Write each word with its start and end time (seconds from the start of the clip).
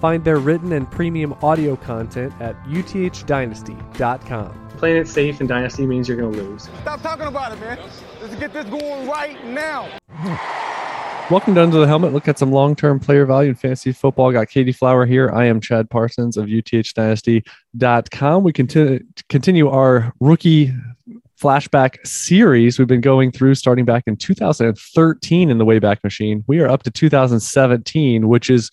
Find 0.00 0.24
their 0.24 0.38
written 0.38 0.72
and 0.72 0.90
premium 0.90 1.34
audio 1.42 1.76
content 1.76 2.32
at 2.40 2.56
uthdynasty.com. 2.64 4.68
Playing 4.78 4.96
it 4.96 5.08
safe 5.08 5.42
in 5.42 5.46
Dynasty 5.46 5.86
means 5.86 6.08
you're 6.08 6.16
going 6.16 6.32
to 6.32 6.42
lose. 6.42 6.70
Stop 6.80 7.02
talking 7.02 7.26
about 7.26 7.52
it, 7.52 7.60
man. 7.60 7.78
Let's 8.22 8.34
get 8.36 8.54
this 8.54 8.64
going 8.64 9.06
right 9.06 9.44
now. 9.44 9.90
Welcome 11.30 11.54
to 11.54 11.62
Under 11.62 11.78
the 11.78 11.86
Helmet. 11.86 12.14
Look 12.14 12.28
at 12.28 12.38
some 12.38 12.50
long 12.50 12.74
term 12.74 12.98
player 12.98 13.26
value 13.26 13.50
in 13.50 13.56
fantasy 13.56 13.92
football. 13.92 14.32
Got 14.32 14.48
Katie 14.48 14.72
Flower 14.72 15.04
here. 15.04 15.30
I 15.32 15.44
am 15.44 15.60
Chad 15.60 15.90
Parsons 15.90 16.38
of 16.38 16.46
uthdynasty.com. 16.46 18.42
We 18.42 18.52
continue, 18.54 19.00
continue 19.28 19.68
our 19.68 20.14
rookie 20.18 20.72
flashback 21.38 22.06
series 22.06 22.78
we've 22.78 22.88
been 22.88 23.02
going 23.02 23.32
through 23.32 23.54
starting 23.54 23.84
back 23.84 24.04
in 24.06 24.16
2013 24.16 25.50
in 25.50 25.58
the 25.58 25.66
Wayback 25.66 26.02
Machine. 26.02 26.42
We 26.46 26.60
are 26.60 26.68
up 26.68 26.84
to 26.84 26.90
2017, 26.90 28.28
which 28.28 28.48
is 28.48 28.70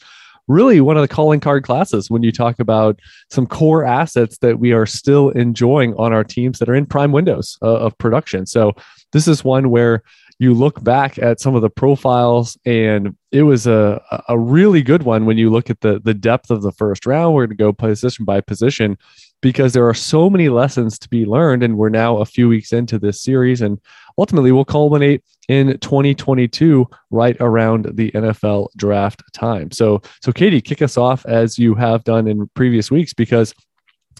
really 0.47 0.81
one 0.81 0.97
of 0.97 1.01
the 1.01 1.07
calling 1.07 1.39
card 1.39 1.63
classes 1.63 2.09
when 2.09 2.23
you 2.23 2.31
talk 2.31 2.59
about 2.59 2.99
some 3.29 3.45
core 3.45 3.85
assets 3.85 4.37
that 4.39 4.59
we 4.59 4.71
are 4.71 4.85
still 4.85 5.29
enjoying 5.31 5.93
on 5.95 6.13
our 6.13 6.23
teams 6.23 6.59
that 6.59 6.69
are 6.69 6.75
in 6.75 6.85
prime 6.85 7.11
windows 7.11 7.57
uh, 7.61 7.77
of 7.77 7.97
production. 7.97 8.45
So 8.45 8.73
this 9.11 9.27
is 9.27 9.43
one 9.43 9.69
where 9.69 10.03
you 10.39 10.53
look 10.53 10.83
back 10.83 11.17
at 11.17 11.39
some 11.39 11.55
of 11.55 11.61
the 11.61 11.69
profiles 11.69 12.57
and 12.65 13.15
it 13.31 13.43
was 13.43 13.65
a, 13.65 14.01
a 14.29 14.37
really 14.37 14.81
good 14.81 15.03
one 15.03 15.25
when 15.25 15.37
you 15.37 15.49
look 15.49 15.69
at 15.69 15.81
the 15.81 15.99
the 16.03 16.13
depth 16.13 16.51
of 16.51 16.61
the 16.61 16.71
first 16.71 17.05
round 17.05 17.33
we're 17.33 17.47
going 17.47 17.57
to 17.57 17.63
go 17.63 17.73
position 17.73 18.23
by 18.23 18.39
position 18.39 18.97
because 19.41 19.73
there 19.73 19.87
are 19.87 19.93
so 19.93 20.29
many 20.29 20.49
lessons 20.49 20.97
to 20.99 21.09
be 21.09 21.25
learned 21.25 21.63
and 21.63 21.77
we're 21.77 21.89
now 21.89 22.17
a 22.17 22.25
few 22.25 22.49
weeks 22.49 22.73
into 22.73 22.97
this 22.97 23.21
series 23.21 23.61
and 23.61 23.79
ultimately 24.17 24.51
will 24.51 24.65
culminate 24.65 25.23
in 25.47 25.77
2022 25.79 26.87
right 27.11 27.37
around 27.39 27.85
the 27.93 28.11
NFL 28.11 28.69
draft 28.75 29.21
time. 29.33 29.71
So 29.71 30.01
so 30.21 30.31
Katie 30.31 30.61
kick 30.61 30.81
us 30.81 30.97
off 30.97 31.25
as 31.25 31.57
you 31.57 31.75
have 31.75 32.03
done 32.03 32.27
in 32.27 32.47
previous 32.55 32.91
weeks 32.91 33.13
because 33.13 33.53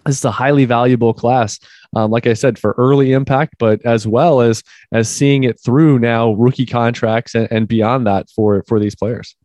this 0.06 0.18
is 0.18 0.26
a 0.26 0.32
highly 0.32 0.64
valuable 0.64 1.14
class 1.14 1.60
um, 1.94 2.12
like 2.12 2.28
i 2.28 2.34
said 2.34 2.58
for 2.58 2.74
early 2.78 3.12
impact 3.12 3.56
but 3.60 3.84
as 3.84 4.08
well 4.08 4.40
as 4.40 4.64
as 4.94 5.10
seeing 5.10 5.44
it 5.44 5.60
through 5.60 6.00
now 6.00 6.32
rookie 6.34 6.68
contracts 6.68 7.36
and, 7.36 7.46
and 7.52 7.68
beyond 7.68 8.08
that 8.08 8.30
for 8.30 8.64
for 8.68 8.80
these 8.80 8.96
players 8.96 9.36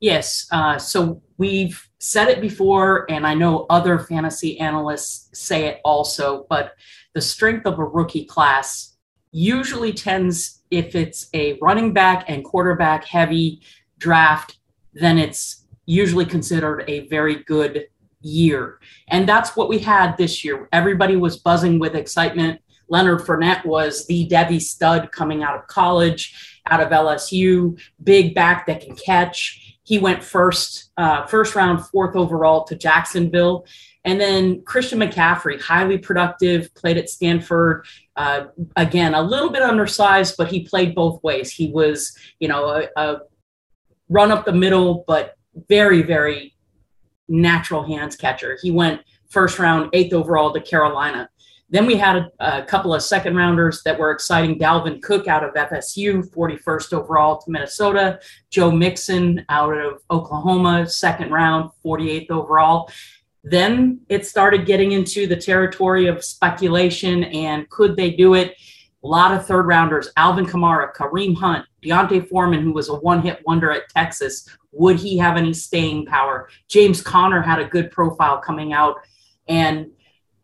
Yes. 0.00 0.46
Uh, 0.50 0.78
so 0.78 1.22
we've 1.38 1.88
said 1.98 2.28
it 2.28 2.40
before, 2.40 3.10
and 3.10 3.26
I 3.26 3.34
know 3.34 3.66
other 3.70 3.98
fantasy 3.98 4.58
analysts 4.60 5.30
say 5.38 5.66
it 5.66 5.80
also, 5.84 6.46
but 6.50 6.74
the 7.14 7.20
strength 7.20 7.66
of 7.66 7.78
a 7.78 7.84
rookie 7.84 8.24
class 8.24 8.96
usually 9.32 9.92
tends, 9.92 10.62
if 10.70 10.94
it's 10.94 11.28
a 11.34 11.58
running 11.62 11.92
back 11.92 12.24
and 12.28 12.44
quarterback 12.44 13.04
heavy 13.04 13.62
draft, 13.98 14.58
then 14.92 15.18
it's 15.18 15.64
usually 15.86 16.26
considered 16.26 16.84
a 16.86 17.08
very 17.08 17.42
good 17.44 17.86
year. 18.20 18.78
And 19.08 19.28
that's 19.28 19.56
what 19.56 19.68
we 19.68 19.78
had 19.78 20.16
this 20.16 20.44
year. 20.44 20.68
Everybody 20.72 21.16
was 21.16 21.38
buzzing 21.38 21.78
with 21.78 21.94
excitement. 21.94 22.60
Leonard 22.88 23.20
Fournette 23.20 23.64
was 23.64 24.06
the 24.06 24.28
Devy 24.28 24.60
stud 24.60 25.12
coming 25.12 25.42
out 25.42 25.56
of 25.56 25.66
college, 25.66 26.60
out 26.66 26.80
of 26.80 26.90
LSU, 26.90 27.78
big 28.02 28.34
back 28.34 28.66
that 28.66 28.80
can 28.80 28.96
catch. 28.96 29.77
He 29.88 29.98
went 29.98 30.22
first, 30.22 30.90
uh, 30.98 31.24
first 31.24 31.54
round, 31.54 31.86
fourth 31.86 32.14
overall 32.14 32.64
to 32.64 32.76
Jacksonville. 32.76 33.64
And 34.04 34.20
then 34.20 34.60
Christian 34.66 34.98
McCaffrey, 34.98 35.58
highly 35.58 35.96
productive, 35.96 36.74
played 36.74 36.98
at 36.98 37.08
Stanford. 37.08 37.86
Uh, 38.14 38.48
again, 38.76 39.14
a 39.14 39.22
little 39.22 39.48
bit 39.48 39.62
undersized, 39.62 40.34
but 40.36 40.48
he 40.48 40.62
played 40.62 40.94
both 40.94 41.22
ways. 41.22 41.50
He 41.50 41.70
was, 41.72 42.14
you 42.38 42.48
know, 42.48 42.68
a, 42.68 42.88
a 43.02 43.20
run 44.10 44.30
up 44.30 44.44
the 44.44 44.52
middle, 44.52 45.04
but 45.08 45.38
very, 45.70 46.02
very 46.02 46.54
natural 47.26 47.82
hands 47.82 48.14
catcher. 48.14 48.58
He 48.60 48.70
went 48.70 49.00
first 49.30 49.58
round, 49.58 49.88
eighth 49.94 50.12
overall 50.12 50.52
to 50.52 50.60
Carolina. 50.60 51.30
Then 51.70 51.84
we 51.84 51.96
had 51.96 52.16
a, 52.16 52.30
a, 52.40 52.62
couple 52.62 52.94
of 52.94 53.02
second 53.02 53.36
rounders 53.36 53.82
that 53.82 53.98
were 53.98 54.10
exciting. 54.10 54.58
Dalvin 54.58 55.02
Cook 55.02 55.28
out 55.28 55.44
of 55.44 55.52
FSU, 55.54 56.26
41st 56.30 56.94
overall 56.94 57.38
to 57.38 57.50
Minnesota. 57.50 58.20
Joe 58.50 58.70
Mixon 58.70 59.44
out 59.50 59.76
of 59.76 60.00
Oklahoma, 60.10 60.88
second 60.88 61.30
round, 61.30 61.70
48th 61.84 62.30
overall. 62.30 62.90
Then 63.44 64.00
it 64.08 64.26
started 64.26 64.66
getting 64.66 64.92
into 64.92 65.26
the 65.26 65.36
territory 65.36 66.06
of 66.06 66.24
speculation 66.24 67.24
and 67.24 67.68
could 67.68 67.96
they 67.96 68.10
do 68.10 68.34
it? 68.34 68.54
A 69.04 69.06
lot 69.06 69.32
of 69.32 69.46
third 69.46 69.66
rounders, 69.66 70.10
Alvin 70.16 70.44
Kamara, 70.44 70.92
Kareem 70.92 71.36
Hunt, 71.36 71.64
D'Onta 71.82 72.28
Foreman, 72.28 72.62
who 72.62 72.72
was 72.72 72.88
a 72.88 72.96
one 72.96 73.22
hit 73.22 73.40
wonder 73.46 73.70
at 73.70 73.88
Texas. 73.90 74.48
Would 74.72 74.98
he 74.98 75.16
have 75.18 75.36
any 75.36 75.52
staying 75.52 76.06
power? 76.06 76.48
James 76.66 77.00
Conner 77.00 77.40
had 77.40 77.60
a 77.60 77.64
good 77.64 77.92
profile 77.92 78.38
coming 78.38 78.72
out. 78.72 78.96
And 79.46 79.92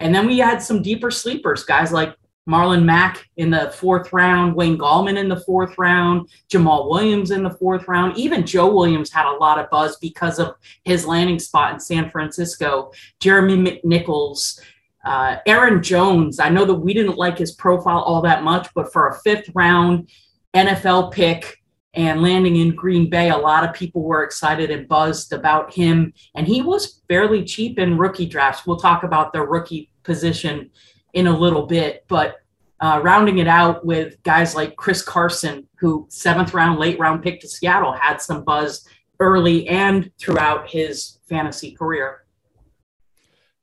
and 0.00 0.14
then 0.14 0.26
we 0.26 0.38
had 0.38 0.58
some 0.58 0.82
deeper 0.82 1.10
sleepers, 1.10 1.64
guys 1.64 1.92
like 1.92 2.16
Marlon 2.48 2.84
Mack 2.84 3.28
in 3.36 3.50
the 3.50 3.70
fourth 3.70 4.12
round, 4.12 4.54
Wayne 4.54 4.76
Gallman 4.76 5.16
in 5.16 5.28
the 5.28 5.40
fourth 5.40 5.76
round, 5.78 6.28
Jamaal 6.50 6.90
Williams 6.90 7.30
in 7.30 7.42
the 7.42 7.50
fourth 7.50 7.88
round. 7.88 8.18
Even 8.18 8.44
Joe 8.44 8.72
Williams 8.72 9.10
had 9.10 9.26
a 9.30 9.36
lot 9.38 9.58
of 9.58 9.70
buzz 9.70 9.96
because 9.96 10.38
of 10.38 10.54
his 10.84 11.06
landing 11.06 11.38
spot 11.38 11.72
in 11.72 11.80
San 11.80 12.10
Francisco. 12.10 12.92
Jeremy 13.20 13.56
McNichols, 13.56 14.60
uh, 15.06 15.36
Aaron 15.46 15.82
Jones. 15.82 16.38
I 16.38 16.50
know 16.50 16.66
that 16.66 16.74
we 16.74 16.92
didn't 16.92 17.16
like 17.16 17.38
his 17.38 17.52
profile 17.52 18.00
all 18.00 18.20
that 18.22 18.44
much, 18.44 18.68
but 18.74 18.92
for 18.92 19.08
a 19.08 19.18
fifth 19.20 19.48
round 19.54 20.10
NFL 20.54 21.12
pick, 21.12 21.63
and 21.94 22.22
landing 22.22 22.56
in 22.56 22.74
Green 22.74 23.08
Bay, 23.08 23.30
a 23.30 23.36
lot 23.36 23.64
of 23.64 23.74
people 23.74 24.02
were 24.02 24.24
excited 24.24 24.70
and 24.70 24.88
buzzed 24.88 25.32
about 25.32 25.72
him. 25.72 26.12
And 26.34 26.46
he 26.46 26.62
was 26.62 27.02
fairly 27.08 27.44
cheap 27.44 27.78
in 27.78 27.98
rookie 27.98 28.26
drafts. 28.26 28.66
We'll 28.66 28.78
talk 28.78 29.04
about 29.04 29.32
the 29.32 29.42
rookie 29.42 29.90
position 30.02 30.70
in 31.12 31.28
a 31.28 31.38
little 31.38 31.66
bit, 31.66 32.04
but 32.08 32.40
uh, 32.80 33.00
rounding 33.02 33.38
it 33.38 33.46
out 33.46 33.86
with 33.86 34.20
guys 34.24 34.54
like 34.54 34.76
Chris 34.76 35.02
Carson, 35.02 35.66
who 35.76 36.06
seventh 36.10 36.52
round, 36.52 36.78
late 36.78 36.98
round 36.98 37.22
pick 37.22 37.40
to 37.40 37.48
Seattle, 37.48 37.92
had 37.92 38.20
some 38.20 38.44
buzz 38.44 38.86
early 39.20 39.68
and 39.68 40.10
throughout 40.18 40.68
his 40.68 41.18
fantasy 41.28 41.70
career. 41.70 42.23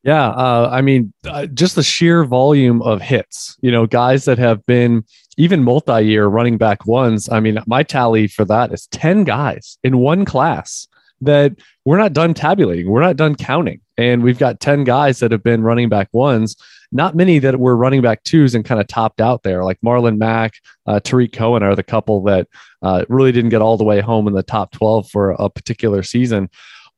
Yeah, 0.04 0.30
uh, 0.30 0.70
I 0.72 0.82
mean, 0.82 1.14
uh, 1.28 1.46
just 1.46 1.76
the 1.76 1.84
sheer 1.84 2.24
volume 2.24 2.82
of 2.82 3.02
hits. 3.02 3.56
You 3.62 3.72
know, 3.72 3.86
guys 3.86 4.26
that 4.26 4.40
have 4.40 4.66
been 4.66 5.06
even 5.38 5.64
multi-year 5.64 6.26
running 6.26 6.58
back 6.58 6.88
ones. 6.88 7.30
I 7.30 7.40
mean, 7.40 7.60
my 7.68 7.84
tally 7.84 8.28
for 8.28 8.44
that 8.46 8.74
is 8.74 8.88
ten 8.88 9.24
guys 9.24 9.78
in 9.84 10.00
one 10.00 10.26
class 10.26 10.88
that 11.22 11.54
we're 11.86 12.00
not 12.00 12.14
done 12.14 12.34
tabulating. 12.34 12.90
We're 12.90 13.02
not 13.02 13.16
done 13.16 13.36
counting, 13.36 13.80
and 13.96 14.24
we've 14.24 14.40
got 14.40 14.60
ten 14.60 14.84
guys 14.84 15.20
that 15.20 15.32
have 15.32 15.44
been 15.44 15.62
running 15.62 15.88
back 15.88 16.10
ones. 16.14 16.56
Not 16.92 17.16
many 17.16 17.38
that 17.40 17.60
were 17.60 17.78
running 17.78 18.02
back 18.02 18.24
twos 18.24 18.56
and 18.56 18.66
kind 18.66 18.82
of 18.82 18.88
topped 18.88 19.22
out 19.22 19.44
there, 19.44 19.64
like 19.64 19.80
Marlon 19.86 20.18
Mack, 20.18 20.56
uh, 20.88 21.00
Tarik 21.00 21.32
Cohen 21.32 21.64
are 21.64 21.76
the 21.76 21.84
couple 21.84 22.24
that 22.24 22.48
uh, 22.82 23.06
really 23.08 23.32
didn't 23.32 23.52
get 23.52 23.62
all 23.62 23.78
the 23.78 23.84
way 23.84 24.02
home 24.02 24.28
in 24.28 24.34
the 24.34 24.42
top 24.42 24.72
twelve 24.72 25.08
for 25.12 25.32
a 25.38 25.48
particular 25.48 26.02
season 26.02 26.50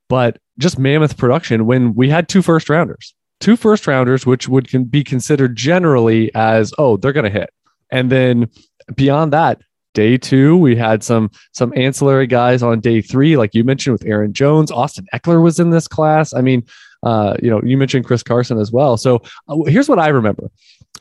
but 0.09 0.37
just 0.57 0.77
mammoth 0.77 1.17
production 1.17 1.65
when 1.65 1.93
we 1.95 2.09
had 2.09 2.27
two 2.27 2.41
first 2.41 2.69
rounders, 2.69 3.13
two 3.39 3.55
first 3.55 3.87
rounders, 3.87 4.25
which 4.25 4.47
would 4.47 4.67
can 4.69 4.83
be 4.83 5.03
considered 5.03 5.55
generally 5.55 6.33
as, 6.35 6.73
oh, 6.77 6.97
they're 6.97 7.13
going 7.13 7.23
to 7.25 7.29
hit. 7.29 7.49
And 7.91 8.11
then 8.11 8.49
beyond 8.95 9.33
that, 9.33 9.61
day 9.93 10.17
two, 10.17 10.57
we 10.57 10.75
had 10.75 11.03
some, 11.03 11.29
some 11.51 11.73
ancillary 11.75 12.27
guys 12.27 12.63
on 12.63 12.79
day 12.79 13.01
three, 13.01 13.37
like 13.37 13.53
you 13.53 13.63
mentioned 13.63 13.93
with 13.93 14.05
Aaron 14.05 14.33
Jones, 14.33 14.71
Austin 14.71 15.05
Ekeler 15.13 15.41
was 15.41 15.59
in 15.59 15.69
this 15.69 15.87
class. 15.87 16.33
I 16.33 16.41
mean, 16.41 16.63
uh, 17.03 17.35
you 17.41 17.49
know, 17.49 17.61
you 17.63 17.77
mentioned 17.77 18.05
Chris 18.05 18.23
Carson 18.23 18.57
as 18.57 18.71
well. 18.71 18.97
So 18.97 19.21
uh, 19.47 19.57
here's 19.67 19.89
what 19.89 19.99
I 19.99 20.07
remember. 20.07 20.49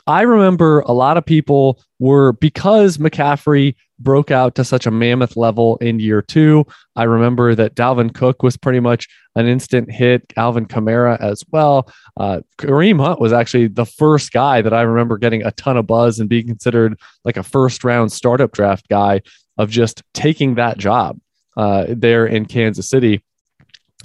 I 0.05 0.23
remember 0.23 0.81
a 0.81 0.91
lot 0.91 1.17
of 1.17 1.25
people 1.25 1.81
were 1.99 2.33
because 2.33 2.97
McCaffrey 2.97 3.75
broke 4.03 4.31
out 4.31 4.55
to 4.55 4.63
such 4.63 4.85
a 4.85 4.91
mammoth 4.91 5.35
level 5.37 5.77
in 5.77 5.99
year 5.99 6.21
two. 6.21 6.65
I 6.95 7.03
remember 7.03 7.55
that 7.55 7.75
Dalvin 7.75 8.13
Cook 8.13 8.43
was 8.43 8.57
pretty 8.57 8.79
much 8.79 9.07
an 9.35 9.47
instant 9.47 9.91
hit, 9.91 10.33
Alvin 10.37 10.65
Kamara 10.67 11.19
as 11.19 11.43
well. 11.51 11.89
Uh, 12.17 12.41
Kareem 12.57 12.99
Hunt 12.99 13.19
was 13.19 13.33
actually 13.33 13.67
the 13.67 13.85
first 13.85 14.31
guy 14.31 14.61
that 14.61 14.73
I 14.73 14.81
remember 14.81 15.17
getting 15.17 15.43
a 15.43 15.51
ton 15.51 15.77
of 15.77 15.87
buzz 15.87 16.19
and 16.19 16.29
being 16.29 16.47
considered 16.47 16.99
like 17.25 17.37
a 17.37 17.43
first 17.43 17.83
round 17.83 18.11
startup 18.11 18.51
draft 18.51 18.87
guy 18.89 19.21
of 19.57 19.69
just 19.69 20.03
taking 20.13 20.55
that 20.55 20.77
job 20.77 21.19
uh, 21.57 21.85
there 21.89 22.25
in 22.25 22.45
Kansas 22.45 22.89
City. 22.89 23.23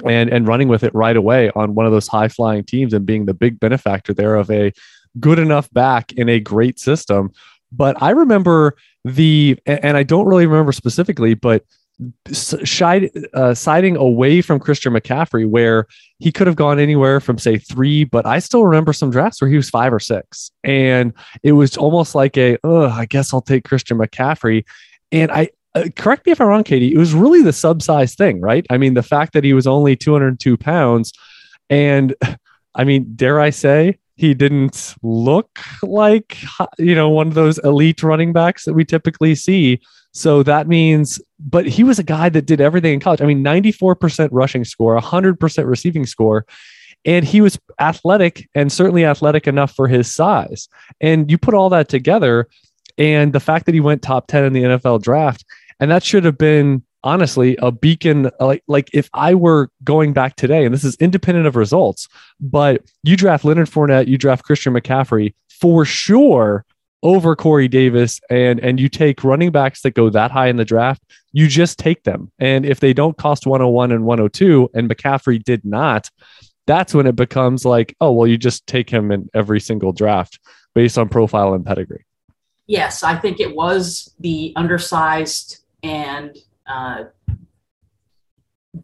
and 0.05 0.31
and 0.31 0.47
running 0.47 0.69
with 0.69 0.85
it 0.85 0.95
right 0.95 1.17
away 1.17 1.51
on 1.57 1.75
one 1.75 1.87
of 1.87 1.93
those 1.93 2.09
high 2.09 2.29
flying 2.29 2.65
teams 2.65 2.95
and 2.95 3.05
being 3.05 3.27
the 3.27 3.35
big 3.35 3.59
benefactor 3.59 4.15
there 4.15 4.37
of 4.37 4.51
a 4.51 4.73
good 5.19 5.39
enough 5.39 5.69
back 5.73 6.13
in 6.13 6.29
a 6.29 6.39
great 6.41 6.79
system. 6.79 7.33
But 7.73 8.01
I 8.01 8.11
remember 8.11 8.77
the, 9.05 9.59
and 9.67 9.97
I 9.97 10.03
don't 10.03 10.27
really 10.27 10.47
remember 10.47 10.73
specifically, 10.73 11.35
but 11.35 11.65
side, 12.33 13.11
uh, 13.35 13.55
siding 13.55 13.97
away 13.97 14.41
from 14.41 14.61
Christian 14.61 14.93
McCaffrey, 14.93 15.49
where 15.49 15.87
he 16.19 16.31
could 16.31 16.47
have 16.47 16.57
gone 16.57 16.79
anywhere 16.79 17.21
from 17.21 17.39
say 17.39 17.59
three, 17.59 18.05
but 18.05 18.27
I 18.27 18.39
still 18.39 18.65
remember 18.65 18.93
some 18.93 19.11
drafts 19.11 19.41
where 19.41 19.51
he 19.51 19.57
was 19.57 19.71
five 19.71 19.93
or 19.93 20.01
six, 20.01 20.51
and 20.63 21.13
it 21.43 21.53
was 21.53 21.77
almost 21.77 22.15
like 22.15 22.37
a, 22.37 22.57
oh, 22.65 22.89
I 22.89 23.07
guess 23.07 23.33
I'll 23.33 23.41
take 23.41 23.65
Christian 23.65 23.99
McCaffrey, 23.99 24.65
and 25.13 25.31
I. 25.31 25.51
Uh, 25.75 25.85
correct 25.97 26.25
me 26.25 26.33
if 26.33 26.41
I'm 26.41 26.47
wrong, 26.47 26.65
Katie. 26.65 26.95
It 26.95 26.97
was 26.97 27.13
really 27.13 27.43
the 27.43 27.53
subsize 27.53 28.15
thing, 28.15 28.41
right? 28.41 28.67
I 28.71 28.79
mean, 28.79 28.95
the 28.95 29.03
fact 29.03 29.35
that 29.35 29.45
he 29.45 29.53
was 29.53 29.67
only 29.67 29.97
202 29.97 30.57
pounds, 30.57 31.13
and 31.69 32.15
I 32.75 32.85
mean, 32.85 33.13
dare 33.15 33.39
I 33.39 33.51
say, 33.51 33.99
he 34.19 34.35
didn't 34.35 34.97
look 35.03 35.61
like 35.83 36.37
you 36.79 36.95
know 36.95 37.09
one 37.09 37.29
of 37.29 37.35
those 37.35 37.59
elite 37.59 38.03
running 38.03 38.33
backs 38.33 38.65
that 38.65 38.75
we 38.75 38.85
typically 38.85 39.35
see. 39.35 39.81
So 40.13 40.43
that 40.43 40.67
means 40.67 41.21
but 41.39 41.67
he 41.67 41.85
was 41.85 41.99
a 41.99 42.03
guy 42.03 42.29
that 42.29 42.45
did 42.47 42.61
everything 42.61 42.95
in 42.95 43.01
college. 43.01 43.23
I 43.23 43.27
mean 43.27 43.45
94% 43.45 44.29
rushing 44.33 44.65
score 44.65 44.99
100% 44.99 45.67
receiving 45.67 46.05
score 46.05 46.45
and 47.05 47.25
he 47.25 47.41
was 47.41 47.59
athletic 47.81 48.49
and 48.57 48.73
certainly 48.73 49.05
athletic 49.05 49.47
enough 49.47 49.73
for 49.73 49.87
his 49.87 50.13
size. 50.13 50.69
And 51.01 51.31
you 51.31 51.39
put 51.39 51.55
all 51.55 51.71
that 51.71 51.89
together 51.89 52.49
and 52.99 53.33
the 53.33 53.41
fact 53.41 53.67
that 53.67 53.75
he 53.75 53.81
went 53.81 54.03
top 54.03 54.27
10 54.27 54.45
in 54.45 54.53
the 54.53 54.63
NFL 54.63 55.01
draft 55.03 55.45
and 55.79 55.91
that 55.93 56.03
should 56.03 56.25
have 56.25 56.37
been 56.37 56.83
honestly 57.05 57.57
a 57.61 57.71
beacon 57.71 58.27
uh, 58.27 58.47
like 58.47 58.63
like 58.67 58.91
if 58.93 59.09
I 59.15 59.35
were 59.35 59.71
going 59.85 60.13
back 60.13 60.37
today, 60.37 60.65
and 60.65 60.75
this 60.75 60.85
is 60.85 60.97
independent 60.97 61.47
of 61.47 61.57
results, 61.57 62.09
but 62.41 62.83
you 63.03 63.17
draft 63.17 63.45
Leonard 63.45 63.69
Fournette, 63.69 64.09
you 64.09 64.19
draft 64.19 64.45
Christian 64.45 64.75
McCaffrey 64.75 65.35
for 65.49 65.85
sure 65.85 66.65
over 67.03 67.37
Corey 67.37 67.69
Davis, 67.69 68.21
and 68.31 68.61
and 68.61 68.81
you 68.81 68.89
take 68.89 69.25
running 69.25 69.51
backs 69.51 69.83
that 69.83 69.93
go 69.93 70.11
that 70.11 70.31
high 70.31 70.49
in 70.49 70.57
the 70.57 70.65
draft, 70.65 71.03
you 71.33 71.47
just 71.49 71.79
take 71.79 72.05
them. 72.05 72.31
And 72.39 72.67
if 72.67 72.81
they 72.81 72.93
don't 72.93 73.17
cost 73.17 73.47
101 73.47 73.93
and 73.93 74.05
102, 74.05 74.71
and 74.75 74.89
McCaffrey 74.89 75.43
did 75.43 75.65
not, 75.65 76.11
that's 76.67 76.95
when 76.95 77.07
it 77.07 77.17
becomes 77.17 77.65
like, 77.65 77.97
oh 78.01 78.13
well, 78.13 78.27
you 78.27 78.37
just 78.37 78.67
take 78.67 78.91
him 78.91 79.13
in 79.13 79.31
every 79.35 79.61
single 79.61 79.93
draft 79.93 80.41
based 80.75 80.99
on 80.99 81.09
profile 81.09 81.55
and 81.55 81.65
pedigree. 81.65 82.05
Yes, 82.67 83.03
I 83.03 83.17
think 83.17 83.41
it 83.41 83.55
was 83.55 84.15
the 84.21 84.53
undersized 84.55 85.65
and 85.83 86.37
uh, 86.69 87.05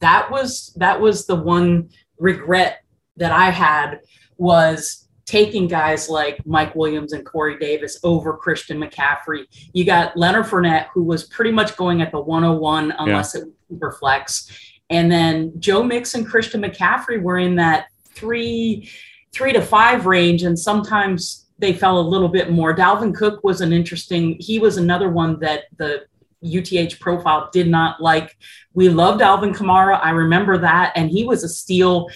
that 0.01 0.31
was 0.31 0.73
that 0.77 1.01
was 1.01 1.27
the 1.27 1.37
one 1.37 1.91
regret 2.19 2.83
that 3.17 3.33
I 3.33 3.51
had 3.51 4.01
was 4.37 5.09
taking 5.27 5.67
guys 5.67 6.09
like 6.09 6.45
Mike 6.47 6.75
Williams 6.75 7.13
and 7.13 7.25
Corey 7.25 7.59
Davis 7.59 7.99
over 8.03 8.37
Christian 8.37 8.79
McCaffrey. 8.79 9.45
You 9.73 9.85
got 9.85 10.17
Leonard 10.17 10.47
Fournette, 10.47 10.89
who 10.93 11.03
was 11.03 11.25
pretty 11.25 11.51
much 11.51 11.77
going 11.77 12.03
at 12.03 12.13
the 12.13 12.21
101 12.21 12.93
unless 12.99 13.35
yeah. 13.35 13.41
it 13.41 13.45
was 13.47 13.55
super 13.69 13.93
flex. 13.93 14.51
And 14.91 15.11
then 15.11 15.53
Joe 15.59 15.83
Mixon 15.83 16.25
Christian 16.25 16.61
McCaffrey 16.63 17.23
were 17.23 17.39
in 17.39 17.57
that 17.57 17.87
three, 18.09 18.91
three 19.33 19.53
to 19.53 19.63
five 19.63 20.05
range. 20.05 20.43
And 20.43 20.59
sometimes 20.59 21.47
they 21.59 21.73
fell 21.73 21.99
a 21.99 22.03
little 22.03 22.29
bit 22.29 22.51
more. 22.51 22.77
Dalvin 22.77 23.15
Cook 23.15 23.43
was 23.43 23.63
an 23.63 23.73
interesting, 23.73 24.37
he 24.41 24.59
was 24.59 24.77
another 24.77 25.11
one 25.11 25.41
that 25.41 25.65
the 25.79 26.05
UTH 26.45 27.01
profile 27.01 27.49
did 27.53 27.69
not 27.69 28.01
like. 28.01 28.37
We 28.75 28.89
loved 28.89 29.23
Alvin 29.23 29.55
Kamara. 29.55 30.01
I 30.03 30.11
remember 30.11 30.59
that. 30.59 30.93
And 30.97 31.11
he 31.11 31.25
was 31.25 31.45
a 31.45 31.49
steal 31.49 32.09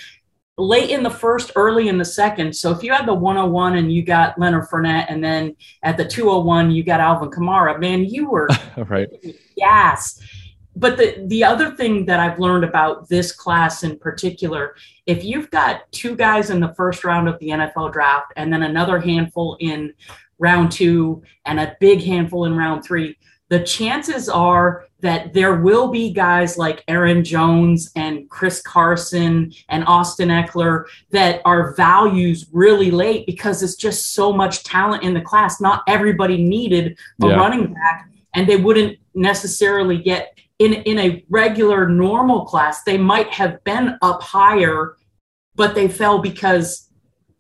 late 0.58 0.90
in 0.90 1.02
the 1.02 1.10
first, 1.10 1.52
early 1.56 1.88
in 1.88 1.98
the 1.98 2.04
second. 2.04 2.54
So 2.54 2.72
if 2.72 2.82
you 2.82 2.92
had 2.92 3.06
the 3.06 3.14
101 3.14 3.76
and 3.76 3.92
you 3.92 4.02
got 4.02 4.38
Leonard 4.38 4.68
Fournette, 4.68 5.06
and 5.08 5.22
then 5.22 5.56
at 5.82 5.96
the 5.96 6.04
201 6.04 6.72
you 6.72 6.82
got 6.82 7.00
Alvin 7.00 7.30
Kamara, 7.30 7.78
man, 7.80 8.04
you 8.04 8.28
were 8.28 8.48
right. 8.88 9.08
Yes. 9.56 10.20
But 10.74 10.96
the 10.96 11.24
the 11.26 11.42
other 11.42 11.74
thing 11.74 12.06
that 12.06 12.20
I've 12.20 12.38
learned 12.38 12.64
about 12.64 13.08
this 13.08 13.32
class 13.32 13.82
in 13.82 13.98
particular, 13.98 14.76
if 15.06 15.24
you've 15.24 15.50
got 15.50 15.90
two 15.90 16.14
guys 16.14 16.50
in 16.50 16.60
the 16.60 16.74
first 16.74 17.04
round 17.04 17.28
of 17.28 17.38
the 17.40 17.48
NFL 17.48 17.92
draft 17.92 18.32
and 18.36 18.52
then 18.52 18.62
another 18.62 19.00
handful 19.00 19.56
in 19.58 19.92
round 20.38 20.70
two 20.70 21.22
and 21.46 21.58
a 21.58 21.76
big 21.80 22.00
handful 22.00 22.44
in 22.44 22.56
round 22.56 22.84
three, 22.84 23.16
the 23.48 23.60
chances 23.60 24.28
are 24.28 24.84
that 25.00 25.32
there 25.32 25.60
will 25.60 25.88
be 25.88 26.12
guys 26.12 26.58
like 26.58 26.84
Aaron 26.88 27.24
Jones 27.24 27.90
and 27.94 28.28
Chris 28.28 28.60
Carson 28.60 29.52
and 29.68 29.84
Austin 29.86 30.28
Ekeler 30.28 30.84
that 31.10 31.40
are 31.44 31.74
values 31.74 32.46
really 32.52 32.90
late 32.90 33.24
because 33.26 33.62
it's 33.62 33.76
just 33.76 34.12
so 34.12 34.32
much 34.32 34.64
talent 34.64 35.04
in 35.04 35.14
the 35.14 35.20
class. 35.20 35.60
Not 35.60 35.82
everybody 35.88 36.42
needed 36.42 36.98
a 37.22 37.28
yeah. 37.28 37.36
running 37.36 37.72
back, 37.72 38.10
and 38.34 38.46
they 38.46 38.56
wouldn't 38.56 38.98
necessarily 39.14 39.98
get 39.98 40.36
in 40.58 40.74
in 40.74 40.98
a 40.98 41.24
regular 41.30 41.88
normal 41.88 42.44
class. 42.44 42.82
They 42.82 42.98
might 42.98 43.32
have 43.32 43.62
been 43.64 43.96
up 44.02 44.22
higher, 44.22 44.96
but 45.54 45.74
they 45.74 45.88
fell 45.88 46.18
because 46.18 46.90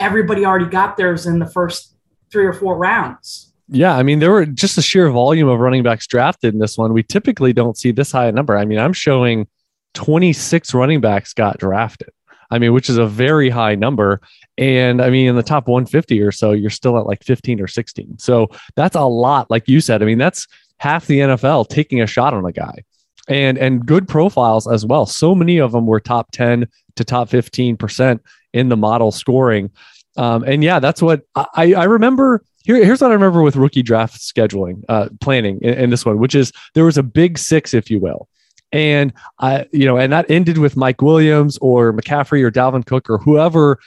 everybody 0.00 0.46
already 0.46 0.70
got 0.70 0.96
theirs 0.96 1.26
in 1.26 1.38
the 1.38 1.50
first 1.50 1.96
three 2.30 2.46
or 2.46 2.52
four 2.52 2.78
rounds. 2.78 3.47
Yeah, 3.70 3.96
I 3.96 4.02
mean, 4.02 4.18
there 4.18 4.30
were 4.30 4.46
just 4.46 4.76
the 4.76 4.82
sheer 4.82 5.10
volume 5.10 5.48
of 5.48 5.60
running 5.60 5.82
backs 5.82 6.06
drafted 6.06 6.54
in 6.54 6.60
this 6.60 6.78
one. 6.78 6.92
We 6.92 7.02
typically 7.02 7.52
don't 7.52 7.76
see 7.76 7.92
this 7.92 8.12
high 8.12 8.26
a 8.26 8.32
number. 8.32 8.56
I 8.56 8.64
mean, 8.64 8.78
I'm 8.78 8.94
showing 8.94 9.46
26 9.94 10.72
running 10.72 11.00
backs 11.00 11.34
got 11.34 11.58
drafted. 11.58 12.10
I 12.50 12.58
mean, 12.58 12.72
which 12.72 12.88
is 12.88 12.96
a 12.96 13.06
very 13.06 13.50
high 13.50 13.74
number. 13.74 14.22
And 14.56 15.02
I 15.02 15.10
mean, 15.10 15.28
in 15.28 15.36
the 15.36 15.42
top 15.42 15.68
150 15.68 16.20
or 16.22 16.32
so, 16.32 16.52
you're 16.52 16.70
still 16.70 16.98
at 16.98 17.06
like 17.06 17.22
15 17.22 17.60
or 17.60 17.66
16. 17.66 18.18
So 18.18 18.48
that's 18.74 18.96
a 18.96 19.04
lot. 19.04 19.50
Like 19.50 19.68
you 19.68 19.80
said, 19.80 20.02
I 20.02 20.06
mean, 20.06 20.18
that's 20.18 20.46
half 20.78 21.06
the 21.06 21.18
NFL 21.18 21.68
taking 21.68 22.00
a 22.00 22.06
shot 22.06 22.32
on 22.32 22.46
a 22.46 22.52
guy 22.52 22.84
and, 23.28 23.58
and 23.58 23.84
good 23.84 24.08
profiles 24.08 24.66
as 24.66 24.86
well. 24.86 25.04
So 25.04 25.34
many 25.34 25.58
of 25.58 25.72
them 25.72 25.86
were 25.86 26.00
top 26.00 26.30
10 26.32 26.66
to 26.96 27.04
top 27.04 27.28
15% 27.28 28.20
in 28.54 28.68
the 28.70 28.76
model 28.76 29.12
scoring. 29.12 29.70
Um, 30.16 30.42
and 30.44 30.64
yeah, 30.64 30.80
that's 30.80 31.02
what 31.02 31.22
I, 31.34 31.74
I 31.74 31.84
remember 31.84 32.42
here, 32.68 32.84
here's 32.84 33.00
what 33.00 33.10
I 33.10 33.14
remember 33.14 33.40
with 33.40 33.56
rookie 33.56 33.82
draft 33.82 34.18
scheduling, 34.20 34.84
uh, 34.90 35.08
planning 35.22 35.58
in, 35.62 35.74
in 35.74 35.90
this 35.90 36.04
one, 36.04 36.18
which 36.18 36.34
is 36.34 36.52
there 36.74 36.84
was 36.84 36.98
a 36.98 37.02
big 37.02 37.38
six, 37.38 37.72
if 37.72 37.90
you 37.90 37.98
will. 37.98 38.28
And 38.72 39.14
I, 39.38 39.66
you 39.72 39.86
know, 39.86 39.96
and 39.96 40.12
that 40.12 40.30
ended 40.30 40.58
with 40.58 40.76
Mike 40.76 41.00
Williams 41.00 41.56
or 41.62 41.94
McCaffrey 41.94 42.42
or 42.42 42.50
Dalvin 42.50 42.84
Cook 42.84 43.08
or 43.08 43.16
whoever 43.16 43.78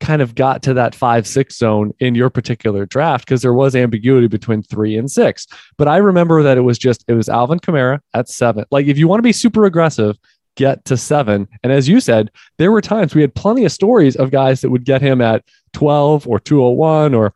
kind 0.00 0.20
of 0.20 0.34
got 0.34 0.62
to 0.64 0.74
that 0.74 0.94
five 0.94 1.26
six 1.26 1.56
zone 1.56 1.94
in 2.00 2.14
your 2.14 2.28
particular 2.28 2.84
draft 2.84 3.24
because 3.24 3.40
there 3.40 3.54
was 3.54 3.74
ambiguity 3.74 4.26
between 4.26 4.62
three 4.62 4.98
and 4.98 5.10
six. 5.10 5.46
But 5.78 5.88
I 5.88 5.96
remember 5.96 6.42
that 6.42 6.58
it 6.58 6.60
was 6.60 6.76
just 6.78 7.06
it 7.08 7.14
was 7.14 7.30
Alvin 7.30 7.58
Kamara 7.58 8.00
at 8.12 8.28
seven. 8.28 8.66
Like 8.70 8.86
if 8.86 8.98
you 8.98 9.08
want 9.08 9.20
to 9.20 9.22
be 9.22 9.32
super 9.32 9.64
aggressive, 9.64 10.18
get 10.56 10.84
to 10.84 10.98
seven. 10.98 11.48
And 11.62 11.72
as 11.72 11.88
you 11.88 12.00
said, 12.00 12.30
there 12.58 12.70
were 12.70 12.82
times 12.82 13.14
we 13.14 13.22
had 13.22 13.34
plenty 13.34 13.64
of 13.64 13.72
stories 13.72 14.16
of 14.16 14.30
guys 14.30 14.60
that 14.60 14.68
would 14.68 14.84
get 14.84 15.00
him 15.00 15.22
at 15.22 15.42
12 15.72 16.28
or 16.28 16.38
201 16.38 17.14
or 17.14 17.32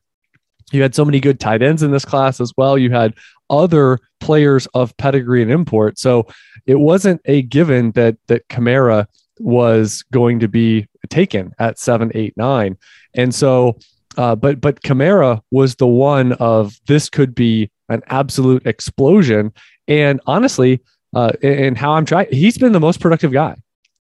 you 0.72 0.82
had 0.82 0.94
so 0.94 1.04
many 1.04 1.20
good 1.20 1.40
tight 1.40 1.62
ends 1.62 1.82
in 1.82 1.90
this 1.90 2.04
class 2.04 2.40
as 2.40 2.52
well. 2.56 2.78
You 2.78 2.90
had 2.90 3.14
other 3.48 3.98
players 4.20 4.66
of 4.74 4.96
pedigree 4.96 5.42
and 5.42 5.50
import. 5.50 5.98
So 5.98 6.26
it 6.66 6.76
wasn't 6.76 7.20
a 7.24 7.42
given 7.42 7.92
that 7.92 8.16
that 8.28 8.48
Kamara 8.48 9.06
was 9.38 10.04
going 10.12 10.40
to 10.40 10.48
be 10.48 10.86
taken 11.08 11.52
at 11.58 11.78
seven, 11.78 12.12
eight, 12.14 12.36
nine. 12.36 12.76
And 13.14 13.34
so, 13.34 13.78
uh, 14.16 14.36
but 14.36 14.60
but 14.60 14.82
Kamara 14.82 15.40
was 15.50 15.76
the 15.76 15.86
one 15.86 16.32
of 16.34 16.78
this 16.86 17.08
could 17.08 17.34
be 17.34 17.70
an 17.88 18.02
absolute 18.06 18.66
explosion. 18.66 19.52
And 19.88 20.20
honestly, 20.26 20.80
uh, 21.14 21.32
and 21.42 21.76
how 21.76 21.92
I'm 21.92 22.04
trying, 22.04 22.28
he's 22.30 22.58
been 22.58 22.72
the 22.72 22.80
most 22.80 23.00
productive 23.00 23.32
guy 23.32 23.56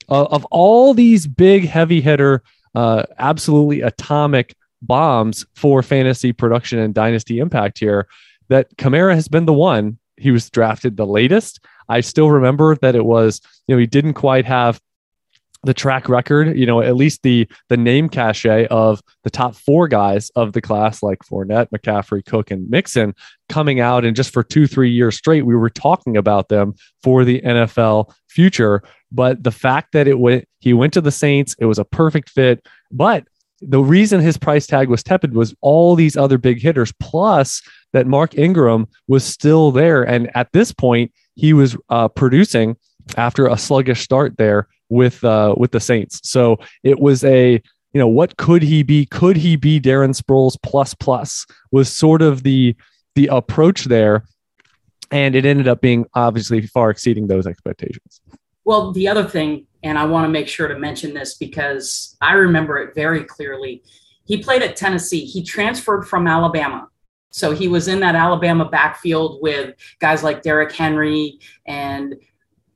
uh, 0.09 0.25
of 0.25 0.45
all 0.45 0.93
these 0.93 1.27
big 1.27 1.67
heavy 1.67 2.01
hitter, 2.01 2.43
uh, 2.75 3.03
absolutely 3.17 3.81
atomic 3.81 4.55
bombs 4.81 5.45
for 5.55 5.83
fantasy 5.83 6.33
production 6.33 6.79
and 6.79 6.93
dynasty 6.93 7.39
impact 7.39 7.79
here 7.79 8.07
that 8.49 8.75
Kamara 8.77 9.15
has 9.15 9.27
been 9.27 9.45
the 9.45 9.53
one. 9.53 9.97
He 10.17 10.31
was 10.31 10.49
drafted 10.49 10.97
the 10.97 11.05
latest. 11.05 11.63
I 11.87 12.01
still 12.01 12.29
remember 12.29 12.75
that 12.77 12.95
it 12.95 13.05
was, 13.05 13.41
you 13.67 13.75
know, 13.75 13.79
he 13.79 13.87
didn't 13.87 14.13
quite 14.13 14.45
have 14.45 14.79
the 15.63 15.73
track 15.73 16.07
record, 16.07 16.57
you 16.57 16.65
know, 16.65 16.81
at 16.81 16.95
least 16.95 17.23
the 17.23 17.47
the 17.67 17.75
name 17.75 18.07
cachet 18.07 18.67
of 18.67 19.01
the 19.23 19.29
top 19.29 19.55
four 19.55 19.87
guys 19.87 20.29
of 20.35 20.53
the 20.53 20.61
class, 20.61 21.03
like 21.03 21.19
Fournette, 21.19 21.67
McCaffrey, 21.75 22.25
Cook, 22.25 22.49
and 22.51 22.69
Mixon, 22.69 23.13
coming 23.49 23.79
out, 23.79 24.05
and 24.05 24.15
just 24.15 24.31
for 24.31 24.41
two, 24.41 24.67
three 24.67 24.89
years 24.89 25.17
straight, 25.17 25.45
we 25.45 25.55
were 25.55 25.69
talking 25.69 26.15
about 26.15 26.47
them 26.47 26.75
for 27.03 27.25
the 27.25 27.41
NFL 27.41 28.13
future. 28.27 28.81
But 29.11 29.43
the 29.43 29.51
fact 29.51 29.91
that 29.91 30.07
it 30.07 30.19
went, 30.19 30.47
he 30.59 30.73
went 30.73 30.93
to 30.93 31.01
the 31.01 31.11
Saints, 31.11 31.55
it 31.59 31.65
was 31.65 31.79
a 31.79 31.85
perfect 31.85 32.29
fit. 32.29 32.65
But 32.91 33.25
the 33.61 33.81
reason 33.81 34.21
his 34.21 34.37
price 34.37 34.67
tag 34.67 34.89
was 34.89 35.03
tepid 35.03 35.33
was 35.33 35.53
all 35.61 35.95
these 35.95 36.17
other 36.17 36.37
big 36.37 36.61
hitters, 36.61 36.93
plus 36.99 37.61
that 37.93 38.07
Mark 38.07 38.37
Ingram 38.37 38.87
was 39.07 39.23
still 39.23 39.71
there. 39.71 40.03
And 40.03 40.29
at 40.35 40.51
this 40.51 40.71
point, 40.71 41.11
he 41.35 41.53
was 41.53 41.75
uh, 41.89 42.07
producing 42.07 42.77
after 43.17 43.47
a 43.47 43.57
sluggish 43.57 44.01
start 44.01 44.37
there 44.37 44.67
with 44.89 45.23
uh, 45.23 45.55
with 45.57 45.71
the 45.71 45.79
Saints. 45.79 46.19
So 46.23 46.57
it 46.83 46.99
was 46.99 47.23
a 47.23 47.61
you 47.93 47.99
know 47.99 48.07
what 48.07 48.37
could 48.37 48.61
he 48.61 48.83
be? 48.83 49.05
Could 49.05 49.37
he 49.37 49.55
be 49.55 49.79
Darren 49.79 50.19
Sproles 50.19 50.57
plus 50.61 50.93
plus? 50.93 51.45
Was 51.71 51.91
sort 51.91 52.21
of 52.21 52.43
the 52.43 52.75
the 53.15 53.27
approach 53.27 53.85
there, 53.85 54.25
and 55.11 55.35
it 55.35 55.45
ended 55.45 55.67
up 55.67 55.81
being 55.81 56.05
obviously 56.13 56.65
far 56.67 56.89
exceeding 56.89 57.27
those 57.27 57.47
expectations. 57.47 58.21
Well, 58.69 58.91
the 58.91 59.07
other 59.07 59.23
thing, 59.23 59.65
and 59.81 59.97
I 59.97 60.05
want 60.05 60.25
to 60.25 60.29
make 60.29 60.47
sure 60.47 60.67
to 60.67 60.77
mention 60.77 61.15
this 61.15 61.33
because 61.33 62.15
I 62.21 62.33
remember 62.33 62.77
it 62.77 62.93
very 62.93 63.23
clearly. 63.23 63.81
He 64.25 64.43
played 64.43 64.61
at 64.61 64.75
Tennessee. 64.75 65.25
He 65.25 65.43
transferred 65.43 66.07
from 66.07 66.27
Alabama. 66.27 66.87
So 67.31 67.49
he 67.49 67.67
was 67.67 67.87
in 67.87 67.99
that 68.01 68.13
Alabama 68.13 68.69
backfield 68.69 69.39
with 69.41 69.73
guys 69.97 70.21
like 70.21 70.43
Derrick 70.43 70.71
Henry 70.71 71.39
and 71.65 72.13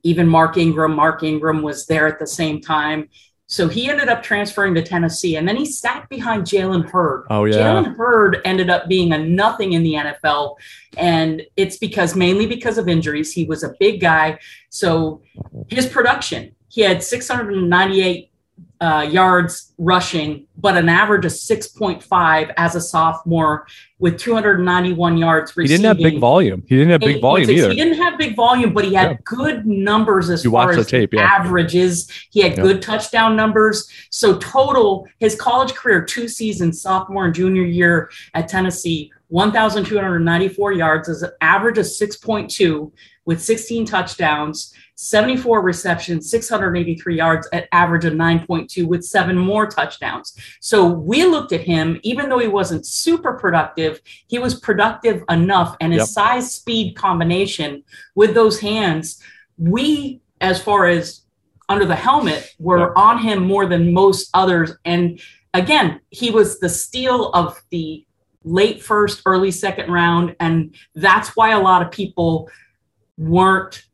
even 0.02 0.26
Mark 0.26 0.56
Ingram. 0.56 0.96
Mark 0.96 1.22
Ingram 1.22 1.62
was 1.62 1.86
there 1.86 2.08
at 2.08 2.18
the 2.18 2.26
same 2.26 2.60
time. 2.60 3.08
So 3.46 3.68
he 3.68 3.90
ended 3.90 4.08
up 4.08 4.22
transferring 4.22 4.74
to 4.74 4.82
Tennessee, 4.82 5.36
and 5.36 5.46
then 5.46 5.56
he 5.56 5.66
sat 5.66 6.08
behind 6.08 6.44
Jalen 6.44 6.90
Hurd. 6.90 7.26
Oh 7.28 7.44
yeah, 7.44 7.56
Jalen 7.56 7.94
Hurd 7.94 8.40
ended 8.44 8.70
up 8.70 8.88
being 8.88 9.12
a 9.12 9.18
nothing 9.18 9.74
in 9.74 9.82
the 9.82 9.94
NFL, 9.94 10.56
and 10.96 11.42
it's 11.56 11.76
because 11.76 12.16
mainly 12.16 12.46
because 12.46 12.78
of 12.78 12.88
injuries. 12.88 13.32
He 13.32 13.44
was 13.44 13.62
a 13.62 13.74
big 13.78 14.00
guy, 14.00 14.38
so 14.70 15.22
his 15.68 15.86
production. 15.86 16.54
He 16.68 16.80
had 16.80 17.02
698 17.02 18.30
uh, 18.84 19.00
yards 19.00 19.72
rushing, 19.78 20.46
but 20.58 20.76
an 20.76 20.90
average 20.90 21.24
of 21.24 21.32
6.5 21.32 22.52
as 22.58 22.74
a 22.74 22.80
sophomore 22.82 23.66
with 23.98 24.18
291 24.18 25.16
yards 25.16 25.56
receiving. 25.56 25.70
He 25.70 25.82
didn't 25.82 25.96
have 25.96 26.12
big 26.12 26.20
volume. 26.20 26.62
He 26.68 26.76
didn't 26.76 26.90
have 26.90 27.00
big 27.00 27.22
volume 27.22 27.50
either. 27.50 27.70
He 27.70 27.76
didn't 27.76 27.96
have 27.96 28.18
big 28.18 28.36
volume, 28.36 28.74
but 28.74 28.84
he 28.84 28.92
had 28.92 29.12
yeah. 29.12 29.16
good 29.24 29.66
numbers 29.66 30.28
as 30.28 30.44
you 30.44 30.50
far 30.50 30.72
as 30.72 30.86
tape, 30.86 31.14
yeah. 31.14 31.22
averages. 31.22 32.10
He 32.30 32.42
had 32.42 32.58
yeah. 32.58 32.62
good 32.62 32.82
touchdown 32.82 33.36
numbers. 33.36 33.88
So 34.10 34.36
total, 34.38 35.08
his 35.18 35.34
college 35.34 35.72
career, 35.72 36.04
two 36.04 36.28
seasons, 36.28 36.82
sophomore 36.82 37.24
and 37.24 37.34
junior 37.34 37.64
year 37.64 38.10
at 38.34 38.48
Tennessee, 38.48 39.10
1,294 39.28 40.72
yards, 40.72 41.08
is 41.08 41.22
an 41.22 41.30
average 41.40 41.78
of 41.78 41.86
6.2 41.86 42.92
with 43.24 43.42
16 43.42 43.86
touchdowns 43.86 44.74
74 44.96 45.60
receptions, 45.60 46.30
683 46.30 47.16
yards 47.16 47.48
at 47.52 47.68
average 47.72 48.04
of 48.04 48.12
9.2 48.12 48.86
with 48.86 49.04
seven 49.04 49.36
more 49.36 49.66
touchdowns. 49.66 50.36
So 50.60 50.86
we 50.86 51.24
looked 51.24 51.52
at 51.52 51.62
him, 51.62 51.98
even 52.02 52.28
though 52.28 52.38
he 52.38 52.48
wasn't 52.48 52.86
super 52.86 53.34
productive, 53.34 54.00
he 54.28 54.38
was 54.38 54.60
productive 54.60 55.24
enough. 55.28 55.76
And 55.80 55.92
his 55.92 56.02
yep. 56.02 56.08
size 56.08 56.54
speed 56.54 56.94
combination 56.94 57.82
with 58.14 58.34
those 58.34 58.60
hands, 58.60 59.20
we, 59.58 60.20
as 60.40 60.62
far 60.62 60.86
as 60.86 61.22
under 61.68 61.86
the 61.86 61.96
helmet, 61.96 62.54
were 62.58 62.78
yep. 62.78 62.92
on 62.96 63.18
him 63.18 63.44
more 63.44 63.66
than 63.66 63.92
most 63.92 64.30
others. 64.32 64.72
And 64.84 65.20
again, 65.54 66.00
he 66.10 66.30
was 66.30 66.60
the 66.60 66.68
steal 66.68 67.30
of 67.30 67.60
the 67.70 68.06
late 68.44 68.82
first, 68.82 69.22
early 69.26 69.50
second 69.50 69.90
round. 69.90 70.36
And 70.38 70.74
that's 70.94 71.34
why 71.34 71.50
a 71.50 71.60
lot 71.60 71.82
of 71.82 71.90
people 71.90 72.50
weren't 73.16 73.84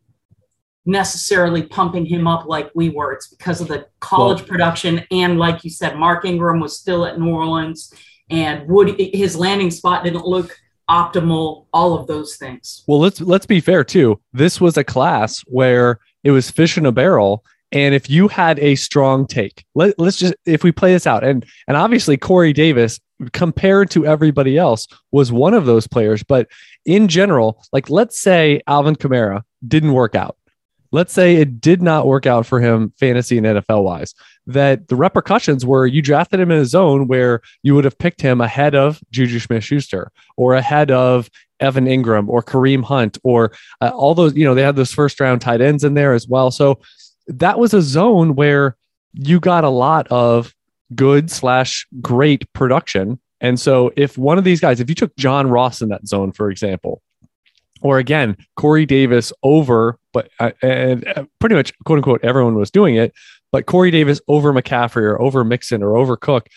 necessarily 0.91 1.63
pumping 1.63 2.05
him 2.05 2.27
up 2.27 2.47
like 2.47 2.71
we 2.75 2.91
were. 2.91 3.13
It's 3.13 3.29
because 3.29 3.61
of 3.61 3.69
the 3.69 3.87
college 4.01 4.41
well, 4.41 4.49
production. 4.49 5.07
And 5.11 5.39
like 5.39 5.65
you 5.65 5.71
said, 5.71 5.97
Mark 5.97 6.25
Ingram 6.25 6.61
was 6.61 6.79
still 6.79 7.07
at 7.07 7.19
New 7.19 7.31
Orleans 7.31 7.95
and 8.31 8.69
would 8.69 8.99
his 8.99 9.37
landing 9.37 9.71
spot 9.71 10.05
didn't 10.05 10.27
look 10.27 10.57
optimal, 10.89 11.67
all 11.73 11.95
of 11.95 12.07
those 12.07 12.37
things. 12.37 12.85
Well, 12.87 13.01
let's 13.01 13.21
let's 13.21 13.47
be 13.47 13.61
fair 13.61 13.85
too. 13.85 14.21
This 14.33 14.61
was 14.61 14.77
a 14.77 14.85
class 14.85 15.41
where 15.47 16.01
it 16.25 16.31
was 16.31 16.51
fish 16.51 16.77
in 16.77 16.87
a 16.87 16.93
barrel. 16.93 17.45
And 17.73 17.95
if 17.95 18.11
you 18.11 18.27
had 18.27 18.59
a 18.59 18.75
strong 18.75 19.29
take, 19.29 19.65
let, 19.77 19.97
let's 19.99 20.17
just 20.17 20.35
if 20.45 20.65
we 20.65 20.73
play 20.73 20.93
this 20.93 21.07
out, 21.07 21.23
and 21.23 21.47
and 21.69 21.77
obviously 21.77 22.17
Corey 22.17 22.53
Davis 22.53 22.99
compared 23.33 23.91
to 23.91 24.07
everybody 24.07 24.57
else 24.57 24.89
was 25.13 25.31
one 25.31 25.55
of 25.55 25.67
those 25.67 25.87
players, 25.87 26.23
but 26.23 26.49
in 26.85 27.07
general, 27.07 27.63
like 27.73 27.91
let's 27.91 28.19
say 28.19 28.61
Alvin 28.67 28.97
Kamara 28.97 29.43
didn't 29.67 29.93
work 29.93 30.15
out 30.15 30.37
let's 30.93 31.13
say 31.13 31.37
it 31.37 31.61
did 31.61 31.83
not 31.83 32.07
work 32.07 32.27
out 32.27 32.47
for 32.47 32.61
him 32.61 32.93
fantasy 32.99 33.39
and 33.39 33.47
NFL 33.47 33.85
wise, 33.85 34.15
that 34.47 34.89
the 34.89 34.97
repercussions 34.97 35.65
were 35.65 35.87
you 35.87 36.03
drafted 36.03 36.41
him 36.41 36.51
in 36.51 36.59
a 36.59 36.65
zone 36.65 37.07
where 37.07 37.41
you 37.63 37.75
would 37.75 37.85
have 37.85 37.99
picked 37.99 38.21
him 38.21 38.41
ahead 38.41 38.75
of 38.75 39.01
Juju 39.11 39.39
Smith 39.39 39.65
Schuster 39.65 40.11
or 40.37 40.55
ahead 40.55 40.91
of 40.91 41.31
Evan 41.61 41.87
Engram 41.87 42.29
or 42.29 42.43
Kareem 42.43 42.83
Hunt 42.83 43.19
or 43.23 43.53
uh, 43.81 43.91
all 43.95 44.15
those, 44.15 44.35
you 44.35 44.45
know, 44.45 44.55
they 44.55 44.63
had 44.63 44.77
those 44.77 44.93
first 44.93 45.21
round 45.21 45.41
tight 45.41 45.61
ends 45.61 45.85
in 45.85 45.95
there 45.95 46.15
as 46.15 46.27
well. 46.27 46.51
So 46.51 46.81
that 47.27 47.59
was 47.59 47.75
a 47.75 47.83
zone 47.83 48.35
where 48.35 48.77
you 49.13 49.41
got 49.41 49.65
a 49.65 49.69
lot 49.69 50.09
of 50.09 50.55
good 50.95 51.31
slash 51.31 51.87
great 52.01 52.51
production. 52.53 53.21
And 53.41 53.59
so 53.59 53.93
if 53.97 54.19
one 54.19 54.39
of 54.39 54.45
these 54.45 54.61
guys, 54.61 54.81
if 54.81 54.89
you 54.89 54.95
took 54.95 55.15
John 55.17 55.49
Ross 55.49 55.81
in 55.81 55.89
that 55.91 56.07
zone, 56.07 56.33
for 56.33 56.51
example, 56.51 57.03
or 57.83 57.99
again, 57.99 58.37
Corey 58.57 58.87
Davis 58.87 59.33
over, 59.43 59.99
but 60.13 60.31
uh, 60.39 60.51
and 60.63 61.07
uh, 61.09 61.25
pretty 61.39 61.55
much 61.55 61.73
quote 61.85 61.99
unquote 61.99 62.25
everyone 62.25 62.55
was 62.55 62.71
doing 62.71 62.97
it, 62.97 63.13
but 63.53 63.67
Corey 63.67 63.91
Davis 63.91 64.21
over 64.29 64.53
McCaffrey 64.53 65.03
or 65.03 65.21
over 65.21 65.45
Mixon 65.45 65.83
or 65.83 65.97
over 65.97 66.17
Cook 66.17 66.49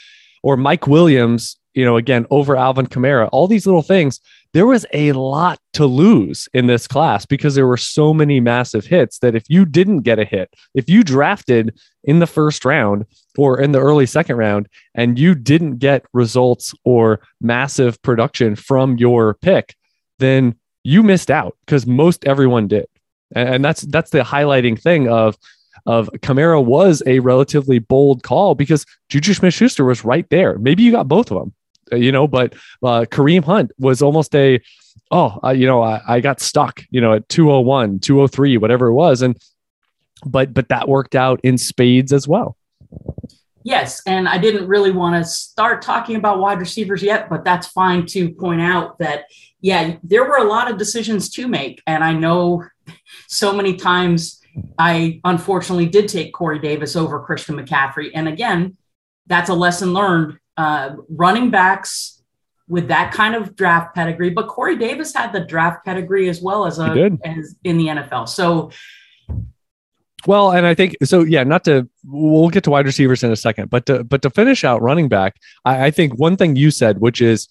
or 0.44 0.58
Mike 0.58 0.88
Williams, 0.88 1.58
you 1.74 1.84
know, 1.86 1.98
again, 1.98 2.26
over 2.30 2.56
Alvin 2.56 2.88
Kamara, 2.88 3.30
all 3.32 3.48
these 3.48 3.66
little 3.66 3.82
things. 3.82 4.20
There 4.54 4.68
was 4.68 4.86
a 4.94 5.14
lot 5.14 5.60
to 5.74 5.88
lose 5.88 6.48
in 6.54 6.68
this 6.68 6.88
class 6.88 7.26
because 7.26 7.56
there 7.56 7.66
were 7.66 7.78
so 7.78 8.14
many 8.14 8.40
massive 8.40 8.86
hits 8.86 9.18
that 9.20 9.34
if 9.34 9.46
you 9.50 9.66
didn't 9.66 10.02
get 10.02 10.20
a 10.20 10.26
hit, 10.26 10.54
if 10.76 10.88
you 10.88 11.04
drafted 11.04 11.76
in 12.04 12.20
the 12.20 12.28
first 12.28 12.64
round 12.64 13.06
or 13.36 13.60
in 13.60 13.72
the 13.72 13.80
early 13.80 14.06
second 14.06 14.36
round 14.36 14.68
and 14.94 15.18
you 15.18 15.34
didn't 15.34 15.78
get 15.78 16.06
results 16.14 16.76
or 16.84 17.22
massive 17.42 18.00
production 18.04 18.56
from 18.56 18.98
your 18.98 19.34
pick, 19.34 19.76
then 20.20 20.54
you 20.84 21.04
missed 21.04 21.32
out 21.32 21.58
because 21.66 21.88
most 21.88 22.26
everyone 22.26 22.68
did. 22.68 22.88
And 23.36 23.66
that's 23.66 23.82
that's 23.82 24.12
the 24.12 24.20
highlighting 24.20 24.80
thing 24.80 25.10
of 25.10 25.38
of 25.86 26.10
Kamara 26.20 26.64
was 26.64 27.04
a 27.06 27.20
relatively 27.20 27.80
bold 27.80 28.24
call 28.24 28.56
because 28.56 28.86
Juju 29.10 29.34
Smith 29.34 29.54
Schuster 29.54 29.86
was 29.86 30.06
right 30.06 30.30
there. 30.30 30.58
Maybe 30.58 30.84
you 30.84 30.92
got 30.92 31.08
both 31.08 31.32
of 31.32 31.40
them, 31.40 31.54
uh, 31.92 31.96
you 31.98 32.12
know, 32.12 32.28
but 32.28 32.54
uh, 32.84 33.06
Kareem 33.10 33.44
Hunt 33.44 33.72
was 33.78 34.02
almost 34.02 34.34
a, 34.36 34.62
oh, 35.12 35.40
uh, 35.44 35.50
you 35.50 35.66
know, 35.66 35.82
I, 35.82 36.02
I 36.08 36.20
got 36.22 36.40
stuck, 36.40 36.84
you 36.90 37.02
know, 37.02 37.14
at 37.14 37.28
201, 37.28 38.00
203, 38.00 38.58
whatever 38.58 38.88
it 38.88 38.94
was. 38.94 39.22
And, 39.22 39.38
but, 40.26 40.54
but 40.54 40.70
that 40.70 40.88
worked 40.88 41.16
out 41.16 41.42
in 41.44 41.58
spades 41.58 42.14
as 42.14 42.28
well. 42.28 42.56
Yes. 43.64 44.02
And 44.06 44.28
I 44.28 44.38
didn't 44.38 44.68
really 44.68 44.92
want 44.92 45.16
to 45.16 45.30
start 45.30 45.82
talking 45.82 46.16
about 46.16 46.40
wide 46.40 46.60
receivers 46.60 47.02
yet, 47.02 47.30
but 47.30 47.46
that's 47.46 47.68
fine 47.68 48.06
to 48.08 48.34
point 48.34 48.62
out 48.62 49.00
that 49.00 49.26
yeah, 49.62 49.96
there 50.04 50.26
were 50.26 50.38
a 50.38 50.44
lot 50.44 50.70
of 50.70 50.78
decisions 50.78 51.30
to 51.32 51.48
make. 51.48 51.82
And 51.88 52.04
I 52.04 52.12
know 52.14 52.66
so 53.28 53.54
many 53.54 53.78
times 53.78 54.42
I 54.78 55.22
unfortunately 55.24 55.86
did 55.86 56.10
take 56.10 56.34
Corey 56.34 56.60
Davis 56.60 56.96
over 56.96 57.22
Christian 57.22 57.56
McCaffrey. 57.56 58.12
And 58.14 58.28
again, 58.28 58.78
that's 59.28 59.50
a 59.50 59.54
lesson 59.54 59.94
learned. 59.94 60.38
Uh, 60.56 60.98
running 61.10 61.50
backs 61.50 62.22
with 62.68 62.90
that 62.90 63.12
kind 63.12 63.36
of 63.36 63.56
draft 63.56 63.96
pedigree, 63.96 64.30
but 64.30 64.48
Corey 64.48 64.78
Davis 64.78 65.14
had 65.14 65.34
the 65.34 65.40
draft 65.40 65.84
pedigree 65.84 66.30
as 66.30 66.42
well 66.42 66.66
as 66.66 66.78
a 66.78 67.12
as 67.26 67.56
in 67.64 67.78
the 67.78 67.88
NFL. 67.88 68.30
So 68.30 68.70
well, 70.26 70.52
and 70.52 70.66
I 70.66 70.74
think 70.74 70.96
so. 71.04 71.24
Yeah, 71.24 71.44
not 71.44 71.64
to. 71.66 71.88
We'll 72.06 72.50
get 72.50 72.64
to 72.66 72.70
wide 72.70 72.86
receivers 72.86 73.24
in 73.24 73.32
a 73.32 73.36
second, 73.36 73.70
but 73.70 73.86
to 73.88 74.04
but 74.04 74.22
to 74.22 74.30
finish 74.30 74.64
out 74.64 74.82
running 74.82 75.10
back, 75.10 75.36
I, 75.66 75.86
I 75.86 75.92
think 75.92 76.18
one 76.18 76.38
thing 76.38 76.56
you 76.56 76.72
said, 76.72 77.00
which 77.00 77.22
is 77.22 77.48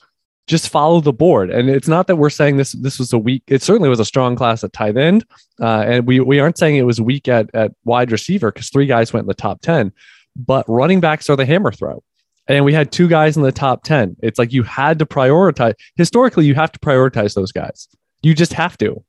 just 0.47 0.69
follow 0.69 1.00
the 1.00 1.12
board. 1.12 1.50
And 1.50 1.71
it's 1.71 1.88
not 1.88 2.07
that 2.09 2.17
we're 2.17 2.31
saying 2.31 2.57
this 2.57 2.73
this 2.73 2.99
was 2.99 3.12
a 3.12 3.19
weak. 3.19 3.43
It 3.47 3.62
certainly 3.62 3.88
was 3.88 4.00
a 4.00 4.05
strong 4.05 4.37
class 4.37 4.64
at 4.64 4.73
tight 4.73 4.97
end, 4.97 5.25
uh, 5.61 5.85
and 5.87 6.07
we 6.07 6.21
we 6.21 6.41
aren't 6.41 6.59
saying 6.59 6.76
it 6.76 6.83
was 6.83 7.00
weak 7.00 7.29
at 7.29 7.55
at 7.55 7.73
wide 7.85 8.11
receiver 8.11 8.50
because 8.50 8.69
three 8.69 8.87
guys 8.87 9.12
went 9.12 9.25
in 9.25 9.29
the 9.29 9.35
top 9.35 9.61
ten. 9.61 9.93
But 10.35 10.64
running 10.69 11.00
backs 11.00 11.29
are 11.29 11.37
the 11.37 11.47
hammer 11.47 11.73
throw, 11.73 12.02
and 12.49 12.64
we 12.64 12.73
had 12.73 12.91
two 12.91 13.09
guys 13.09 13.37
in 13.37 13.43
the 13.43 13.52
top 13.52 13.85
ten. 13.85 14.17
It's 14.23 14.38
like 14.38 14.52
you 14.52 14.62
had 14.62 14.99
to 14.99 15.07
prioritize. 15.07 15.75
Historically, 15.97 16.47
you 16.47 16.55
have 16.55 16.73
to 16.73 16.79
prioritize 16.79 17.35
those 17.35 17.52
guys. 17.52 17.88
You 18.23 18.35
just 18.35 18.52
have 18.55 18.79
to. 18.79 19.05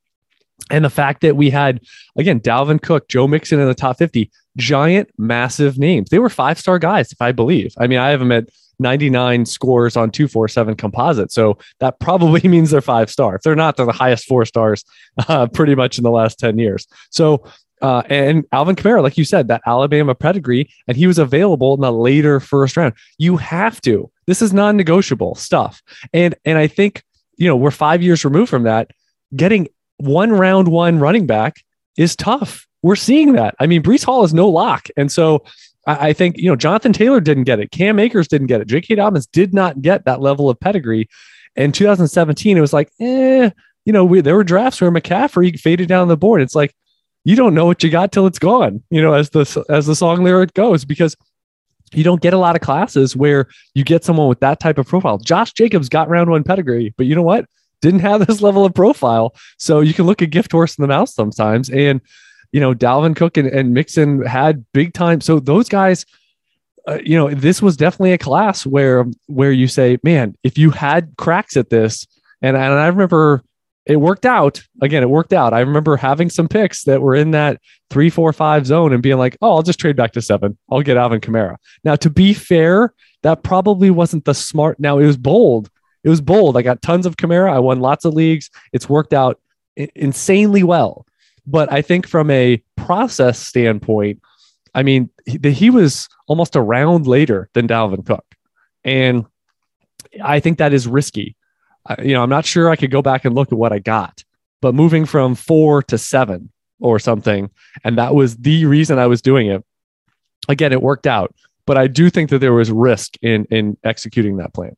And 0.70 0.86
the 0.86 0.89
fact 0.89 1.22
that 1.22 1.36
we 1.36 1.50
had 1.50 1.82
again 2.17 2.39
Dalvin 2.39 2.82
Cook, 2.82 3.08
Joe 3.08 3.27
Mixon 3.27 3.60
in 3.60 3.67
the 3.67 3.75
top 3.75 3.98
fifty, 3.98 4.32
giant, 4.58 5.10
massive 5.17 5.77
names. 5.77 6.10
They 6.10 6.20
were 6.20 6.29
five 6.29 6.60
star 6.60 6.79
guys, 6.79 7.12
if 7.12 7.22
I 7.22 7.32
believe. 7.32 7.74
I 7.77 7.88
mean, 7.88 8.00
I 8.00 8.10
have 8.10 8.20
them 8.20 8.32
at 8.32 8.50
99 8.79 9.46
scores 9.46 9.96
on 9.96 10.12
247 10.12 10.75
composite. 10.75 11.32
So 11.32 11.58
that 11.79 12.00
probably 12.00 12.41
means 12.48 12.72
they're 12.72 12.82
five 12.82 13.10
star. 13.10 13.36
If 13.36 13.41
they're 13.41 13.55
not, 13.55 13.77
they're 13.77 13.86
the 13.86 13.91
highest 13.91 14.25
four 14.25 14.46
stars 14.46 14.84
uh, 15.27 15.48
pretty 15.48 15.75
much 15.75 15.98
in 15.98 16.03
the 16.03 16.12
last 16.12 16.39
10 16.39 16.58
years. 16.58 16.88
So, 17.10 17.43
uh, 17.82 18.03
and 18.10 18.46
Alvin 18.53 18.77
Kamara, 18.77 19.03
like 19.03 19.17
you 19.17 19.25
said, 19.25 19.50
that 19.50 19.62
Alabama 19.65 20.15
pedigree, 20.15 20.70
and 20.88 20.96
he 20.96 21.05
was 21.05 21.20
available 21.20 21.74
in 21.74 21.82
the 21.82 21.91
later 21.91 22.39
first 22.39 22.77
round. 22.77 22.93
You 23.17 23.36
have 23.38 23.82
to. 23.82 24.10
This 24.25 24.41
is 24.41 24.53
non 24.53 24.77
negotiable 24.77 25.36
stuff. 25.36 25.82
And, 26.13 26.34
and 26.46 26.58
I 26.58 26.67
think, 26.67 27.03
you 27.36 27.48
know, 27.48 27.58
we're 27.58 27.72
five 27.72 28.01
years 28.01 28.24
removed 28.24 28.50
from 28.50 28.63
that. 28.63 28.91
Getting 29.36 29.67
one 29.97 30.31
round 30.31 30.67
one 30.67 31.00
running 31.00 31.25
back 31.25 31.63
is 31.97 32.15
tough 32.15 32.67
we're 32.83 32.97
seeing 32.97 33.33
that. 33.33 33.55
I 33.59 33.65
mean, 33.65 33.81
Breece 33.81 34.03
Hall 34.03 34.23
is 34.23 34.33
no 34.33 34.47
lock. 34.47 34.89
And 34.95 35.12
so 35.12 35.43
I, 35.88 36.09
I 36.09 36.13
think, 36.13 36.38
you 36.38 36.50
know, 36.50 36.55
Jonathan 36.55 36.93
Taylor 36.93 37.21
didn't 37.21 37.45
get 37.45 37.59
it. 37.59 37.71
Cam 37.71 37.97
Akers 37.97 38.27
didn't 38.27 38.47
get 38.47 38.62
it. 38.62 38.67
J.K. 38.67 38.95
Dobbins 38.95 39.25
did 39.25 39.53
not 39.53 39.81
get 39.81 40.05
that 40.05 40.21
level 40.21 40.50
of 40.50 40.59
pedigree. 40.59 41.09
In 41.55 41.71
2017, 41.71 42.57
it 42.57 42.62
was 42.62 42.73
like, 42.73 42.91
eh, 43.00 43.50
you 43.85 43.93
know, 43.93 44.05
we, 44.05 44.21
there 44.21 44.35
were 44.35 44.43
drafts 44.43 44.81
where 44.81 44.91
McCaffrey 44.91 45.57
faded 45.59 45.88
down 45.88 46.09
the 46.09 46.17
board. 46.17 46.41
It's 46.41 46.55
like, 46.55 46.75
you 47.23 47.35
don't 47.38 47.55
know 47.55 47.65
what 47.65 47.83
you 47.83 47.89
got 47.89 48.12
till 48.12 48.27
it's 48.27 48.39
gone, 48.39 48.83
you 48.89 49.01
know, 49.01 49.13
as 49.13 49.29
the, 49.29 49.65
as 49.69 49.85
the 49.85 49.95
song 49.95 50.23
lyric 50.23 50.53
goes, 50.53 50.83
because 50.83 51.15
you 51.93 52.03
don't 52.03 52.21
get 52.21 52.33
a 52.33 52.38
lot 52.38 52.55
of 52.55 52.62
classes 52.62 53.15
where 53.15 53.47
you 53.73 53.85
get 53.85 54.03
someone 54.03 54.27
with 54.27 54.41
that 54.41 54.59
type 54.59 54.77
of 54.77 54.88
profile. 54.88 55.19
Josh 55.19 55.53
Jacobs 55.53 55.88
got 55.88 56.09
round 56.09 56.29
one 56.29 56.43
pedigree, 56.43 56.93
but 56.97 57.05
you 57.05 57.15
know 57.15 57.21
what? 57.21 57.45
Didn't 57.83 57.99
have 57.99 58.25
this 58.25 58.41
level 58.41 58.63
of 58.63 58.73
profile. 58.73 59.35
So 59.57 59.81
you 59.81 59.93
can 59.93 60.05
look 60.05 60.21
a 60.21 60.25
gift 60.25 60.53
horse 60.53 60.77
in 60.77 60.81
the 60.81 60.87
mouth 60.87 61.09
sometimes. 61.09 61.69
And, 61.69 61.99
you 62.53 62.61
know, 62.61 62.73
Dalvin 62.73 63.13
Cook 63.13 63.35
and, 63.35 63.49
and 63.49 63.73
Mixon 63.73 64.25
had 64.25 64.65
big 64.71 64.93
time. 64.93 65.19
So 65.19 65.41
those 65.41 65.67
guys, 65.67 66.05
uh, 66.87 66.99
you 67.03 67.17
know, 67.17 67.29
this 67.29 67.61
was 67.61 67.75
definitely 67.75 68.13
a 68.13 68.17
class 68.17 68.65
where 68.65 69.05
where 69.27 69.51
you 69.51 69.67
say, 69.67 69.97
man, 70.01 70.33
if 70.43 70.57
you 70.57 70.69
had 70.71 71.13
cracks 71.17 71.57
at 71.57 71.69
this, 71.69 72.07
and, 72.41 72.55
and 72.55 72.73
I 72.73 72.87
remember 72.87 73.43
it 73.85 73.97
worked 73.97 74.25
out. 74.25 74.63
Again, 74.81 75.03
it 75.03 75.09
worked 75.09 75.33
out. 75.33 75.53
I 75.53 75.59
remember 75.59 75.97
having 75.97 76.29
some 76.29 76.47
picks 76.47 76.85
that 76.85 77.01
were 77.01 77.15
in 77.15 77.31
that 77.31 77.59
three, 77.89 78.09
four, 78.09 78.31
five 78.31 78.65
zone 78.65 78.93
and 78.93 79.03
being 79.03 79.17
like, 79.17 79.37
oh, 79.41 79.55
I'll 79.55 79.61
just 79.61 79.79
trade 79.79 79.97
back 79.97 80.13
to 80.13 80.21
seven. 80.21 80.57
I'll 80.71 80.81
get 80.81 80.95
Alvin 80.95 81.19
Kamara. 81.19 81.57
Now, 81.83 81.97
to 81.97 82.09
be 82.09 82.33
fair, 82.33 82.93
that 83.23 83.43
probably 83.43 83.89
wasn't 83.89 84.23
the 84.23 84.33
smart. 84.33 84.79
Now 84.79 84.99
it 84.99 85.05
was 85.05 85.17
bold. 85.17 85.69
It 86.03 86.10
was 86.10 86.22
bold. 86.22 86.57
I 86.57 86.62
got 86.62 86.81
tons 86.81 87.05
of 87.05 87.17
Kamara. 87.17 87.51
I 87.51 87.60
won 87.60 87.79
lots 87.79 88.05
of 88.05 88.13
leagues. 88.13 88.50
It's 88.72 88.89
worked 88.89 89.13
out 89.13 89.39
insanely 89.75 90.63
well. 90.63 91.05
But 91.45 91.72
I 91.72 91.81
think 91.81 92.07
from 92.07 92.29
a 92.29 92.62
process 92.77 93.39
standpoint, 93.39 94.22
I 94.75 94.83
mean, 94.83 95.10
he, 95.25 95.39
he 95.51 95.69
was 95.69 96.07
almost 96.27 96.55
a 96.55 96.62
round 96.62 97.07
later 97.07 97.50
than 97.53 97.67
Dalvin 97.67 98.05
Cook. 98.05 98.25
And 98.83 99.25
I 100.24 100.39
think 100.39 100.57
that 100.57 100.74
is 100.74 100.88
risky 100.88 101.36
you 102.00 102.13
know, 102.13 102.24
I'm 102.24 102.29
not 102.29 102.45
sure 102.45 102.69
I 102.69 102.75
could 102.75 102.91
go 102.91 103.01
back 103.01 103.25
and 103.25 103.36
look 103.36 103.51
at 103.51 103.57
what 103.57 103.74
I 103.74 103.79
got, 103.79 104.24
but 104.62 104.74
moving 104.74 105.05
from 105.05 105.36
four 105.36 105.83
to 105.83 105.98
seven 105.98 106.50
or 106.79 107.00
something, 107.00 107.50
and 107.83 107.98
that 107.98 108.15
was 108.15 108.38
the 108.38 108.65
reason 108.65 109.00
I 109.00 109.07
was 109.07 109.22
doing 109.22 109.48
it. 109.48 109.63
Again, 110.50 110.72
it 110.72 110.81
worked 110.81 111.07
out, 111.07 111.33
but 111.65 111.77
I 111.77 111.88
do 111.88 112.10
think 112.10 112.29
that 112.29 112.39
there 112.39 112.53
was 112.53 112.72
risk 112.72 113.15
in 113.22 113.45
in 113.45 113.77
executing 113.83 114.38
that 114.38 114.53
plan. 114.53 114.75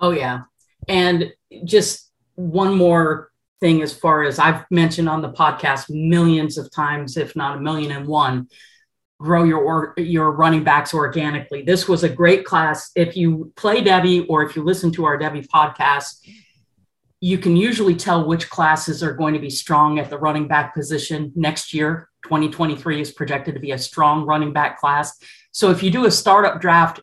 Oh 0.00 0.10
yeah, 0.10 0.42
and 0.88 1.32
just 1.64 2.10
one 2.34 2.74
more 2.74 3.30
thing, 3.60 3.82
as 3.82 3.92
far 3.92 4.22
as 4.24 4.38
I've 4.38 4.64
mentioned 4.70 5.08
on 5.08 5.22
the 5.22 5.32
podcast 5.32 5.90
millions 5.90 6.56
of 6.58 6.70
times, 6.70 7.16
if 7.16 7.36
not 7.36 7.58
a 7.58 7.60
million 7.60 7.92
and 7.92 8.06
one, 8.06 8.48
grow 9.20 9.44
your 9.44 9.58
or, 9.58 9.94
your 9.98 10.32
running 10.32 10.64
backs 10.64 10.94
organically. 10.94 11.62
This 11.62 11.86
was 11.86 12.02
a 12.02 12.08
great 12.08 12.44
class. 12.44 12.90
If 12.96 13.16
you 13.16 13.52
play 13.56 13.82
Devy 13.82 14.24
or 14.28 14.42
if 14.42 14.56
you 14.56 14.64
listen 14.64 14.90
to 14.92 15.04
our 15.04 15.18
Devy 15.18 15.46
podcast, 15.46 16.26
you 17.20 17.36
can 17.36 17.54
usually 17.54 17.94
tell 17.94 18.26
which 18.26 18.48
classes 18.48 19.02
are 19.02 19.12
going 19.12 19.34
to 19.34 19.40
be 19.40 19.50
strong 19.50 19.98
at 19.98 20.08
the 20.08 20.18
running 20.18 20.48
back 20.48 20.74
position 20.74 21.32
next 21.36 21.74
year. 21.74 22.08
2023 22.24 23.02
is 23.02 23.12
projected 23.12 23.54
to 23.54 23.60
be 23.60 23.72
a 23.72 23.78
strong 23.78 24.24
running 24.24 24.54
back 24.54 24.80
class. 24.80 25.18
So 25.52 25.70
if 25.70 25.82
you 25.82 25.90
do 25.90 26.06
a 26.06 26.10
startup 26.10 26.62
draft 26.62 27.00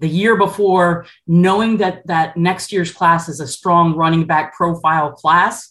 the 0.00 0.08
year 0.08 0.36
before, 0.36 1.06
knowing 1.26 1.76
that 1.76 2.06
that 2.06 2.36
next 2.36 2.72
year's 2.72 2.90
class 2.90 3.28
is 3.28 3.38
a 3.38 3.46
strong 3.46 3.94
running 3.94 4.26
back 4.26 4.54
profile 4.54 5.12
class, 5.12 5.68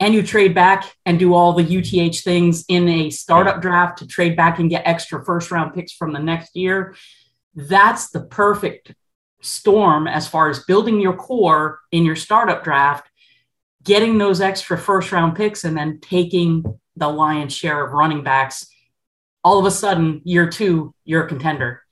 and 0.00 0.14
you 0.14 0.22
trade 0.22 0.54
back 0.54 0.94
and 1.04 1.18
do 1.18 1.34
all 1.34 1.52
the 1.52 1.78
UTH 1.78 2.20
things 2.20 2.64
in 2.68 2.88
a 2.88 3.10
startup 3.10 3.60
draft 3.60 3.98
to 3.98 4.06
trade 4.06 4.36
back 4.36 4.60
and 4.60 4.70
get 4.70 4.86
extra 4.86 5.24
first 5.24 5.50
round 5.50 5.74
picks 5.74 5.92
from 5.92 6.12
the 6.12 6.20
next 6.20 6.54
year, 6.54 6.94
that's 7.54 8.10
the 8.10 8.20
perfect 8.20 8.94
storm 9.42 10.06
as 10.06 10.28
far 10.28 10.48
as 10.48 10.64
building 10.64 11.00
your 11.00 11.14
core 11.14 11.80
in 11.90 12.04
your 12.04 12.16
startup 12.16 12.62
draft, 12.62 13.08
getting 13.82 14.18
those 14.18 14.40
extra 14.40 14.78
first 14.78 15.10
round 15.10 15.36
picks, 15.36 15.64
and 15.64 15.76
then 15.76 15.98
taking 16.00 16.64
the 16.96 17.08
lion's 17.08 17.54
share 17.54 17.84
of 17.84 17.92
running 17.92 18.22
backs. 18.22 18.68
All 19.42 19.58
of 19.58 19.66
a 19.66 19.70
sudden, 19.70 20.20
year 20.24 20.48
two, 20.48 20.94
you're 21.04 21.24
a 21.24 21.28
contender. 21.28 21.82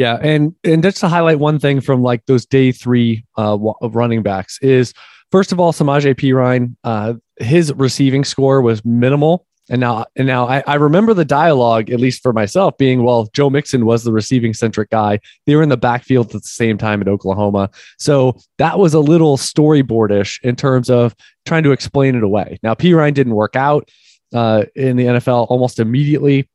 Yeah, 0.00 0.18
and 0.22 0.54
and 0.64 0.82
just 0.82 0.96
to 1.00 1.08
highlight 1.08 1.40
one 1.40 1.58
thing 1.58 1.82
from 1.82 2.02
like 2.02 2.24
those 2.24 2.46
day 2.46 2.72
three 2.72 3.22
uh, 3.36 3.58
running 3.82 4.22
backs 4.22 4.58
is 4.62 4.94
first 5.30 5.52
of 5.52 5.60
all, 5.60 5.74
Samaje 5.74 6.14
Perine, 6.14 6.74
uh, 6.84 7.12
his 7.38 7.70
receiving 7.74 8.24
score 8.24 8.62
was 8.62 8.82
minimal. 8.82 9.46
And 9.68 9.78
now, 9.78 10.06
and 10.16 10.26
now 10.26 10.48
I, 10.48 10.64
I, 10.66 10.76
remember 10.76 11.12
the 11.12 11.26
dialogue, 11.26 11.90
at 11.90 12.00
least 12.00 12.22
for 12.22 12.32
myself, 12.32 12.78
being, 12.78 13.04
well, 13.04 13.28
Joe 13.34 13.50
Mixon 13.50 13.84
was 13.84 14.02
the 14.02 14.10
receiving 14.10 14.54
centric 14.54 14.88
guy. 14.88 15.20
They 15.44 15.54
were 15.54 15.62
in 15.62 15.68
the 15.68 15.76
backfield 15.76 16.34
at 16.34 16.42
the 16.42 16.48
same 16.48 16.78
time 16.78 17.02
in 17.02 17.08
Oklahoma. 17.08 17.68
So 17.98 18.38
that 18.56 18.78
was 18.78 18.94
a 18.94 19.00
little 19.00 19.36
storyboardish 19.36 20.42
in 20.42 20.56
terms 20.56 20.88
of 20.88 21.14
trying 21.44 21.62
to 21.64 21.72
explain 21.72 22.14
it 22.14 22.22
away. 22.22 22.58
Now, 22.62 22.72
Perine 22.72 23.12
didn't 23.12 23.34
work 23.34 23.54
out 23.54 23.90
uh, 24.32 24.64
in 24.74 24.96
the 24.96 25.04
NFL 25.04 25.48
almost 25.50 25.78
immediately 25.78 26.48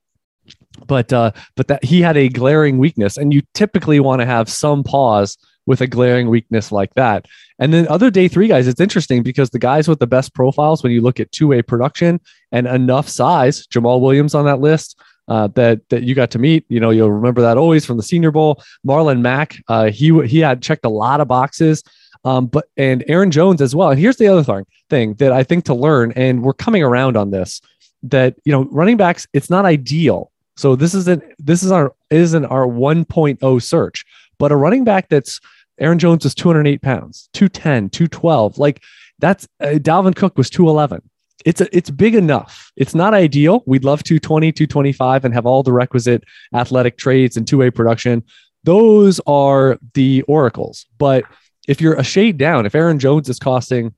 but 0.88 1.12
uh, 1.14 1.32
but 1.56 1.68
that 1.68 1.84
he 1.84 2.02
had 2.02 2.18
a 2.18 2.30
glaring 2.30 2.78
weakness, 2.78 3.18
and 3.18 3.34
you 3.34 3.42
typically 3.54 4.00
want 4.00 4.22
to 4.22 4.26
have 4.26 4.50
some 4.50 4.84
pause 4.84 5.38
with 5.66 5.82
a 5.82 5.88
glaring 5.88 6.30
weakness 6.30 6.72
like 6.72 6.94
that. 6.94 7.26
And 7.58 7.74
then 7.74 7.88
other 7.88 8.12
day 8.12 8.28
three 8.28 8.48
guys, 8.48 8.68
it's 8.68 8.82
interesting 8.82 9.24
because 9.24 9.50
the 9.50 9.60
guys 9.60 9.88
with 9.88 10.00
the 10.00 10.08
best 10.08 10.34
profiles, 10.36 10.84
when 10.84 10.92
you 10.92 11.02
look 11.02 11.20
at 11.20 11.32
two 11.32 11.48
way 11.48 11.62
production 11.62 12.20
and 12.52 12.68
enough 12.68 13.08
size, 13.08 13.66
Jamaal 13.68 14.02
Williams 14.02 14.36
on 14.36 14.46
that 14.46 14.60
list. 14.60 15.00
Uh, 15.28 15.48
that 15.56 15.82
that 15.90 16.04
you 16.04 16.14
got 16.14 16.30
to 16.30 16.38
meet, 16.38 16.64
you 16.70 16.80
know, 16.80 16.92
you'll 16.92 17.12
remember 17.12 17.42
that 17.42 17.58
always 17.58 17.84
from 17.84 17.98
the 17.98 18.04
Senior 18.04 18.30
Bowl. 18.30 18.62
Marlon 18.88 19.22
Mack, 19.22 19.56
uh, 19.68 19.86
he 19.90 20.14
he 20.28 20.38
had 20.38 20.62
checked 20.62 20.86
a 20.86 20.90
lot 20.90 21.20
of 21.20 21.28
boxes, 21.28 21.82
um, 22.26 22.46
but 22.46 22.66
and 22.78 23.04
Aaron 23.08 23.32
Jones 23.32 23.60
as 23.60 23.76
well. 23.76 23.90
And 23.90 24.00
here's 24.00 24.18
the 24.18 24.28
other 24.28 24.44
thing 24.44 24.66
thing 24.92 25.16
that 25.16 25.32
I 25.32 25.44
think 25.44 25.66
to 25.66 25.74
learn, 25.74 26.12
and 26.16 26.44
we're 26.44 26.54
coming 26.54 26.84
around 26.84 27.18
on 27.18 27.32
this, 27.32 27.60
that 28.04 28.36
you 28.46 28.52
know, 28.52 28.66
running 28.66 28.98
backs, 28.98 29.26
it's 29.34 29.50
not 29.50 29.66
ideal. 29.66 30.32
So 30.58 30.76
this 30.76 30.94
isn't 30.94 31.24
this 31.38 31.64
is 31.64 31.72
our 31.72 31.94
isn't 32.10 32.46
our 32.46 32.66
1.0 32.66 33.62
search, 33.62 34.06
but 34.38 34.52
a 34.52 34.56
running 34.56 34.84
back 34.84 35.10
that's 35.10 35.40
Aaron 35.80 36.00
Jones 36.00 36.24
was 36.24 36.34
208 36.36 36.82
pounds, 36.82 37.30
210, 37.34 37.90
212. 37.90 38.58
Like 38.58 38.82
that's 39.20 39.48
uh, 39.60 39.78
Dalvin 39.80 40.16
Cook 40.16 40.38
was 40.38 40.50
211. 40.50 41.02
It's 41.46 41.62
a, 41.62 41.78
it's 41.78 41.92
big 41.92 42.16
enough. 42.16 42.72
It's 42.76 42.96
not 42.96 43.14
ideal. 43.14 43.64
We'd 43.66 43.84
love 43.84 44.04
220, 44.04 44.52
225 44.52 45.26
and 45.26 45.34
have 45.34 45.46
all 45.46 45.62
the 45.62 45.74
requisite 45.74 46.24
athletic 46.54 46.98
traits 46.98 47.38
and 47.38 47.48
two-way 47.48 47.70
production. 47.70 48.24
Those 48.64 49.20
are 49.28 49.78
the 49.94 50.24
oracles. 50.24 50.88
But 50.98 51.26
if 51.68 51.82
you're 51.82 51.94
a 51.94 52.04
shade 52.04 52.38
down, 52.38 52.66
if 52.66 52.74
Aaron 52.74 52.98
Jones 52.98 53.30
is 53.30 53.38
costing 53.38 53.94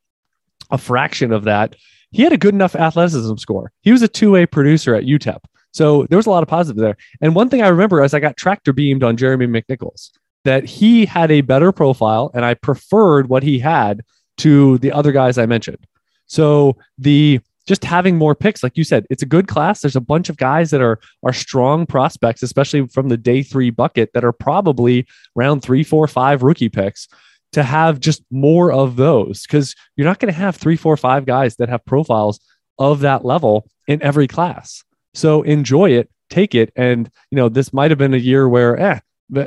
a 0.72 0.78
fraction 0.78 1.32
of 1.32 1.46
that, 1.46 1.76
he 2.12 2.24
had 2.24 2.34
a 2.34 2.38
good 2.38 2.54
enough 2.54 2.76
athleticism 2.76 3.38
score. 3.38 3.72
He 3.82 3.92
was 3.92 4.02
a 4.02 4.08
two-way 4.08 4.46
producer 4.46 4.94
at 4.94 5.04
UTEP. 5.04 5.40
So 5.78 6.08
there 6.10 6.18
was 6.18 6.26
a 6.26 6.32
lot 6.32 6.42
of 6.42 6.50
positive 6.50 6.82
there. 6.82 6.98
And 7.22 7.36
one 7.36 7.50
thing 7.50 7.62
I 7.62 7.68
remember 7.68 8.02
as 8.02 8.16
I 8.16 8.20
got 8.20 8.36
tractor 8.36 8.74
beamed 8.74 9.04
on 9.04 9.16
Jeremy 9.16 9.46
McNichols 9.46 10.10
that 10.44 10.66
he 10.66 11.06
had 11.06 11.30
a 11.30 11.42
better 11.42 11.72
profile 11.72 12.32
and 12.34 12.44
I 12.44 12.56
preferred 12.56 13.30
what 13.30 13.44
he 13.44 13.60
had 13.60 14.04
to 14.38 14.80
the 14.80 14.92
other 14.92 15.12
guys 15.12 15.38
I 15.38 15.46
mentioned. 15.46 15.86
So 16.26 16.78
the 16.98 17.42
just 17.68 17.84
having 17.84 18.18
more 18.18 18.34
picks, 18.34 18.64
like 18.64 18.76
you 18.76 18.84
said, 18.84 19.06
it's 19.12 19.22
a 19.22 19.28
good 19.28 19.48
class. 19.48 19.82
There's 19.82 19.96
a 19.96 20.02
bunch 20.02 20.30
of 20.30 20.38
guys 20.38 20.72
that 20.72 20.82
are 20.82 21.00
are 21.24 21.34
strong 21.34 21.86
prospects, 21.86 22.42
especially 22.42 22.88
from 22.88 23.10
the 23.10 23.18
day 23.18 23.44
three 23.44 23.70
bucket, 23.70 24.10
that 24.14 24.26
are 24.26 24.32
probably 24.32 25.06
round 25.36 25.62
three, 25.62 25.84
four, 25.84 26.08
five 26.08 26.42
rookie 26.42 26.70
picks. 26.70 27.08
To 27.54 27.64
have 27.64 28.02
just 28.02 28.24
more 28.30 28.74
of 28.74 28.98
those, 28.98 29.44
because 29.44 29.74
you're 29.96 30.06
not 30.06 30.20
going 30.20 30.34
to 30.34 30.38
have 30.38 30.58
three, 30.58 30.76
four, 30.76 30.98
five 30.98 31.26
guys 31.26 31.56
that 31.56 31.70
have 31.70 31.86
profiles 31.86 32.42
of 32.78 33.00
that 33.02 33.24
level 33.24 33.66
in 33.88 34.04
every 34.04 34.28
class. 34.28 34.84
So 35.18 35.42
enjoy 35.42 35.90
it, 35.90 36.12
take 36.30 36.54
it, 36.54 36.72
and 36.76 37.10
you 37.32 37.36
know 37.36 37.50
this 37.50 37.74
might 37.74 37.90
have 37.90 37.98
been 37.98 38.14
a 38.14 38.18
year 38.18 38.48
where, 38.48 38.80
eh, 38.80 39.00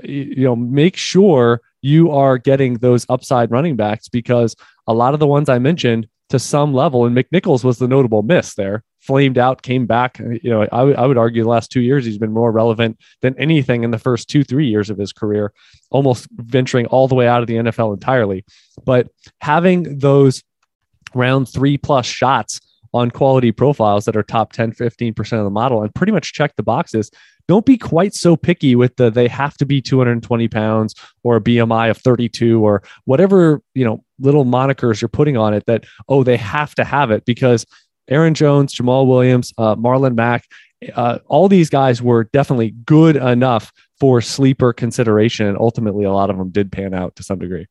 you 0.02 0.42
know, 0.42 0.56
make 0.56 0.96
sure 0.96 1.61
you 1.80 2.11
are 2.11 2.38
getting 2.38 2.74
those 2.78 3.06
upside 3.09 3.52
running 3.52 3.76
backs 3.76 4.09
because 4.09 4.56
a 4.88 4.92
lot 4.92 5.14
of 5.14 5.20
the 5.20 5.28
ones 5.28 5.48
I 5.48 5.61
mentioned 5.61 6.09
to 6.30 6.40
some 6.40 6.74
level, 6.74 7.06
and 7.06 7.16
McNichols 7.16 7.62
was 7.62 7.78
the 7.78 7.87
notable 7.87 8.24
miss 8.24 8.54
there, 8.54 8.83
flamed 8.98 9.38
out, 9.38 9.62
came 9.62 9.87
back. 9.87 10.18
You 10.18 10.50
know, 10.50 10.62
I, 10.62 10.78
w- 10.78 10.96
I 10.96 11.06
would 11.06 11.16
argue 11.16 11.44
the 11.44 11.48
last 11.48 11.70
two 11.70 11.80
years 11.80 12.04
he's 12.04 12.18
been 12.18 12.33
more 12.33 12.50
relevant 12.50 12.98
than 13.22 13.38
anything 13.38 13.85
in 13.85 13.92
the 13.92 13.98
first 13.98 14.28
two, 14.28 14.42
three 14.42 14.66
years 14.66 14.90
of 14.90 14.98
his 14.98 15.12
career, 15.12 15.52
almost 15.90 16.26
venturing 16.33 16.87
all 16.87 17.06
the 17.06 17.14
way 17.14 17.28
out 17.28 17.42
of 17.42 17.46
the 17.46 17.54
NFL 17.54 17.94
entirely. 17.94 18.44
But 18.85 19.06
having 19.40 20.00
those 20.00 20.42
round 21.14 21.48
three 21.48 21.78
plus 21.78 22.06
shots 22.06 22.61
on 22.92 23.11
quality 23.11 23.53
profiles 23.53 24.05
that 24.05 24.16
are 24.16 24.22
top 24.22 24.53
10, 24.53 24.72
15% 24.72 25.38
of 25.38 25.44
the 25.44 25.50
model 25.50 25.83
and 25.83 25.94
pretty 25.94 26.12
much 26.12 26.33
check 26.33 26.57
the 26.57 26.62
boxes 26.62 27.11
don't 27.50 27.66
be 27.66 27.76
quite 27.76 28.14
so 28.14 28.37
picky 28.37 28.76
with 28.76 28.94
the 28.94 29.11
they 29.11 29.26
have 29.26 29.57
to 29.57 29.66
be 29.66 29.83
220 29.83 30.46
pounds 30.46 30.94
or 31.24 31.35
a 31.35 31.40
BMI 31.40 31.90
of 31.90 31.98
32 31.98 32.64
or 32.64 32.81
whatever, 33.07 33.61
you 33.74 33.85
know, 33.85 34.05
little 34.20 34.44
monikers 34.44 35.00
you're 35.00 35.09
putting 35.09 35.37
on 35.37 35.53
it 35.53 35.66
that, 35.66 35.85
oh, 36.09 36.22
they 36.22 36.37
have 36.37 36.76
to 36.76 36.85
have 36.85 37.11
it 37.11 37.24
because 37.24 37.66
Aaron 38.09 38.35
Jones, 38.35 38.72
Jamaal 38.76 39.09
Williams, 39.09 39.53
uh, 39.59 39.74
Marlon 39.74 40.14
Mack, 40.14 40.46
uh, 40.94 41.18
all 41.26 41.48
these 41.48 41.70
guys 41.70 42.00
were 42.00 42.22
definitely 42.33 42.70
good 42.85 43.16
enough 43.16 43.72
for 43.98 44.20
sleeper 44.20 44.72
consideration. 44.72 45.46
And 45.46 45.59
ultimately, 45.59 46.05
a 46.05 46.12
lot 46.12 46.31
of 46.31 46.38
them 46.38 46.50
did 46.50 46.70
pan 46.70 46.94
out 46.94 47.16
to 47.16 47.24
some 47.24 47.40
degree. 47.40 47.66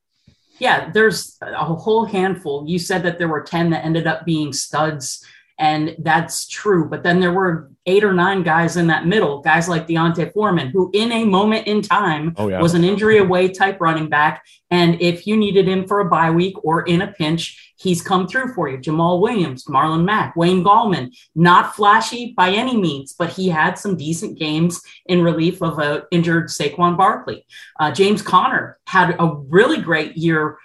Yeah, 0.60 0.90
there's 0.92 1.38
a 1.42 1.66
whole 1.66 2.06
handful. 2.06 2.66
You 2.68 2.80
said 2.80 3.04
that 3.04 3.18
there 3.18 3.28
were 3.28 3.42
10 3.42 3.70
that 3.72 3.86
ended 3.86 4.08
up 4.08 4.26
being 4.26 4.54
studs, 4.54 5.26
and 5.58 5.96
that's 6.00 6.48
true. 6.48 6.90
But 6.90 7.04
then 7.04 7.20
there 7.20 7.34
were 7.34 7.72
eight 7.92 8.04
or 8.04 8.14
nine 8.14 8.44
guys 8.44 8.78
in 8.78 8.88
that 8.88 9.06
middle, 9.14 9.42
guys 9.42 9.68
like 9.68 9.88
D'Onta 9.88 10.32
Foreman, 10.34 10.68
who 10.70 10.90
in 10.94 11.12
a 11.12 11.24
moment 11.26 11.68
in 11.68 11.82
time 11.82 12.34
Oh, 12.38 12.48
yeah. 12.48 12.62
was 12.62 12.74
an 12.76 12.84
injury 12.84 13.18
away 13.18 13.44
type 13.50 13.78
running 13.82 14.10
back. 14.10 14.44
And 14.70 15.02
if 15.02 15.26
you 15.28 15.36
needed 15.36 15.68
him 15.68 15.88
for 15.88 16.00
a 16.00 16.10
bye 16.10 16.32
week 16.32 16.56
or 16.64 16.84
in 16.84 17.02
a 17.02 17.08
pinch, 17.22 17.74
he's 17.78 18.02
come 18.02 18.28
through 18.28 18.54
for 18.54 18.70
you. 18.70 18.78
Jamaal 18.78 19.22
Williams, 19.22 19.66
Marlon 19.66 20.04
Mack, 20.04 20.36
Wayne 20.36 20.64
Gallman, 20.64 21.06
not 21.36 21.76
flashy 21.76 22.34
by 22.38 22.50
any 22.52 22.76
means, 22.78 23.16
but 23.18 23.30
he 23.32 23.50
had 23.50 23.80
some 23.80 23.98
decent 23.98 24.38
games 24.38 24.82
in 25.08 25.24
relief 25.24 25.62
of 25.64 25.80
a 25.80 26.04
injured 26.12 26.48
Saquon 26.50 26.96
Barkley. 26.98 27.46
Uh, 27.80 27.92
James 27.92 28.22
Conner 28.22 28.78
had 28.86 29.16
a 29.20 29.34
really 29.56 29.82
great 29.82 30.16
year 30.18 30.58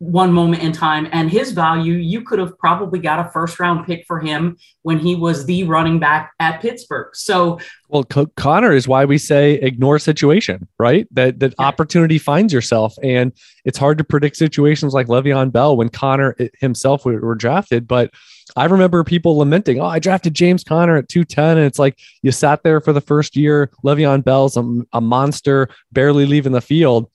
one 0.00 0.32
moment 0.32 0.62
in 0.62 0.72
time 0.72 1.06
and 1.12 1.30
his 1.30 1.52
value 1.52 1.92
you 1.92 2.22
could 2.22 2.38
have 2.38 2.58
probably 2.58 2.98
got 2.98 3.18
a 3.24 3.30
first 3.32 3.60
round 3.60 3.84
pick 3.84 4.02
for 4.06 4.18
him 4.18 4.56
when 4.80 4.98
he 4.98 5.14
was 5.14 5.44
the 5.44 5.62
running 5.64 5.98
back 6.00 6.32
at 6.40 6.58
Pittsburgh. 6.62 7.14
So 7.14 7.58
Well, 7.90 8.04
Co- 8.04 8.24
Conner 8.34 8.72
is 8.72 8.88
why 8.88 9.04
we 9.04 9.18
say 9.18 9.54
ignore 9.56 9.98
situation, 9.98 10.66
right? 10.78 11.06
That 11.12 11.38
that 11.40 11.54
Yeah. 11.58 11.66
opportunity 11.66 12.16
finds 12.16 12.50
yourself, 12.50 12.94
and 13.02 13.30
it's 13.66 13.76
hard 13.76 13.98
to 13.98 14.04
predict 14.04 14.36
situations 14.36 14.94
like 14.94 15.08
Le'Veon 15.08 15.52
Bell 15.52 15.76
when 15.76 15.90
Conner 15.90 16.34
eh, 16.38 16.48
himself 16.60 17.04
were, 17.04 17.20
were 17.20 17.34
drafted. 17.34 17.86
But 17.86 18.10
I 18.56 18.64
remember 18.64 19.04
people 19.04 19.36
lamenting, 19.36 19.80
"Oh, 19.80 19.84
I 19.84 19.98
drafted 19.98 20.32
James 20.32 20.64
Conner 20.64 20.96
at 20.96 21.10
two 21.10 21.24
ten, 21.24 21.58
and 21.58 21.66
it's 21.66 21.78
like 21.78 21.98
you 22.22 22.32
sat 22.32 22.62
there 22.62 22.80
for 22.80 22.94
the 22.94 23.02
first 23.02 23.36
year. 23.36 23.70
Le'Veon 23.84 24.24
Bell's 24.24 24.56
a, 24.56 24.64
a 24.94 25.00
monster, 25.02 25.68
barely 25.92 26.24
leaving 26.24 26.52
the 26.52 26.62
field." 26.62 27.10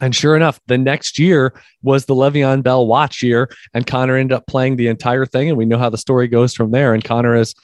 And 0.00 0.14
sure 0.14 0.36
enough, 0.36 0.60
the 0.66 0.78
next 0.78 1.18
year 1.18 1.52
was 1.82 2.06
the 2.06 2.14
Le'Veon 2.14 2.62
Bell 2.62 2.86
watch 2.86 3.22
year, 3.22 3.50
and 3.74 3.86
Conner 3.86 4.16
ended 4.16 4.34
up 4.34 4.46
playing 4.46 4.76
the 4.76 4.88
entire 4.88 5.26
thing. 5.26 5.48
And 5.48 5.58
we 5.58 5.64
know 5.66 5.78
how 5.78 5.90
the 5.90 5.98
story 5.98 6.28
goes 6.28 6.54
from 6.54 6.70
there. 6.70 6.94
And 6.94 7.04
Conner 7.04 7.36
is 7.36 7.54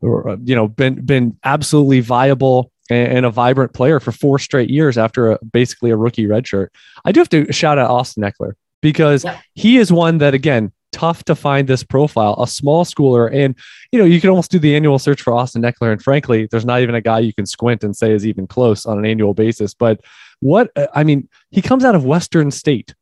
or 0.00 0.28
uh, 0.28 0.36
you 0.44 0.54
know 0.54 0.68
been 0.68 1.04
been 1.04 1.36
absolutely 1.44 2.00
viable 2.00 2.70
and, 2.90 3.18
and 3.18 3.26
a 3.26 3.30
vibrant 3.30 3.72
player 3.72 4.00
for 4.00 4.12
four 4.12 4.38
straight 4.38 4.70
years 4.70 4.98
after 4.98 5.32
a, 5.32 5.38
basically 5.44 5.90
a 5.90 5.96
rookie 5.96 6.26
redshirt. 6.26 6.68
I 7.04 7.12
do 7.12 7.20
have 7.20 7.28
to 7.30 7.52
shout 7.52 7.78
out 7.78 7.90
Austin 7.90 8.22
Ekeler 8.22 8.52
because 8.82 9.24
Yeah. 9.24 9.38
he 9.54 9.78
is 9.78 9.92
one 9.92 10.18
that 10.18 10.34
again 10.34 10.72
tough 10.92 11.24
to 11.24 11.34
find 11.34 11.66
this 11.66 11.82
profile, 11.82 12.36
a 12.40 12.46
small 12.46 12.84
schooler, 12.84 13.32
and 13.32 13.56
you 13.92 13.98
know 13.98 14.04
you 14.04 14.20
can 14.20 14.30
almost 14.30 14.50
do 14.50 14.58
the 14.58 14.76
annual 14.76 14.98
search 14.98 15.22
for 15.22 15.32
Austin 15.32 15.62
Ekeler, 15.62 15.92
and 15.92 16.02
frankly, 16.02 16.46
there's 16.50 16.66
not 16.66 16.80
even 16.82 16.94
a 16.94 17.00
guy 17.00 17.18
you 17.18 17.32
can 17.32 17.46
squint 17.46 17.82
and 17.82 17.96
say 17.96 18.12
is 18.12 18.26
even 18.26 18.46
close 18.46 18.86
on 18.86 18.98
an 18.98 19.06
annual 19.06 19.34
basis. 19.34 19.74
But 19.74 20.00
what 20.40 20.70
uh, 20.76 20.86
I 20.94 21.04
mean, 21.04 21.28
he 21.50 21.62
comes 21.62 21.84
out 21.84 21.94
of 21.94 22.04
Western 22.04 22.50
State. 22.50 22.94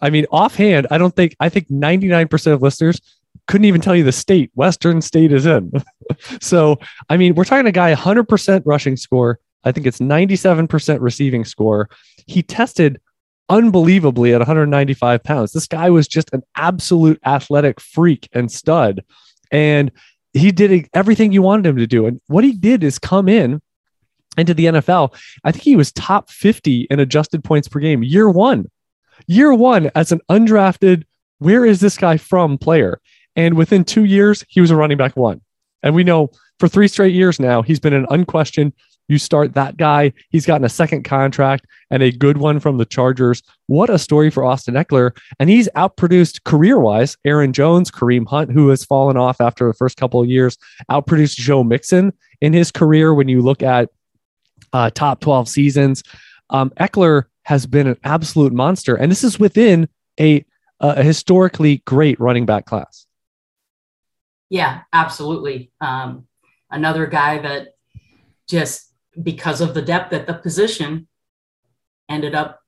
I 0.00 0.10
mean, 0.10 0.26
offhand, 0.30 0.86
I 0.90 0.98
don't 0.98 1.14
think 1.14 1.36
I 1.40 1.48
think 1.48 1.68
99% 1.68 2.52
of 2.52 2.62
listeners 2.62 3.00
couldn't 3.46 3.64
even 3.64 3.80
tell 3.80 3.96
you 3.96 4.04
the 4.04 4.12
state 4.12 4.50
Western 4.54 5.00
State 5.00 5.32
is 5.32 5.46
in. 5.46 5.72
so, 6.40 6.78
I 7.08 7.16
mean, 7.16 7.34
we're 7.34 7.44
talking 7.44 7.66
a 7.66 7.72
guy 7.72 7.94
100% 7.94 8.62
rushing 8.64 8.96
score. 8.96 9.38
I 9.64 9.72
think 9.72 9.86
it's 9.86 9.98
97% 9.98 11.00
receiving 11.00 11.44
score. 11.44 11.88
He 12.26 12.42
tested 12.42 13.00
unbelievably 13.48 14.32
at 14.32 14.40
195 14.40 15.22
pounds. 15.22 15.52
This 15.52 15.66
guy 15.66 15.90
was 15.90 16.08
just 16.08 16.32
an 16.32 16.42
absolute 16.56 17.20
athletic 17.24 17.80
freak 17.80 18.28
and 18.32 18.50
stud. 18.50 19.04
And 19.50 19.92
he 20.32 20.50
did 20.50 20.88
everything 20.94 21.32
you 21.32 21.42
wanted 21.42 21.66
him 21.66 21.76
to 21.76 21.86
do. 21.86 22.06
And 22.06 22.20
what 22.26 22.44
he 22.44 22.52
did 22.52 22.82
is 22.82 22.98
come 22.98 23.28
in 23.28 23.60
into 24.36 24.54
the 24.54 24.66
NFL. 24.66 25.14
I 25.44 25.52
think 25.52 25.64
he 25.64 25.76
was 25.76 25.92
top 25.92 26.30
50 26.30 26.86
in 26.90 27.00
adjusted 27.00 27.44
points 27.44 27.68
per 27.68 27.80
game 27.80 28.02
year 28.02 28.28
one. 28.28 28.70
Year 29.26 29.54
one 29.54 29.90
as 29.94 30.12
an 30.12 30.20
undrafted, 30.30 31.04
where 31.38 31.64
is 31.64 31.80
this 31.80 31.96
guy 31.96 32.16
from 32.16 32.58
player? 32.58 33.00
And 33.36 33.56
within 33.56 33.84
two 33.84 34.04
years, 34.04 34.44
he 34.48 34.60
was 34.60 34.70
a 34.70 34.76
running 34.76 34.98
back 34.98 35.16
one. 35.16 35.40
And 35.82 35.94
we 35.94 36.04
know 36.04 36.30
for 36.58 36.68
three 36.68 36.88
straight 36.88 37.14
years 37.14 37.40
now, 37.40 37.62
he's 37.62 37.80
been 37.80 37.94
an 37.94 38.06
unquestioned. 38.10 38.72
You 39.08 39.18
start 39.18 39.54
that 39.54 39.76
guy. 39.76 40.12
He's 40.30 40.46
gotten 40.46 40.64
a 40.64 40.70
second 40.70 41.02
contract 41.02 41.66
and 41.90 42.02
a 42.02 42.12
good 42.12 42.38
one 42.38 42.60
from 42.60 42.78
the 42.78 42.84
Chargers. 42.84 43.42
What 43.66 43.90
a 43.90 43.98
story 43.98 44.30
for 44.30 44.44
Austin 44.44 44.74
Ekeler. 44.74 45.16
And 45.40 45.50
he's 45.50 45.68
outproduced 45.76 46.44
career 46.44 46.78
wise 46.78 47.16
Aaron 47.24 47.52
Jones, 47.52 47.90
Kareem 47.90 48.26
Hunt, 48.26 48.52
who 48.52 48.68
has 48.68 48.84
fallen 48.84 49.16
off 49.16 49.40
after 49.40 49.66
the 49.66 49.74
first 49.74 49.96
couple 49.96 50.22
of 50.22 50.28
years, 50.28 50.56
outproduced 50.90 51.34
Joe 51.34 51.64
Mixon 51.64 52.12
in 52.40 52.52
his 52.52 52.70
career 52.70 53.12
when 53.12 53.28
you 53.28 53.42
look 53.42 53.62
at 53.62 53.90
uh, 54.72 54.90
top 54.90 55.20
12 55.20 55.48
seasons. 55.48 56.02
Um, 56.50 56.70
Ekeler 56.78 57.24
has 57.44 57.66
been 57.66 57.86
an 57.86 57.96
absolute 58.04 58.52
monster. 58.52 58.94
And 58.94 59.10
this 59.10 59.24
is 59.24 59.38
within 59.38 59.88
a, 60.18 60.44
a 60.80 61.02
historically 61.02 61.82
great 61.86 62.18
running 62.20 62.46
back 62.46 62.66
class. 62.66 63.06
Yeah, 64.48 64.82
absolutely. 64.92 65.72
Um, 65.80 66.26
another 66.70 67.06
guy 67.06 67.38
that 67.38 67.68
just 68.48 68.92
because 69.20 69.60
of 69.60 69.74
the 69.74 69.82
depth 69.82 70.12
at 70.12 70.26
the 70.26 70.34
position 70.34 71.08
ended 72.08 72.34
up. 72.34 72.60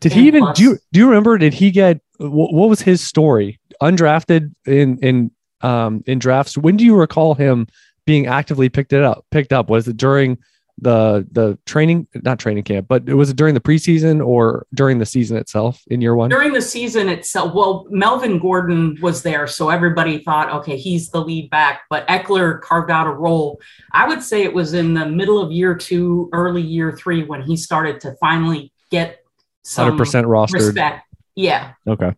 Did 0.00 0.12
he 0.12 0.26
even 0.26 0.42
plus- 0.42 0.56
do? 0.56 0.62
You, 0.64 0.78
do 0.92 1.00
you 1.00 1.06
remember? 1.06 1.38
Did 1.38 1.54
he 1.54 1.70
get 1.70 2.00
what, 2.18 2.52
what 2.52 2.68
was 2.68 2.80
his 2.80 3.00
story? 3.00 3.58
Undrafted 3.82 4.52
in 4.66 4.98
in 4.98 5.30
um, 5.62 6.02
in 6.06 6.18
drafts. 6.18 6.58
When 6.58 6.76
do 6.76 6.84
you 6.84 6.96
recall 6.96 7.34
him 7.34 7.66
being 8.04 8.26
actively 8.26 8.68
picked 8.68 8.92
it 8.92 9.02
up? 9.02 9.24
Picked 9.30 9.52
up 9.52 9.70
was 9.70 9.88
it 9.88 9.96
during 9.96 10.38
the 10.80 11.26
the 11.32 11.58
training, 11.66 12.06
not 12.22 12.38
training 12.38 12.64
camp, 12.64 12.86
but 12.88 13.08
it 13.08 13.14
was 13.14 13.32
during 13.34 13.54
the 13.54 13.60
preseason 13.60 14.24
or 14.24 14.66
during 14.74 14.98
the 14.98 15.06
season 15.06 15.36
itself 15.36 15.82
in 15.88 16.00
year 16.00 16.14
one? 16.14 16.30
During 16.30 16.52
the 16.52 16.62
season 16.62 17.08
itself, 17.08 17.54
well, 17.54 17.86
Melvin 17.90 18.38
Gordon 18.38 18.96
was 19.02 19.22
there, 19.22 19.46
so 19.46 19.68
everybody 19.70 20.18
thought, 20.24 20.50
okay, 20.60 20.76
he's 20.76 21.10
the 21.10 21.20
lead 21.20 21.50
back. 21.50 21.82
But 21.90 22.06
Ekeler 22.08 22.60
carved 22.60 22.90
out 22.90 23.06
a 23.06 23.10
role. 23.12 23.60
I 23.92 24.08
would 24.08 24.22
say 24.22 24.42
it 24.42 24.52
was 24.54 24.74
in 24.74 24.94
the 24.94 25.06
middle 25.06 25.40
of 25.40 25.52
year 25.52 25.74
two, 25.74 26.28
early 26.32 26.62
year 26.62 26.92
three, 26.92 27.24
when 27.24 27.42
he 27.42 27.56
started 27.56 28.00
to 28.00 28.14
finally 28.20 28.72
get 28.90 29.18
some 29.62 29.84
Hundred 29.84 29.98
percent 29.98 30.26
rostered. 30.26 30.66
respect. 30.66 31.06
Yeah, 31.36 31.72
Okay. 31.86 32.12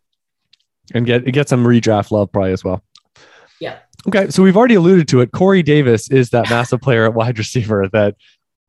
And 0.94 1.06
get 1.06 1.24
get 1.32 1.48
some 1.48 1.64
redraft 1.64 2.10
love 2.10 2.32
probably 2.32 2.52
as 2.52 2.64
well. 2.64 2.82
Yeah. 3.60 3.78
Okay. 4.08 4.30
So 4.30 4.42
we've 4.42 4.56
already 4.56 4.74
alluded 4.74 5.06
to 5.08 5.20
it. 5.20 5.30
Corey 5.32 5.62
Davis 5.62 6.10
is 6.10 6.30
that 6.30 6.50
massive 6.50 6.80
player 6.80 7.04
at 7.04 7.14
wide 7.14 7.38
receiver 7.38 7.88
that 7.92 8.16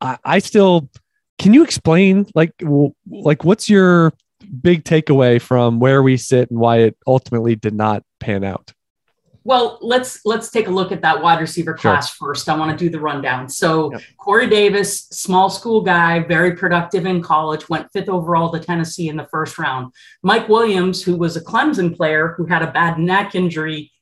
I, 0.00 0.18
I 0.24 0.38
still 0.38 0.90
can 1.38 1.52
you 1.54 1.62
explain 1.64 2.26
like 2.34 2.52
like 3.08 3.44
what's 3.44 3.68
your 3.68 4.12
big 4.62 4.84
takeaway 4.84 5.40
from 5.40 5.80
where 5.80 6.02
we 6.02 6.16
sit 6.16 6.50
and 6.50 6.58
why 6.58 6.78
it 6.78 6.96
ultimately 7.06 7.56
did 7.56 7.74
not 7.74 8.02
pan 8.20 8.44
out? 8.44 8.72
Well, 9.46 9.78
let's 9.82 10.24
let's 10.24 10.50
take 10.50 10.68
a 10.68 10.70
look 10.70 10.90
at 10.90 11.02
that 11.02 11.22
wide 11.22 11.38
receiver 11.40 11.72
Sure. 11.72 11.92
class 11.92 12.10
first. 12.10 12.48
I 12.48 12.56
want 12.56 12.70
to 12.70 12.82
do 12.82 12.88
the 12.88 13.00
rundown. 13.00 13.48
So 13.48 13.92
Yep. 13.92 14.02
Corey 14.16 14.48
Davis, 14.48 15.00
small 15.10 15.50
school 15.50 15.82
guy, 15.82 16.20
very 16.20 16.56
productive 16.56 17.04
in 17.04 17.20
college, 17.20 17.68
went 17.68 17.92
fifth 17.92 18.08
overall 18.08 18.50
to 18.52 18.58
Tennessee 18.58 19.08
in 19.10 19.16
the 19.16 19.26
first 19.26 19.58
round. 19.58 19.92
Mike 20.22 20.48
Williams, 20.48 21.02
who 21.02 21.16
was 21.16 21.36
a 21.36 21.42
Clemson 21.42 21.94
player 21.94 22.34
who 22.38 22.46
had 22.46 22.62
a 22.62 22.72
bad 22.72 22.98
neck 22.98 23.34
injury, 23.34 23.92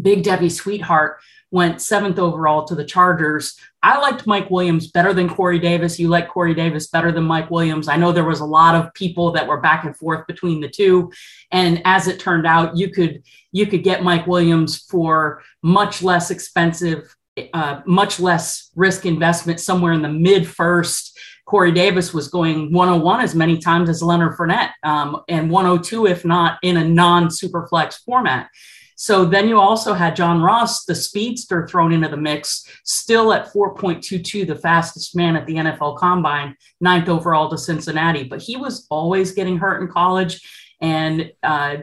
Big 0.00 0.22
Devy 0.22 0.50
Sweetheart, 0.50 1.18
went 1.50 1.82
seventh 1.82 2.18
overall 2.18 2.64
to 2.64 2.74
the 2.74 2.84
Chargers. 2.84 3.56
I 3.84 3.98
liked 3.98 4.26
Mike 4.26 4.50
Williams 4.50 4.86
better 4.86 5.12
than 5.12 5.28
Corey 5.28 5.58
Davis. 5.58 5.98
You 5.98 6.08
like 6.08 6.30
Corey 6.30 6.54
Davis 6.54 6.86
better 6.86 7.12
than 7.12 7.24
Mike 7.24 7.50
Williams. 7.50 7.86
I 7.86 7.98
know 7.98 8.12
there 8.12 8.24
was 8.24 8.40
a 8.40 8.46
lot 8.46 8.74
of 8.74 8.94
people 8.94 9.30
that 9.32 9.46
were 9.46 9.60
back 9.60 9.84
and 9.84 9.94
forth 9.94 10.26
between 10.26 10.62
the 10.62 10.70
two. 10.70 11.12
And 11.50 11.82
as 11.84 12.08
it 12.08 12.18
turned 12.18 12.46
out, 12.46 12.78
you 12.78 12.88
could 12.88 13.22
you 13.52 13.66
could 13.66 13.84
get 13.84 14.02
Mike 14.02 14.26
Williams 14.26 14.78
for 14.88 15.42
much 15.62 16.02
less 16.02 16.30
expensive, 16.30 17.14
uh, 17.52 17.82
much 17.84 18.18
less 18.18 18.70
risk 18.74 19.04
investment, 19.04 19.60
somewhere 19.60 19.92
in 19.92 20.00
the 20.00 20.08
mid 20.08 20.48
first. 20.48 21.18
Corey 21.44 21.70
Davis 21.70 22.14
was 22.14 22.28
going 22.28 22.72
101 22.72 23.20
as 23.20 23.34
many 23.34 23.58
times 23.58 23.90
as 23.90 24.02
Leonard 24.02 24.38
Fournette, 24.38 24.70
um, 24.82 25.20
and 25.28 25.50
102 25.50 26.06
if 26.06 26.24
not 26.24 26.58
in 26.62 26.78
a 26.78 26.88
non 26.88 27.26
superflex 27.26 28.02
format. 28.02 28.48
So 28.96 29.24
then 29.24 29.48
you 29.48 29.58
also 29.58 29.92
had 29.92 30.16
John 30.16 30.40
Ross, 30.40 30.84
the 30.84 30.94
speedster, 30.94 31.66
thrown 31.66 31.92
into 31.92 32.08
the 32.08 32.16
mix, 32.16 32.66
still 32.84 33.32
at 33.32 33.52
4.22, 33.52 34.46
the 34.46 34.54
fastest 34.56 35.16
man 35.16 35.36
at 35.36 35.46
the 35.46 35.56
NFL 35.56 35.98
Combine, 35.98 36.56
ninth 36.80 37.08
overall 37.08 37.48
to 37.50 37.58
Cincinnati. 37.58 38.24
But 38.24 38.42
he 38.42 38.56
was 38.56 38.86
always 38.90 39.32
getting 39.32 39.58
hurt 39.58 39.82
in 39.82 39.88
college, 39.88 40.40
and 40.80 41.32
uh, 41.42 41.78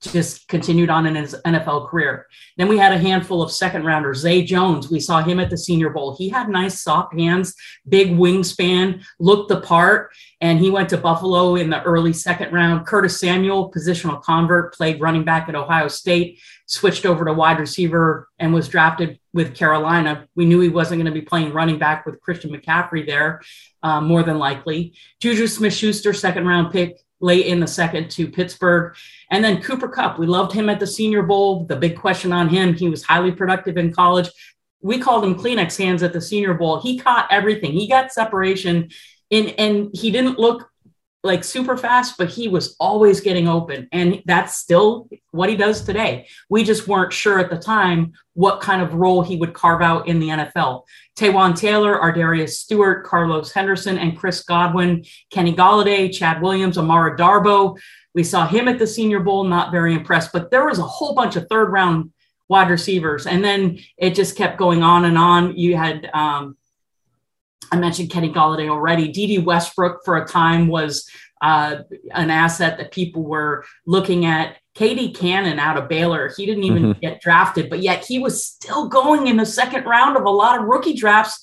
just 0.00 0.48
continued 0.48 0.90
on 0.90 1.06
in 1.06 1.14
his 1.14 1.34
NFL 1.46 1.88
career. 1.88 2.26
Then 2.56 2.68
we 2.68 2.78
had 2.78 2.92
a 2.92 2.98
handful 2.98 3.42
of 3.42 3.52
second 3.52 3.84
rounders. 3.84 4.18
Zay 4.18 4.42
Jones, 4.42 4.90
we 4.90 5.00
saw 5.00 5.22
him 5.22 5.40
at 5.40 5.50
the 5.50 5.58
Senior 5.58 5.90
Bowl. 5.90 6.16
He 6.16 6.28
had 6.28 6.48
nice 6.48 6.82
soft 6.82 7.18
hands, 7.18 7.54
big 7.88 8.10
wingspan, 8.10 9.04
looked 9.18 9.48
the 9.48 9.60
part, 9.60 10.12
and 10.40 10.58
he 10.58 10.70
went 10.70 10.88
to 10.90 10.96
Buffalo 10.96 11.56
in 11.56 11.70
the 11.70 11.82
early 11.82 12.12
second 12.12 12.52
round. 12.52 12.86
Curtis 12.86 13.20
Samuel, 13.20 13.70
positional 13.70 14.22
convert, 14.22 14.74
played 14.74 15.00
running 15.00 15.24
back 15.24 15.48
at 15.48 15.54
Ohio 15.54 15.88
State, 15.88 16.40
switched 16.66 17.06
over 17.06 17.24
to 17.24 17.32
wide 17.32 17.58
receiver, 17.58 18.28
and 18.38 18.52
was 18.52 18.68
drafted 18.68 19.18
with 19.32 19.54
Carolina. 19.54 20.26
We 20.34 20.46
knew 20.46 20.60
he 20.60 20.68
wasn't 20.68 21.02
going 21.02 21.12
to 21.12 21.20
be 21.20 21.24
playing 21.24 21.52
running 21.52 21.78
back 21.78 22.06
with 22.06 22.20
Christian 22.20 22.50
McCaffrey 22.50 23.06
there, 23.06 23.42
uh, 23.82 24.00
more 24.00 24.22
than 24.22 24.38
likely. 24.38 24.94
Juju 25.20 25.46
Smith 25.46 25.74
Schuster, 25.74 26.12
second 26.12 26.46
round 26.46 26.72
pick 26.72 26.98
late 27.20 27.46
in 27.46 27.60
the 27.60 27.66
second 27.66 28.10
to 28.12 28.28
Pittsburgh. 28.28 28.94
And 29.30 29.42
then 29.42 29.62
Cooper 29.62 29.88
Kupp, 29.88 30.18
we 30.18 30.26
loved 30.26 30.52
him 30.52 30.68
at 30.68 30.80
the 30.80 30.86
Senior 30.86 31.22
Bowl. 31.22 31.64
The 31.64 31.76
big 31.76 31.96
question 31.96 32.32
on 32.32 32.48
him, 32.48 32.74
he 32.74 32.88
was 32.88 33.02
highly 33.02 33.32
productive 33.32 33.76
in 33.76 33.92
college. 33.92 34.28
We 34.82 34.98
called 34.98 35.24
him 35.24 35.34
Kleenex 35.34 35.78
hands 35.78 36.02
at 36.02 36.12
the 36.12 36.20
Senior 36.20 36.54
Bowl. 36.54 36.80
He 36.80 36.98
caught 36.98 37.28
everything. 37.30 37.72
He 37.72 37.88
got 37.88 38.12
separation 38.12 38.90
and 39.30 39.54
and 39.58 39.90
he 39.92 40.10
didn't 40.10 40.38
look 40.38 40.70
like 41.22 41.44
super 41.44 41.76
fast, 41.76 42.16
but 42.16 42.28
he 42.28 42.48
was 42.48 42.76
always 42.78 43.20
getting 43.20 43.48
open. 43.48 43.88
And 43.92 44.22
that's 44.26 44.56
still 44.56 45.08
what 45.32 45.50
he 45.50 45.56
does 45.56 45.82
today. 45.82 46.28
We 46.48 46.62
just 46.62 46.86
weren't 46.86 47.12
sure 47.12 47.38
at 47.40 47.50
the 47.50 47.58
time 47.58 48.12
what 48.34 48.60
kind 48.60 48.80
of 48.80 48.94
role 48.94 49.22
he 49.22 49.36
would 49.36 49.52
carve 49.52 49.82
out 49.82 50.06
in 50.06 50.20
the 50.20 50.28
NFL. 50.28 50.82
Taywan 51.16 51.56
Taylor, 51.56 51.98
Ardarius 51.98 52.50
Stewart, 52.50 53.04
Carlos 53.04 53.50
Henderson, 53.50 53.98
and 53.98 54.18
Chris 54.18 54.42
Godwin, 54.42 55.04
Kenny 55.30 55.54
Golladay, 55.54 56.12
Chad 56.12 56.42
Williams, 56.42 56.76
Amara 56.76 57.16
Darboh. 57.16 57.78
We 58.14 58.22
saw 58.22 58.46
him 58.46 58.68
at 58.68 58.78
the 58.78 58.86
Senior 58.86 59.20
Bowl, 59.20 59.44
not 59.44 59.72
very 59.72 59.94
impressed, 59.94 60.32
but 60.32 60.50
there 60.50 60.66
was 60.66 60.78
a 60.78 60.82
whole 60.82 61.14
bunch 61.14 61.36
of 61.36 61.46
third 61.48 61.72
round 61.72 62.12
wide 62.48 62.70
receivers. 62.70 63.26
And 63.26 63.42
then 63.42 63.78
it 63.96 64.14
just 64.14 64.36
kept 64.36 64.58
going 64.58 64.82
on 64.82 65.06
and 65.06 65.18
on. 65.18 65.56
You 65.56 65.76
had, 65.76 66.08
um, 66.12 66.56
I 67.72 67.76
mentioned 67.76 68.10
Kenny 68.10 68.32
Golladay 68.32 68.68
already. 68.68 69.08
Dede 69.08 69.44
Westbrook 69.44 70.04
for 70.04 70.18
a 70.18 70.26
time 70.26 70.68
was 70.68 71.08
uh, 71.40 71.78
an 72.12 72.30
asset 72.30 72.78
that 72.78 72.92
people 72.92 73.22
were 73.22 73.64
looking 73.86 74.26
at. 74.26 74.56
KD 74.76 75.16
Cannon 75.16 75.58
out 75.58 75.78
of 75.78 75.88
Baylor, 75.88 76.30
he 76.36 76.44
didn't 76.44 76.64
even 76.64 76.82
mm-hmm. 76.82 77.00
get 77.00 77.20
drafted, 77.20 77.70
but 77.70 77.80
yet 77.80 78.04
he 78.04 78.18
was 78.18 78.44
still 78.44 78.88
going 78.88 79.26
in 79.26 79.38
the 79.38 79.46
second 79.46 79.84
round 79.84 80.16
of 80.16 80.24
a 80.24 80.30
lot 80.30 80.60
of 80.60 80.66
rookie 80.66 80.94
drafts, 80.94 81.42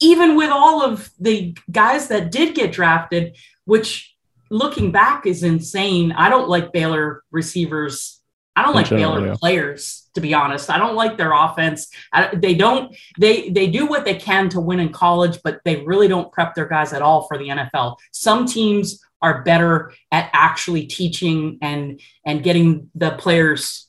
even 0.00 0.36
with 0.36 0.50
all 0.50 0.82
of 0.82 1.10
the 1.18 1.56
guys 1.70 2.06
that 2.08 2.30
did 2.30 2.54
get 2.54 2.70
drafted, 2.70 3.36
which 3.64 4.14
looking 4.48 4.92
back 4.92 5.26
is 5.26 5.42
insane. 5.42 6.12
I 6.12 6.30
don't 6.30 6.48
like 6.48 6.72
Baylor 6.72 7.24
receivers. 7.32 8.20
I 8.54 8.62
don't 8.62 8.74
like 8.74 8.88
Baylor 8.88 9.26
yeah. 9.26 9.34
players, 9.38 10.08
to 10.14 10.20
be 10.20 10.34
honest. 10.34 10.70
I 10.70 10.78
don't 10.78 10.96
like 10.96 11.16
their 11.16 11.32
offense. 11.32 11.88
I, 12.12 12.34
they 12.34 12.54
don't. 12.54 12.94
They 13.18 13.50
they 13.50 13.68
do 13.68 13.86
what 13.86 14.04
they 14.04 14.16
can 14.16 14.48
to 14.50 14.60
win 14.60 14.80
in 14.80 14.92
college, 14.92 15.38
but 15.44 15.60
they 15.64 15.84
really 15.84 16.08
don't 16.08 16.32
prep 16.32 16.54
their 16.54 16.66
guys 16.66 16.92
at 16.92 17.02
all 17.02 17.26
for 17.28 17.38
the 17.38 17.48
NFL. 17.48 17.96
Some 18.10 18.46
teams 18.46 19.00
are 19.20 19.42
better 19.42 19.92
at 20.12 20.30
actually 20.32 20.86
teaching 20.86 21.58
and 21.62 22.00
and 22.24 22.42
getting 22.42 22.90
the 22.94 23.10
players 23.12 23.86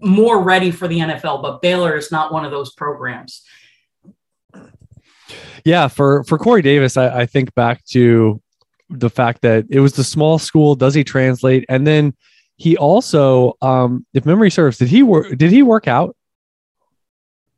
more 0.00 0.42
ready 0.42 0.70
for 0.70 0.88
the 0.88 0.98
NFL. 0.98 1.42
But 1.42 1.62
Baylor 1.62 1.96
is 1.96 2.10
not 2.10 2.32
one 2.32 2.44
of 2.44 2.50
those 2.50 2.72
programs. 2.72 3.42
Yeah, 5.64 5.88
for 5.88 6.24
for 6.24 6.38
Corey 6.38 6.62
Davis, 6.62 6.96
I, 6.96 7.20
I 7.20 7.26
think 7.26 7.54
back 7.54 7.84
to 7.86 8.40
the 8.90 9.10
fact 9.10 9.42
that 9.42 9.66
it 9.70 9.80
was 9.80 9.94
the 9.94 10.04
small 10.04 10.38
school. 10.38 10.74
Does 10.74 10.94
he 10.94 11.04
translate? 11.04 11.64
And 11.68 11.86
then 11.86 12.14
he 12.56 12.76
also, 12.76 13.54
um, 13.62 14.06
if 14.12 14.26
memory 14.26 14.50
serves, 14.50 14.78
did 14.78 14.88
he 14.88 15.02
work? 15.02 15.36
Did 15.36 15.50
he 15.50 15.62
work 15.62 15.88
out? 15.88 16.16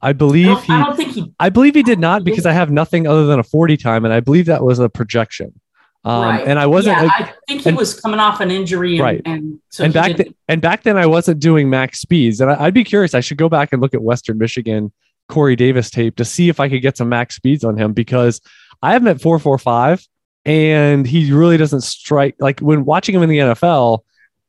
I 0.01 0.13
believe 0.13 0.57
I 0.57 0.61
he. 0.61 0.73
I 0.73 0.85
don't 0.85 0.97
think 0.97 1.13
he. 1.13 1.33
I 1.41 1.49
believe 1.49 1.75
he 1.75 1.83
did 1.83 1.99
not 1.99 2.25
because 2.25 2.47
I 2.47 2.53
have 2.53 2.71
nothing 2.71 3.07
other 3.07 3.27
than 3.27 3.39
a 3.39 3.43
forty 3.43 3.77
time, 3.77 4.05
and 4.05 4.13
I 4.13 4.21
believe 4.21 4.47
that 4.47 4.63
was 4.63 4.79
a 4.79 4.89
projection. 4.89 5.59
Um, 6.05 6.23
right. 6.23 6.47
And 6.47 6.59
I 6.59 6.67
wasn't. 6.67 6.99
Yeah, 6.99 7.09
I 7.11 7.33
think 7.49 7.63
he 7.63 7.71
and, 7.71 7.79
was 7.79 7.99
coming 7.99 8.21
off 8.21 8.41
an 8.41 8.51
injury, 8.51 8.97
and, 8.97 9.03
right? 9.03 9.23
And, 9.25 9.61
so 9.71 9.85
and 9.85 9.95
back 9.95 10.17
then, 10.17 10.35
and 10.49 10.61
back 10.61 10.83
then, 10.83 10.99
I 10.99 11.07
wasn't 11.07 11.41
doing 11.41 11.71
max 11.71 12.01
speeds, 12.01 12.41
and 12.41 12.51
I, 12.51 12.65
would 12.65 12.75
be 12.75 12.85
curious. 12.85 13.15
I 13.15 13.21
should 13.21 13.39
go 13.39 13.49
back 13.49 13.73
and 13.73 13.81
look 13.81 13.95
at 13.95 14.03
Western 14.03 14.37
Michigan 14.37 14.93
Corey 15.29 15.57
Davis 15.57 15.91
tape 15.91 16.17
to 16.17 16.25
see 16.25 16.51
if 16.51 16.61
I 16.61 16.69
could 16.69 16.83
get 16.83 16.99
some 16.99 17.09
max 17.09 17.37
speeds 17.37 17.65
on 17.65 17.79
him 17.79 17.95
because 17.95 18.43
I 18.83 18.93
have 18.93 19.03
him 19.03 19.09
at 19.09 19.21
four 19.23 19.39
four 19.39 19.57
five, 19.57 20.07
and 20.45 21.07
he 21.07 21.33
really 21.33 21.57
doesn't 21.57 21.83
strike 21.83 22.37
like 22.39 22.61
when 22.61 22.85
watching 22.85 23.15
him 23.15 23.23
in 23.23 23.31
the 23.31 23.39
NFL. 23.39 24.01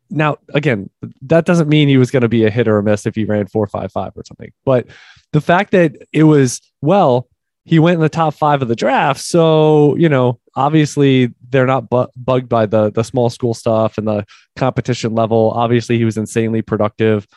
Now, 0.09 0.37
again, 0.53 0.89
that 1.23 1.45
doesn't 1.45 1.69
mean 1.69 1.87
he 1.87 1.97
was 1.97 2.11
going 2.11 2.21
to 2.21 2.29
be 2.29 2.43
a 2.43 2.49
hit 2.49 2.67
or 2.67 2.77
a 2.77 2.83
miss 2.83 3.05
if 3.05 3.15
he 3.15 3.23
ran 3.23 3.47
four 3.47 3.65
five 3.65 3.93
five 3.93 4.11
or 4.15 4.23
something, 4.25 4.51
but 4.65 4.87
the 5.31 5.41
fact 5.41 5.71
that 5.71 5.95
it 6.11 6.23
was 6.23 6.61
well 6.81 7.27
he 7.65 7.80
went 7.80 7.95
in 7.95 8.01
the 8.01 8.10
top 8.10 8.36
five 8.36 8.62
of 8.62 8.67
the 8.67 8.75
draft. 8.75 9.19
So, 9.19 9.95
you 9.95 10.08
know, 10.08 10.39
obviously 10.56 11.34
they're 11.49 11.65
not 11.65 11.89
bu- 11.89 12.08
bugged 12.15 12.47
by 12.47 12.67
the, 12.67 12.91
the 12.91 13.04
small 13.04 13.30
school 13.30 13.56
stuff 13.56 13.97
and 13.97 14.08
the 14.08 14.25
competition 14.56 15.15
level. 15.15 15.51
Obviously, 15.56 15.97
he 15.97 16.06
was 16.06 16.15
insanely 16.15 16.62
productive 16.62 17.28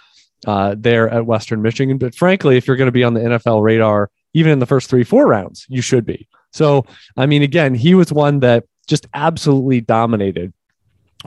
uh, 0.47 0.75
there 0.79 1.09
at 1.09 1.27
Western 1.27 1.63
Michigan. 1.63 1.97
But 1.97 2.15
frankly, 2.15 2.59
if 2.59 2.67
you're 2.67 2.77
going 2.77 2.87
to 2.87 2.93
be 2.93 3.05
on 3.05 3.15
the 3.15 3.21
NFL 3.21 3.63
radar, 3.63 4.11
even 4.35 4.53
in 4.53 4.59
the 4.59 4.67
first 4.67 4.91
three, 4.91 5.03
four 5.03 5.27
rounds, 5.27 5.65
you 5.69 5.81
should 5.81 6.05
be. 6.05 6.29
So, 6.53 6.85
I 7.17 7.25
mean, 7.25 7.43
again, 7.43 7.75
he 7.75 7.95
was 7.95 8.13
one 8.13 8.41
that 8.41 8.65
just 8.87 9.07
absolutely 9.15 9.81
dominated 9.81 10.53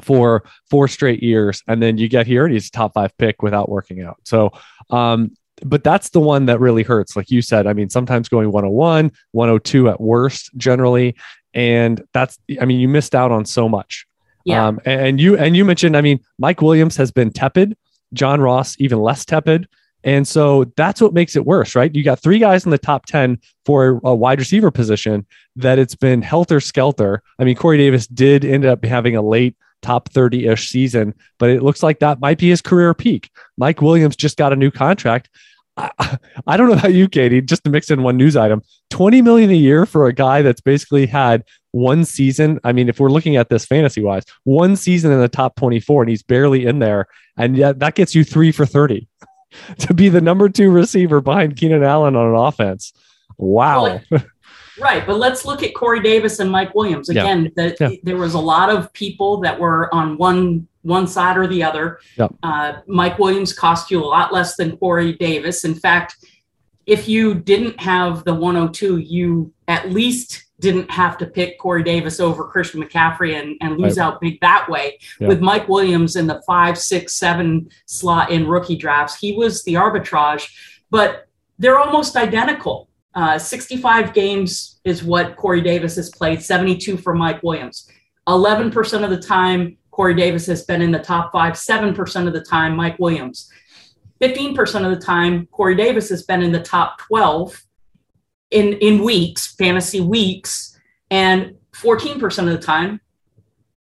for 0.02 0.44
four 0.70 0.88
straight 0.88 1.22
years. 1.22 1.64
And 1.68 1.82
then 1.82 1.98
you 1.98 2.08
get 2.08 2.28
here 2.28 2.46
and 2.46 2.54
he's 2.54 2.68
a 2.68 2.72
top 2.72 2.94
five 2.94 3.18
pick 3.18 3.42
without 3.42 3.68
working 3.68 4.02
out. 4.02 4.18
So, 4.24 4.52
um, 4.90 5.32
but 5.66 5.84
that's 5.84 6.10
the 6.10 6.20
one 6.20 6.46
that 6.48 6.60
really 6.60 6.84
hurts. 6.84 7.16
Like 7.16 7.32
you 7.32 7.42
said, 7.42 7.68
I 7.68 7.74
mean, 7.74 7.90
sometimes 7.90 8.30
going 8.30 8.52
101, 8.52 9.12
102 9.32 9.90
at 9.90 10.02
worst, 10.02 10.52
generally. 10.58 11.16
And 11.54 12.02
that's, 12.14 12.40
I 12.60 12.66
mean, 12.66 12.80
you 12.80 12.88
missed 12.88 13.16
out 13.16 13.32
on 13.32 13.46
so 13.46 13.68
much. 13.68 14.06
Yeah. 14.46 14.66
Um, 14.66 14.80
and 14.86 15.20
you, 15.20 15.38
and 15.38 15.56
you 15.56 15.66
mentioned, 15.66 15.96
I 15.96 16.02
mean, 16.02 16.20
Mike 16.40 16.62
Williams 16.62 16.96
has 16.98 17.12
been 17.12 17.32
tepid, 17.32 17.78
John 18.14 18.42
Ross, 18.42 18.76
even 18.80 19.00
less 19.00 19.26
tepid. 19.26 19.68
And 20.04 20.28
so 20.28 20.66
that's 20.78 21.00
what 21.00 21.14
makes 21.14 21.36
it 21.36 21.46
worse, 21.46 21.76
right? 21.76 21.94
You 21.94 22.04
got 22.04 22.20
three 22.20 22.40
guys 22.40 22.66
in 22.66 22.72
the 22.72 22.78
top 22.78 23.06
10 23.06 23.40
for 23.66 24.02
a 24.04 24.16
wide 24.16 24.40
receiver 24.40 24.72
position 24.72 25.26
that 25.56 25.78
it's 25.78 25.96
been 25.96 26.22
helter 26.22 26.60
skelter. 26.60 27.22
I 27.38 27.44
mean, 27.44 27.56
Corey 27.56 27.78
Davis 27.78 28.08
did 28.08 28.44
end 28.44 28.66
up 28.66 28.84
having 28.84 29.16
a 29.16 29.22
late 29.22 29.56
top 29.82 30.10
30 30.10 30.48
ish 30.48 30.70
season, 30.70 31.14
but 31.38 31.50
it 31.50 31.64
looks 31.64 31.84
like 31.84 32.00
that 32.00 32.20
might 32.20 32.38
be 32.38 32.50
his 32.50 32.62
career 32.62 32.94
peak. 32.94 33.30
Mike 33.58 33.82
Williams 33.82 34.16
just 34.16 34.38
got 34.38 34.54
a 34.54 34.56
new 34.56 34.72
contract. 34.72 35.30
I, 35.78 36.18
I 36.48 36.58
don't 36.58 36.68
know 36.68 36.78
about 36.78 36.94
you, 36.94 37.08
Katie, 37.08 37.42
just 37.42 37.64
to 37.64 37.70
mix 37.70 37.90
in 37.90 38.04
one 38.04 38.18
news 38.18 38.36
item 38.36 38.62
20 38.90 39.22
million 39.22 39.50
a 39.50 39.56
year 39.56 39.86
for 39.86 40.08
a 40.08 40.14
guy 40.14 40.42
that's 40.42 40.62
basically 40.62 41.06
had 41.06 41.44
one 41.72 42.04
season. 42.04 42.60
I 42.64 42.74
mean, 42.74 42.90
if 42.90 43.00
we're 43.00 43.10
looking 43.10 43.38
at 43.38 43.50
this 43.50 43.66
fantasy 43.66 44.02
wise, 44.02 44.24
one 44.44 44.76
season 44.76 45.12
in 45.12 45.20
the 45.20 45.30
top 45.30 45.56
24 45.56 46.04
and 46.04 46.10
he's 46.10 46.24
barely 46.24 46.66
in 46.66 46.80
there. 46.80 47.08
And 47.38 47.56
yet 47.56 47.80
that 47.80 47.96
gets 47.96 48.14
you 48.14 48.24
three 48.24 48.52
for 48.52 48.66
30 48.66 49.08
to 49.80 49.94
be 49.94 50.10
the 50.10 50.22
number 50.22 50.50
two 50.50 50.70
receiver 50.70 51.22
behind 51.22 51.58
Keenan 51.58 51.84
Allen 51.84 52.16
on 52.16 52.28
an 52.28 52.36
offense. 52.36 52.94
Wow. 53.38 54.02
Well, 54.12 54.24
right. 54.80 55.06
But 55.06 55.18
let's 55.18 55.46
look 55.46 55.64
at 55.64 55.74
Corey 55.74 56.02
Davis 56.02 56.40
and 56.40 56.52
Mike 56.52 56.76
Williams. 56.76 57.10
Again, 57.10 57.52
yeah. 57.56 57.70
The, 57.70 57.78
yeah. 57.80 57.98
there 58.04 58.18
was 58.18 58.34
a 58.34 58.40
lot 58.40 58.70
of 58.70 58.92
people 58.94 59.38
that 59.42 59.60
were 59.60 59.94
on 59.94 60.18
one 60.18 60.68
one 60.84 61.08
side 61.08 61.38
or 61.38 61.48
the 61.48 61.64
other. 61.64 62.00
Yep. 62.18 62.36
Uh, 62.44 62.74
Mike 62.88 63.20
Williams 63.20 63.54
cost 63.54 63.92
you 63.92 64.04
a 64.04 64.06
lot 64.06 64.34
less 64.34 64.56
than 64.56 64.78
Corey 64.78 65.14
Davis. 65.14 65.64
In 65.64 65.76
fact, 65.76 66.16
if 66.86 67.08
you 67.08 67.36
didn't 67.36 67.80
have 67.80 68.24
the 68.24 68.34
102, 68.34 68.98
you 68.98 69.54
at 69.68 69.92
least 69.92 70.46
didn't 70.60 70.90
have 70.92 71.18
to 71.18 71.26
pick 71.26 71.60
Corey 71.60 71.84
Davis 71.84 72.20
over 72.20 72.44
Christian 72.46 72.84
McCaffrey 72.84 73.40
and, 73.40 73.58
and 73.62 73.80
lose 73.80 73.98
right. 73.98 74.06
out 74.06 74.22
big 74.22 74.40
that 74.42 74.70
way. 74.70 75.00
With 75.20 75.42
Mike 75.42 75.68
Williams 75.68 76.16
in 76.16 76.28
the 76.28 76.42
five, 76.46 76.78
six, 76.78 77.16
seven 77.16 77.70
slot 77.88 78.32
in 78.32 78.48
rookie 78.48 78.76
drafts, 78.76 79.18
he 79.18 79.34
was 79.34 79.64
the 79.64 79.74
arbitrage, 79.74 80.50
but 80.92 81.28
they're 81.58 81.80
almost 81.80 82.16
identical. 82.16 82.90
Uh, 83.14 83.38
65 83.38 84.14
games 84.14 84.80
is 84.86 85.04
what 85.04 85.36
Corey 85.36 85.62
Davis 85.62 85.96
has 85.96 86.10
played, 86.12 86.42
72 86.42 86.98
for 86.98 87.14
Mike 87.14 87.42
Williams. 87.44 87.90
11% 88.28 89.04
of 89.04 89.10
the 89.10 89.20
time, 89.20 89.78
Corey 90.02 90.16
Davis 90.16 90.48
has 90.48 90.64
been 90.64 90.82
in 90.82 90.90
the 90.90 90.98
top 90.98 91.32
five, 91.32 91.54
7% 91.54 92.26
of 92.26 92.34
the 92.34 92.42
time, 92.42 92.76
Mike 92.76 92.98
Williams. 92.98 93.52
15% 94.20 94.84
of 94.84 94.90
the 94.90 95.06
time, 95.06 95.46
Corey 95.52 95.76
Davis 95.76 96.10
has 96.10 96.24
been 96.24 96.42
in 96.42 96.52
the 96.52 96.60
top 96.60 96.98
12 97.02 97.64
in, 98.50 98.74
in 98.80 99.04
weeks, 99.04 99.54
fantasy 99.54 100.02
weeks, 100.02 100.76
and 101.12 101.54
14% 101.74 102.40
of 102.40 102.46
the 102.48 102.58
time, 102.58 103.00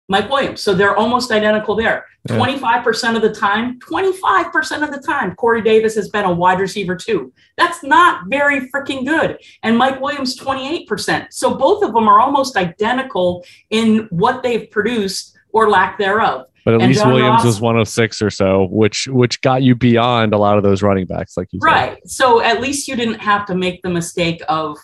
Mike 0.08 0.30
Williams. 0.30 0.62
So 0.62 0.74
they're 0.74 0.96
almost 0.96 1.30
identical 1.30 1.76
there. 1.76 2.06
Yeah. 2.30 2.38
25% 2.38 3.18
of 3.18 3.22
the 3.22 3.34
time, 3.34 3.78
25% 3.82 4.84
of 4.84 4.92
the 4.92 5.04
time, 5.06 5.36
Corey 5.36 5.62
Davis 5.62 5.94
has 5.96 6.08
been 6.08 6.24
a 6.24 6.32
wide 6.32 6.62
receiver 6.62 6.96
too. 6.96 7.34
That's 7.58 7.84
not 7.84 8.30
very 8.30 8.70
freaking 8.70 9.06
good. 9.06 9.40
And 9.62 9.78
Mike 9.78 10.00
Williams, 10.00 10.40
28%. 10.40 11.34
So 11.34 11.56
both 11.56 11.84
of 11.84 11.94
them 11.94 12.08
are 12.08 12.22
almost 12.22 12.56
identical 12.56 13.44
in 13.72 14.08
what 14.10 14.42
they've 14.42 14.72
produced 14.72 15.37
or 15.58 15.70
lack 15.70 15.98
thereof. 15.98 16.46
But 16.66 16.76
at 16.76 16.82
And 16.82 16.90
least 16.90 17.02
John 17.02 17.14
Williams 17.14 17.36
Ross- 17.38 17.46
was 17.46 17.62
106 17.62 18.22
or 18.22 18.30
so, 18.30 18.68
which 18.70 19.08
which 19.08 19.42
got 19.42 19.64
you 19.64 19.74
beyond 19.74 20.34
a 20.34 20.38
lot 20.38 20.58
of 20.58 20.64
those 20.64 20.84
running 20.84 21.06
backs, 21.06 21.38
like 21.38 21.48
you 21.52 21.60
said. 21.62 21.66
Right. 21.66 22.08
So 22.10 22.42
at 22.42 22.62
least 22.62 22.88
you 22.88 22.96
didn't 22.96 23.20
have 23.20 23.46
to 23.48 23.56
make 23.56 23.82
the 23.82 23.90
mistake 23.90 24.42
of 24.50 24.78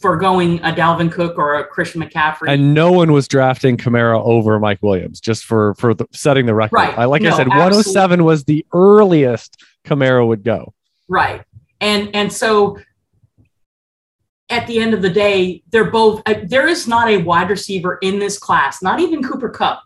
foregoing 0.00 0.58
a 0.60 0.72
Dalvin 0.72 1.10
Cook 1.10 1.38
or 1.38 1.54
a 1.54 1.64
Christian 1.64 2.02
McCaffrey. 2.02 2.48
And 2.48 2.74
no 2.74 2.92
one 2.92 3.12
was 3.12 3.28
drafting 3.28 3.76
Kamara 3.76 4.20
over 4.22 4.58
Mike 4.60 4.82
Williams, 4.82 5.20
just 5.20 5.44
for 5.44 5.74
for 5.76 5.94
the, 5.94 6.06
setting 6.12 6.44
the 6.46 6.54
record. 6.54 6.76
Right. 6.76 6.98
I 6.98 7.06
like 7.06 7.22
I 7.22 7.34
said, 7.36 7.48
107 7.48 8.24
was 8.24 8.44
the 8.44 8.66
earliest 8.74 9.56
Kamara 9.84 10.26
would 10.26 10.44
go. 10.44 10.74
Right. 11.08 11.42
And 11.80 12.14
and 12.14 12.30
so 12.32 12.78
at 14.50 14.66
the 14.66 14.80
end 14.80 14.92
of 14.92 15.00
the 15.00 15.08
day, 15.10 15.62
they're 15.70 15.90
both 15.90 16.20
uh, 16.26 16.34
there 16.44 16.68
is 16.68 16.86
not 16.86 17.08
a 17.08 17.16
wide 17.18 17.48
receiver 17.48 17.98
in 18.02 18.18
this 18.18 18.38
class, 18.38 18.82
not 18.82 19.00
even 19.00 19.22
Cooper 19.22 19.48
Kupp. 19.48 19.80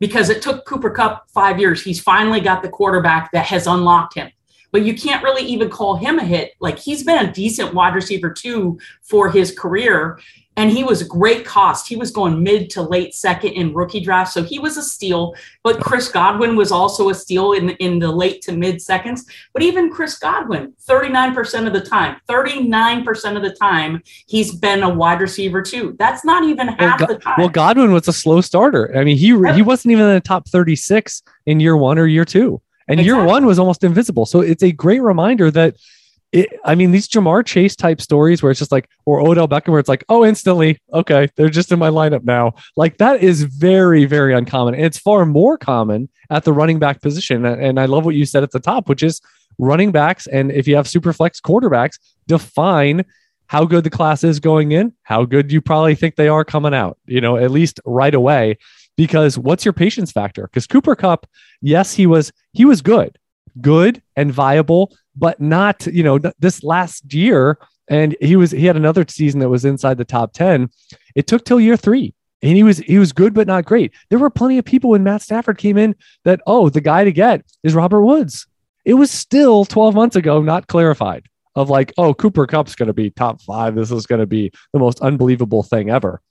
Because 0.00 0.30
it 0.30 0.42
took 0.42 0.64
Cooper 0.64 0.90
Kupp 0.90 1.30
5 1.30 1.60
years. 1.60 1.82
He's 1.82 2.00
finally 2.00 2.40
got 2.40 2.62
the 2.62 2.68
quarterback 2.68 3.30
that 3.32 3.46
has 3.46 3.68
unlocked 3.68 4.14
him. 4.14 4.30
But 4.72 4.82
you 4.82 4.94
can't 4.94 5.22
really 5.22 5.42
even 5.44 5.68
call 5.68 5.96
him 5.96 6.18
a 6.18 6.24
hit. 6.24 6.54
Like 6.60 6.78
he's 6.78 7.04
been 7.04 7.24
a 7.24 7.32
decent 7.32 7.74
wide 7.74 7.94
receiver 7.94 8.30
too 8.30 8.78
for 9.02 9.30
his 9.30 9.56
career 9.56 10.18
and 10.60 10.70
he 10.70 10.84
was 10.84 11.02
great 11.02 11.46
cost. 11.46 11.88
He 11.88 11.96
was 11.96 12.10
going 12.10 12.42
mid 12.42 12.68
to 12.70 12.82
late 12.82 13.14
second 13.14 13.52
in 13.52 13.72
rookie 13.72 14.00
draft, 14.00 14.30
so 14.30 14.42
he 14.42 14.58
was 14.58 14.76
a 14.76 14.82
steal. 14.82 15.34
But 15.64 15.80
Chris 15.80 16.08
Godwin 16.08 16.54
was 16.54 16.70
also 16.70 17.08
a 17.08 17.14
steal 17.14 17.52
in 17.52 17.70
in 17.86 17.98
the 17.98 18.12
late 18.12 18.42
to 18.42 18.52
mid 18.52 18.82
seconds. 18.82 19.24
But 19.54 19.62
even 19.62 19.90
Chris 19.90 20.18
Godwin, 20.18 20.74
39% 20.86 21.66
of 21.66 21.72
the 21.72 21.80
time, 21.80 22.20
39% 22.28 23.36
of 23.36 23.42
the 23.42 23.54
time, 23.54 24.02
he's 24.26 24.54
been 24.54 24.82
a 24.82 24.88
wide 24.92 25.22
receiver 25.22 25.62
too. 25.62 25.96
That's 25.98 26.26
not 26.26 26.44
even 26.44 26.68
half 26.68 26.98
Go- 26.98 27.06
the 27.06 27.18
time. 27.18 27.36
Well, 27.38 27.48
Godwin 27.48 27.92
was 27.92 28.06
a 28.06 28.12
slow 28.12 28.42
starter. 28.42 28.94
I 28.94 29.02
mean, 29.02 29.16
he 29.16 29.28
he 29.54 29.62
wasn't 29.62 29.92
even 29.92 30.04
in 30.04 30.14
the 30.14 30.20
top 30.20 30.46
36 30.46 31.22
in 31.46 31.60
year 31.60 31.76
one 31.76 31.98
or 31.98 32.06
year 32.06 32.26
two, 32.26 32.60
and 32.86 33.00
year 33.00 33.24
one 33.24 33.46
was 33.46 33.58
almost 33.58 33.82
invisible. 33.82 34.26
So 34.26 34.40
it's 34.40 34.62
a 34.62 34.72
great 34.72 35.00
reminder 35.00 35.50
that. 35.52 35.76
It, 36.32 36.48
I 36.64 36.76
mean, 36.76 36.92
these 36.92 37.08
Ja'Marr 37.08 37.44
Chase 37.44 37.74
type 37.74 38.00
stories 38.00 38.42
where 38.42 38.52
it's 38.52 38.60
just 38.60 38.70
like, 38.70 38.88
or 39.04 39.20
Odell 39.20 39.48
Beckham, 39.48 39.68
where 39.68 39.80
it's 39.80 39.88
like, 39.88 40.04
oh, 40.08 40.24
instantly, 40.24 40.78
okay, 40.92 41.28
they're 41.34 41.48
just 41.48 41.72
in 41.72 41.78
my 41.78 41.90
lineup 41.90 42.22
now. 42.22 42.54
Like 42.76 42.98
that 42.98 43.22
is 43.22 43.42
very, 43.42 44.04
very 44.04 44.32
uncommon. 44.32 44.74
And 44.74 44.84
it's 44.84 44.98
far 44.98 45.26
more 45.26 45.58
common 45.58 46.08
at 46.30 46.44
the 46.44 46.52
running 46.52 46.78
back 46.78 47.00
position. 47.00 47.44
And 47.44 47.80
I 47.80 47.86
love 47.86 48.04
what 48.04 48.14
you 48.14 48.24
said 48.24 48.44
at 48.44 48.52
the 48.52 48.60
top, 48.60 48.88
which 48.88 49.02
is 49.02 49.20
running 49.58 49.90
backs. 49.90 50.28
And 50.28 50.52
if 50.52 50.68
you 50.68 50.76
have 50.76 50.88
super 50.88 51.12
flex 51.12 51.40
quarterbacks, 51.40 51.98
define 52.28 53.04
how 53.48 53.64
good 53.64 53.82
the 53.82 53.90
class 53.90 54.22
is 54.22 54.38
going 54.38 54.70
in, 54.70 54.92
how 55.02 55.24
good 55.24 55.50
you 55.50 55.60
probably 55.60 55.96
think 55.96 56.14
they 56.14 56.28
are 56.28 56.44
coming 56.44 56.72
out, 56.72 56.96
you 57.06 57.20
know, 57.20 57.36
at 57.36 57.50
least 57.50 57.80
right 57.84 58.14
away. 58.14 58.56
Because 58.96 59.36
what's 59.36 59.64
your 59.64 59.72
patience 59.72 60.12
factor? 60.12 60.42
Because 60.42 60.68
Cooper 60.68 60.94
Kupp, 60.94 61.26
yes, 61.60 61.94
he 61.94 62.06
was 62.06 62.32
he 62.52 62.64
was 62.64 62.82
good, 62.82 63.18
good 63.60 64.02
and 64.14 64.32
viable, 64.32 64.92
but 65.20 65.40
not, 65.40 65.86
you 65.86 66.02
know, 66.02 66.18
this 66.38 66.64
last 66.64 67.12
year. 67.12 67.58
And 67.88 68.16
he 68.20 68.36
was 68.36 68.50
he 68.50 68.66
had 68.66 68.76
another 68.76 69.04
season 69.08 69.40
that 69.40 69.48
was 69.48 69.64
inside 69.64 69.98
the 69.98 70.04
top 70.04 70.32
10. 70.32 70.70
It 71.14 71.26
took 71.26 71.44
till 71.44 71.60
year 71.60 71.76
three. 71.76 72.14
And 72.42 72.56
he 72.56 72.62
was 72.62 72.78
he 72.78 72.98
was 72.98 73.12
good, 73.12 73.34
but 73.34 73.46
not 73.46 73.66
great. 73.66 73.92
There 74.08 74.18
were 74.18 74.30
plenty 74.30 74.56
of 74.56 74.64
people 74.64 74.90
when 74.90 75.04
Matt 75.04 75.22
Stafford 75.22 75.58
came 75.58 75.76
in 75.76 75.94
that, 76.24 76.40
oh, 76.46 76.70
the 76.70 76.80
guy 76.80 77.04
to 77.04 77.12
get 77.12 77.44
is 77.62 77.74
Robert 77.74 78.02
Woods. 78.02 78.46
It 78.86 78.94
was 78.94 79.10
still 79.10 79.66
12 79.66 79.94
months 79.94 80.16
ago, 80.16 80.40
not 80.40 80.66
clarified 80.66 81.26
of 81.54 81.68
like, 81.68 81.92
oh, 81.98 82.14
Cooper 82.14 82.46
Kupp's 82.46 82.74
going 82.74 82.86
to 82.86 82.94
be 82.94 83.10
top 83.10 83.42
five. 83.42 83.74
This 83.74 83.90
is 83.90 84.06
going 84.06 84.20
to 84.20 84.26
be 84.26 84.50
the 84.72 84.78
most 84.78 85.00
unbelievable 85.00 85.62
thing 85.62 85.90
ever. 85.90 86.22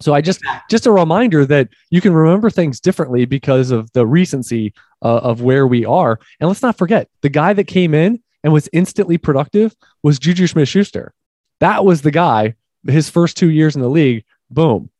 So 0.00 0.12
I 0.12 0.20
just 0.20 0.42
just 0.68 0.86
a 0.86 0.92
reminder 0.92 1.46
that 1.46 1.68
you 1.90 2.00
can 2.00 2.12
remember 2.12 2.50
things 2.50 2.80
differently 2.80 3.24
because 3.24 3.70
of 3.70 3.90
the 3.92 4.06
recency 4.06 4.74
uh, 5.02 5.18
of 5.18 5.42
where 5.42 5.66
we 5.66 5.84
are. 5.84 6.18
And 6.40 6.48
let's 6.48 6.62
not 6.62 6.76
forget 6.76 7.08
the 7.22 7.28
guy 7.28 7.52
that 7.52 7.64
came 7.64 7.94
in 7.94 8.22
and 8.42 8.52
was 8.52 8.68
instantly 8.72 9.18
productive 9.18 9.74
was 10.02 10.18
Juju 10.18 10.46
Smith-Schuster. 10.46 11.14
That 11.60 11.84
was 11.84 12.02
the 12.02 12.10
guy. 12.10 12.54
His 12.86 13.08
first 13.08 13.36
two 13.36 13.50
years 13.50 13.74
in 13.74 13.82
the 13.82 13.88
league, 13.88 14.24
boom, 14.50 14.90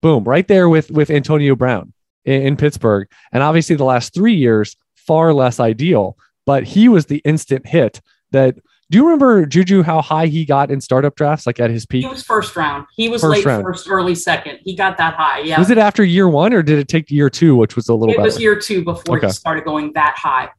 boom, 0.00 0.24
right 0.24 0.46
there 0.46 0.68
with 0.68 0.90
with 0.90 1.10
Antonio 1.10 1.56
Brown 1.56 1.92
in, 2.24 2.42
in 2.42 2.56
Pittsburgh. 2.56 3.08
And 3.32 3.42
obviously 3.42 3.76
the 3.76 3.84
last 3.84 4.14
three 4.14 4.34
years 4.34 4.76
far 4.94 5.32
less 5.32 5.60
ideal, 5.60 6.16
but 6.46 6.64
he 6.64 6.88
was 6.88 7.06
the 7.06 7.22
instant 7.24 7.66
hit 7.66 8.00
that. 8.32 8.56
Do 8.92 8.98
you 8.98 9.04
remember 9.04 9.46
Juju 9.46 9.82
how 9.82 10.02
high 10.02 10.26
he 10.26 10.44
got 10.44 10.70
in 10.70 10.78
startup 10.82 11.14
drafts, 11.16 11.46
like 11.46 11.58
at 11.58 11.70
his 11.70 11.86
peak? 11.86 12.02
he 12.04 12.08
was 12.10 12.22
first 12.22 12.54
round. 12.54 12.84
He 12.94 13.08
was 13.08 13.22
First 13.22 13.30
late 13.38 13.44
round. 13.46 13.64
first, 13.64 13.88
early 13.88 14.14
second. 14.14 14.58
He 14.64 14.76
got 14.76 14.98
that 14.98 15.14
high. 15.14 15.38
Yeah. 15.40 15.58
Was 15.58 15.70
it 15.70 15.78
after 15.78 16.04
year 16.04 16.28
one 16.28 16.52
or 16.52 16.62
did 16.62 16.78
it 16.78 16.88
take 16.88 17.10
year 17.10 17.30
two, 17.30 17.56
which 17.56 17.74
was 17.74 17.88
a 17.88 17.94
little 17.94 18.08
bit? 18.08 18.16
it 18.16 18.18
better? 18.18 18.24
was 18.26 18.38
year 18.38 18.54
two 18.60 18.84
before 18.84 19.16
Okay. 19.16 19.28
he 19.28 19.32
started 19.32 19.64
going 19.64 19.94
that 19.94 20.14
high. 20.18 20.50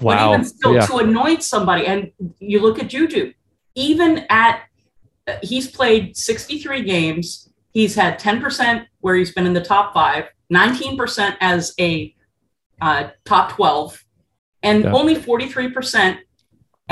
wow. 0.00 0.30
But 0.30 0.32
even 0.34 0.44
still, 0.46 0.74
yeah. 0.74 0.86
to 0.86 0.96
anoint 0.96 1.42
somebody, 1.42 1.86
and 1.86 2.10
you 2.40 2.62
look 2.62 2.78
at 2.78 2.88
Juju, 2.88 3.34
even 3.74 4.24
at 4.30 4.62
he's 5.42 5.70
played 5.70 6.16
63 6.16 6.82
games. 6.84 7.50
He's 7.72 7.94
had 7.94 8.18
10% 8.18 8.86
where 9.00 9.16
he's 9.16 9.32
been 9.34 9.44
in 9.44 9.52
the 9.52 9.62
top 9.62 9.92
five, 9.92 10.30
19% 10.50 11.36
as 11.42 11.74
a 11.78 12.14
uh, 12.80 13.10
top 13.26 13.52
12, 13.52 14.02
and 14.62 14.84
Yeah. 14.84 14.92
only 14.94 15.14
43% 15.14 16.16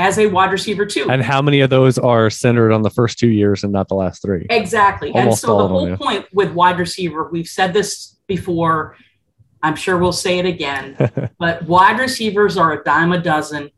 as 0.01 0.17
a 0.17 0.25
wide 0.25 0.51
receiver, 0.51 0.83
too. 0.83 1.07
And 1.09 1.21
how 1.21 1.43
many 1.43 1.61
of 1.61 1.69
those 1.69 1.99
are 1.99 2.31
centered 2.31 2.71
on 2.71 2.81
the 2.81 2.89
first 2.89 3.19
two 3.19 3.29
years 3.29 3.63
and 3.63 3.71
not 3.71 3.87
the 3.87 3.93
last 3.93 4.23
three? 4.23 4.47
Exactly. 4.49 5.13
and 5.13 5.33
so 5.33 5.47
the 5.47 5.53
of 5.53 5.59
them, 5.59 5.69
whole 5.69 5.89
yeah. 5.89 5.95
point 5.95 6.25
with 6.33 6.51
wide 6.53 6.79
receiver, 6.79 7.29
we've 7.31 7.47
said 7.47 7.71
this 7.71 8.17
before. 8.25 8.97
I'm 9.61 9.75
sure 9.75 9.99
we'll 9.99 10.11
say 10.11 10.39
it 10.39 10.47
again, 10.47 10.97
but 11.37 11.63
wide 11.67 11.99
receivers 11.99 12.57
are 12.57 12.73
a 12.73 12.83
dime 12.83 13.11
a 13.11 13.21
dozen, 13.21 13.69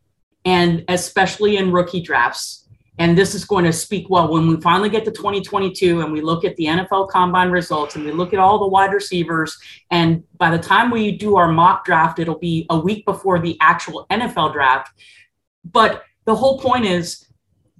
and 0.45 0.85
especially 0.87 1.57
in 1.57 1.73
rookie 1.73 2.01
drafts. 2.01 2.61
And 2.99 3.17
this 3.17 3.35
is 3.35 3.43
going 3.43 3.65
to 3.65 3.73
speak 3.73 4.09
well 4.09 4.31
when 4.31 4.47
we 4.47 4.61
finally 4.61 4.89
get 4.89 5.03
to 5.05 5.11
2022 5.11 6.01
and 6.01 6.13
we 6.13 6.21
look 6.21 6.45
at 6.45 6.55
the 6.57 6.65
NFL 6.65 7.09
combine 7.09 7.49
results 7.49 7.95
and 7.95 8.05
we 8.05 8.11
look 8.11 8.33
at 8.33 8.39
all 8.39 8.59
the 8.59 8.67
wide 8.67 8.93
receivers. 8.93 9.57
And 9.89 10.23
by 10.37 10.55
the 10.55 10.61
time 10.61 10.91
we 10.91 11.11
do 11.17 11.35
our 11.35 11.51
mock 11.51 11.85
draft, 11.85 12.19
it'll 12.19 12.37
be 12.37 12.67
a 12.69 12.79
week 12.79 13.03
before 13.03 13.39
the 13.39 13.57
actual 13.59 14.05
NFL 14.11 14.53
draft. 14.53 14.91
But 15.65 16.03
the 16.25 16.35
whole 16.35 16.59
point 16.59 16.85
is 16.85 17.25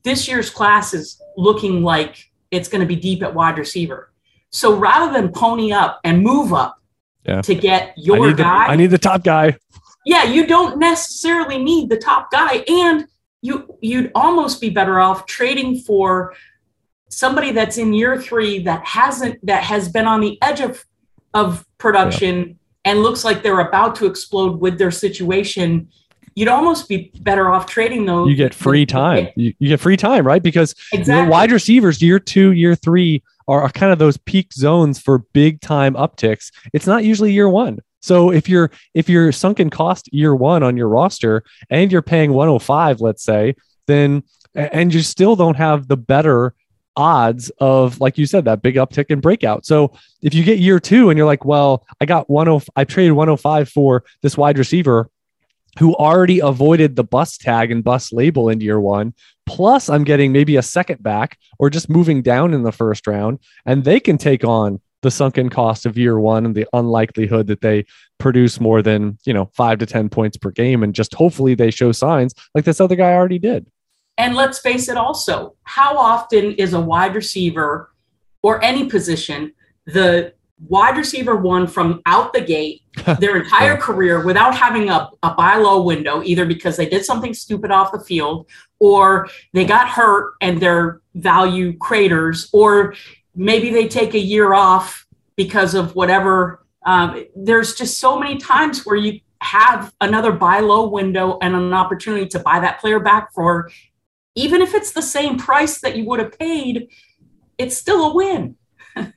this 0.03 0.27
year's 0.27 0.49
class 0.49 0.93
is 0.93 1.21
looking 1.37 1.81
like 1.83 2.31
it's 2.51 2.67
going 2.67 2.81
to 2.81 2.87
be 2.87 2.95
deep 2.95 3.23
at 3.23 3.33
wide 3.33 3.57
receiver. 3.57 4.11
So 4.51 4.75
rather 4.75 5.11
than 5.11 5.31
pony 5.31 5.71
up 5.71 5.99
and 6.03 6.21
move 6.21 6.53
up 6.53 6.77
Yeah. 7.25 7.41
to 7.41 7.55
get 7.55 7.89
I 7.89 7.93
your 7.97 8.31
the, 8.33 8.43
guy, 8.43 8.65
I 8.67 8.75
need 8.75 8.91
the 8.91 8.97
top 8.97 9.23
guy. 9.23 9.57
yeah, 10.05 10.23
you 10.23 10.45
don't 10.45 10.77
necessarily 10.77 11.57
need 11.63 11.89
the 11.89 11.97
top 11.97 12.31
guy, 12.31 12.57
and 12.67 13.05
you 13.41 13.75
you'd 13.81 14.11
almost 14.13 14.61
be 14.61 14.69
better 14.69 14.99
off 14.99 15.25
trading 15.25 15.79
for 15.79 16.33
somebody 17.09 17.51
that's 17.51 17.77
in 17.77 17.93
year 17.93 18.21
three 18.21 18.59
that 18.63 18.85
hasn't 18.85 19.43
that 19.45 19.63
has 19.63 19.89
been 19.89 20.05
on 20.05 20.19
the 20.21 20.37
edge 20.41 20.59
of 20.61 20.85
of 21.33 21.65
production 21.77 22.59
and 22.85 22.99
looks 23.01 23.23
like 23.23 23.41
they're 23.43 23.59
about 23.59 23.95
to 23.95 24.05
explode 24.05 24.59
with 24.59 24.77
their 24.77 24.91
situation. 24.91 25.87
You'd 26.35 26.47
almost 26.47 26.89
be 26.89 27.11
better 27.21 27.49
off 27.51 27.65
trading 27.65 28.05
those. 28.05 28.29
You 28.29 28.35
get 28.35 28.53
free 28.53 28.85
time. 28.85 29.27
You, 29.35 29.53
you 29.59 29.69
get 29.69 29.79
free 29.79 29.97
time, 29.97 30.25
right? 30.25 30.41
Because 30.41 30.75
Exactly. 30.91 31.29
wide 31.29 31.51
receivers, 31.51 32.01
year 32.01 32.19
two, 32.19 32.51
year 32.51 32.75
three, 32.75 33.23
are, 33.47 33.61
are 33.61 33.69
kind 33.69 33.91
of 33.91 33.99
those 33.99 34.17
peak 34.17 34.53
zones 34.53 34.99
for 34.99 35.19
big 35.33 35.61
time 35.61 35.93
upticks. 35.95 36.51
It's 36.73 36.87
not 36.87 37.03
usually 37.03 37.31
year 37.33 37.49
one. 37.49 37.79
So 38.01 38.31
if 38.31 38.49
you're 38.49 38.69
if 38.93 39.07
you're 39.07 39.31
sunken 39.31 39.69
cost 39.69 40.09
year 40.13 40.35
one 40.35 40.61
on 40.61 40.75
your 40.75 40.89
roster 40.89 41.43
and 41.69 41.91
you're 41.91 42.01
paying 42.01 42.33
105, 42.33 42.99
let's 42.99 43.23
say, 43.23 43.55
then 43.87 44.23
and 44.55 44.93
you 44.93 45.01
still 45.01 45.35
don't 45.35 45.55
have 45.55 45.87
the 45.87 45.97
better 45.97 46.53
odds 46.95 47.49
of 47.59 47.99
like 47.99 48.17
you 48.17 48.25
said 48.25 48.45
that 48.45 48.61
big 48.61 48.75
uptick 48.75 49.05
and 49.09 49.21
breakout. 49.21 49.65
So 49.65 49.93
if 50.21 50.33
you 50.33 50.43
get 50.43 50.59
year 50.59 50.79
two 50.79 51.09
and 51.09 51.17
you're 51.17 51.25
like, 51.25 51.45
well, 51.45 51.85
I 52.01 52.05
got 52.05 52.27
10 52.27 52.61
I 52.75 52.83
traded 52.83 53.13
105 53.13 53.69
for 53.69 54.03
this 54.21 54.37
wide 54.37 54.57
receiver 54.57 55.09
who 55.79 55.95
already 55.95 56.39
avoided 56.39 56.95
the 56.95 57.03
bus 57.03 57.37
tag 57.37 57.71
and 57.71 57.83
bus 57.83 58.13
label 58.13 58.49
in 58.49 58.61
year 58.61 58.79
one. 58.79 59.13
Plus, 59.45 59.89
I'm 59.89 60.03
getting 60.03 60.31
maybe 60.31 60.55
a 60.55 60.61
second 60.61 61.03
back 61.03 61.37
or 61.59 61.69
just 61.69 61.89
moving 61.89 62.21
down 62.21 62.53
in 62.53 62.63
the 62.63 62.71
first 62.71 63.07
round, 63.07 63.39
and 63.65 63.83
they 63.83 63.99
can 63.99 64.17
take 64.17 64.43
on 64.43 64.81
the 65.01 65.11
sunken 65.11 65.49
cost 65.49 65.85
of 65.85 65.97
year 65.97 66.17
one 66.17 66.45
and 66.45 66.55
the 66.55 66.67
unlikelihood 66.73 67.47
that 67.47 67.61
they 67.61 67.85
produce 68.19 68.59
more 68.59 68.81
than 68.81 69.17
you 69.25 69.33
know 69.33 69.49
five 69.53 69.79
to 69.79 69.85
ten 69.85 70.09
points 70.09 70.37
per 70.37 70.51
game, 70.51 70.83
and 70.83 70.95
just 70.95 71.13
hopefully 71.13 71.55
they 71.55 71.71
show 71.71 71.91
signs 71.91 72.33
like 72.55 72.65
this 72.65 72.79
other 72.79 72.95
guy 72.95 73.11
already 73.13 73.39
did. 73.39 73.67
And 74.17 74.35
let's 74.35 74.59
face 74.59 74.89
it 74.89 74.97
also, 74.97 75.55
how 75.63 75.97
often 75.97 76.53
is 76.53 76.73
a 76.73 76.79
wide 76.79 77.15
receiver 77.15 77.91
or 78.43 78.63
any 78.63 78.85
position 78.87 79.53
the 79.85 80.33
wide 80.59 80.97
receiver 80.97 81.35
one 81.35 81.67
from 81.67 82.01
out 82.05 82.33
the 82.33 82.41
gate 82.41 82.81
their 83.19 83.37
entire 83.37 83.75
career 83.77 84.23
without 84.23 84.55
having 84.55 84.89
a, 84.89 85.09
a 85.23 85.33
buy 85.33 85.57
low 85.57 85.81
window, 85.81 86.23
either 86.23 86.45
because 86.45 86.77
they 86.77 86.87
did 86.87 87.03
something 87.03 87.33
stupid 87.33 87.71
off 87.71 87.91
the 87.91 87.99
field 87.99 88.47
or 88.79 89.27
they 89.53 89.65
got 89.65 89.89
hurt 89.89 90.33
and 90.41 90.61
their 90.61 91.01
value 91.15 91.77
craters, 91.77 92.49
or 92.53 92.93
maybe 93.35 93.69
they 93.69 93.87
take 93.87 94.13
a 94.13 94.19
year 94.19 94.53
off 94.53 95.05
because 95.35 95.73
of 95.73 95.95
whatever 95.95 96.59
Um, 96.85 97.25
there's 97.33 97.75
just 97.75 97.99
so 97.99 98.19
many 98.19 98.37
times 98.37 98.85
where 98.85 98.97
you 98.97 99.21
have 99.41 99.93
another 100.01 100.31
buy 100.31 100.59
low 100.59 100.89
window 100.89 101.37
and 101.41 101.55
an 101.55 101.73
opportunity 101.73 102.27
to 102.27 102.39
buy 102.39 102.59
that 102.59 102.79
player 102.79 102.99
back 102.99 103.33
for, 103.33 103.69
even 104.35 104.61
if 104.61 104.73
it's 104.73 104.91
the 104.91 105.01
same 105.01 105.37
price 105.37 105.79
that 105.81 105.95
you 105.95 106.05
would 106.05 106.19
have 106.19 106.37
paid, 106.37 106.89
it's 107.57 107.77
still 107.77 108.11
a 108.11 108.13
win. 108.13 108.55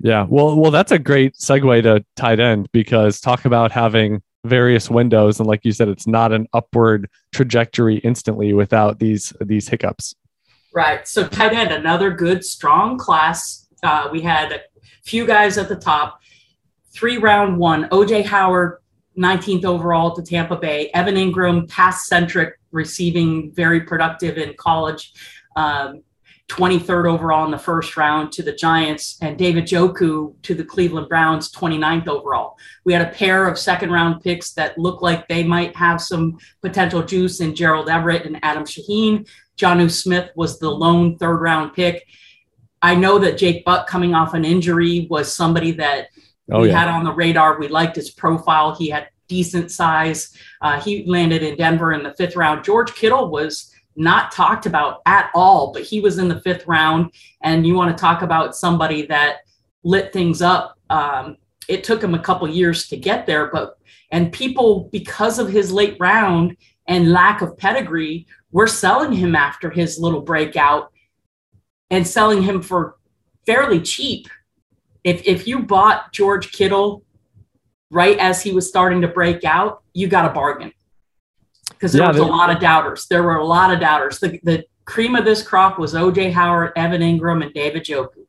Yeah. 0.00 0.26
Well, 0.28 0.56
well, 0.56 0.70
that's 0.70 0.92
a 0.92 0.98
great 0.98 1.34
segue 1.34 1.82
to 1.82 2.04
tight 2.16 2.40
end 2.40 2.68
because 2.72 3.20
talk 3.20 3.44
about 3.44 3.72
having 3.72 4.22
various 4.44 4.88
windows 4.88 5.40
and 5.40 5.46
like 5.48 5.64
you 5.64 5.72
said 5.72 5.88
it's 5.88 6.06
not 6.06 6.32
an 6.32 6.46
upward 6.52 7.10
trajectory 7.32 7.96
instantly 7.98 8.52
without 8.52 8.98
these 8.98 9.32
these 9.40 9.68
hiccups. 9.68 10.14
Right 10.72 11.06
so 11.06 11.26
tight 11.26 11.52
end 11.52 11.72
another 11.72 12.10
good 12.10 12.44
strong 12.44 12.96
class. 12.98 13.66
Uh, 13.82 14.08
we 14.10 14.20
had 14.20 14.52
a 14.52 14.60
few 15.02 15.26
guys 15.26 15.58
at 15.58 15.68
the 15.68 15.76
top. 15.76 16.20
Three 16.94 17.18
round 17.18 17.58
one 17.58 17.88
oj 17.90 18.24
howard 18.24 18.78
19th 19.18 19.64
overall 19.64 20.14
to 20.14 20.22
tampa 20.22 20.56
bay. 20.56 20.90
Evan 20.94 21.14
Engram 21.14 21.68
pass 21.68 22.06
centric 22.06 22.60
receiving 22.70 23.50
very 23.52 23.80
productive 23.80 24.36
in 24.36 24.54
college. 24.54 25.12
Um, 25.56 26.02
23rd 26.48 27.12
overall 27.12 27.44
in 27.44 27.50
the 27.50 27.58
first 27.58 27.96
round 27.96 28.30
to 28.32 28.42
the 28.42 28.52
Giants, 28.52 29.18
and 29.20 29.36
David 29.36 29.64
Njoku 29.64 30.34
to 30.42 30.54
the 30.54 30.64
Cleveland 30.64 31.08
Browns, 31.08 31.50
29th 31.50 32.06
overall. 32.06 32.56
We 32.84 32.92
had 32.92 33.02
a 33.02 33.10
pair 33.10 33.48
of 33.48 33.58
second 33.58 33.90
round 33.90 34.22
picks 34.22 34.52
that 34.52 34.78
looked 34.78 35.02
like 35.02 35.26
they 35.26 35.42
might 35.42 35.74
have 35.74 36.00
some 36.00 36.38
potential 36.62 37.02
juice 37.02 37.40
in 37.40 37.54
Gerald 37.54 37.88
Everett 37.88 38.26
and 38.26 38.38
Adam 38.42 38.64
Shaheen. 38.64 39.28
Jonnu 39.58 39.90
Smith 39.90 40.30
was 40.36 40.58
the 40.58 40.70
lone 40.70 41.18
third 41.18 41.38
round 41.38 41.74
pick. 41.74 42.06
I 42.80 42.94
know 42.94 43.18
that 43.18 43.38
Jake 43.38 43.64
Butt 43.64 43.88
coming 43.88 44.14
off 44.14 44.34
an 44.34 44.44
injury 44.44 45.08
was 45.10 45.34
somebody 45.34 45.72
that 45.72 46.08
oh, 46.52 46.62
we 46.62 46.68
yeah. 46.68 46.78
had 46.78 46.88
on 46.88 47.04
the 47.04 47.12
radar. 47.12 47.58
We 47.58 47.68
liked 47.68 47.96
his 47.96 48.10
profile. 48.10 48.76
He 48.76 48.88
had 48.88 49.08
decent 49.28 49.72
size. 49.72 50.36
Uh, 50.60 50.80
he 50.80 51.04
landed 51.06 51.42
in 51.42 51.56
Denver 51.56 51.92
in 51.92 52.04
the 52.04 52.14
fifth 52.14 52.36
round. 52.36 52.64
George 52.64 52.94
Kittle 52.94 53.30
was 53.30 53.72
not 53.96 54.32
talked 54.32 54.66
about 54.66 55.00
at 55.06 55.30
all, 55.34 55.72
but 55.72 55.82
he 55.82 56.00
was 56.00 56.18
in 56.18 56.28
the 56.28 56.40
fifth 56.40 56.66
round. 56.66 57.12
And 57.42 57.66
you 57.66 57.74
want 57.74 57.96
to 57.96 58.00
talk 58.00 58.22
about 58.22 58.56
somebody 58.56 59.06
that 59.06 59.38
lit 59.82 60.12
things 60.12 60.42
up. 60.42 60.78
Um, 60.90 61.36
it 61.68 61.82
took 61.82 62.02
him 62.02 62.14
a 62.14 62.18
couple 62.18 62.48
years 62.48 62.88
to 62.88 62.96
get 62.96 63.26
there, 63.26 63.50
but 63.50 63.78
and 64.12 64.32
people, 64.32 64.88
because 64.92 65.38
of 65.40 65.48
his 65.48 65.72
late 65.72 65.96
round 65.98 66.56
and 66.86 67.10
lack 67.10 67.42
of 67.42 67.58
pedigree, 67.58 68.26
were 68.52 68.68
selling 68.68 69.12
him 69.12 69.34
after 69.34 69.68
his 69.68 69.98
little 69.98 70.20
breakout 70.20 70.92
and 71.90 72.06
selling 72.06 72.42
him 72.42 72.62
for 72.62 72.96
fairly 73.46 73.80
cheap. 73.80 74.28
If 75.02 75.26
if 75.26 75.48
you 75.48 75.60
bought 75.60 76.12
George 76.12 76.52
Kittle 76.52 77.04
right 77.90 78.18
as 78.18 78.42
he 78.42 78.52
was 78.52 78.68
starting 78.68 79.00
to 79.00 79.08
break 79.08 79.44
out, 79.44 79.82
you 79.92 80.06
got 80.06 80.30
a 80.30 80.32
bargain 80.32 80.72
because 81.76 81.92
there 81.92 82.02
yeah, 82.02 82.08
was 82.08 82.18
a 82.18 82.24
lot 82.24 82.50
of 82.50 82.60
doubters. 82.60 83.06
There 83.06 83.22
were 83.22 83.36
a 83.36 83.44
lot 83.44 83.72
of 83.72 83.80
doubters. 83.80 84.18
The, 84.18 84.40
the 84.42 84.64
cream 84.84 85.14
of 85.14 85.24
this 85.24 85.42
crop 85.42 85.78
was 85.78 85.94
OJ 85.94 86.32
Howard, 86.32 86.72
Evan 86.76 87.02
Engram, 87.02 87.44
and 87.44 87.52
David 87.52 87.84
Njoku. 87.84 88.26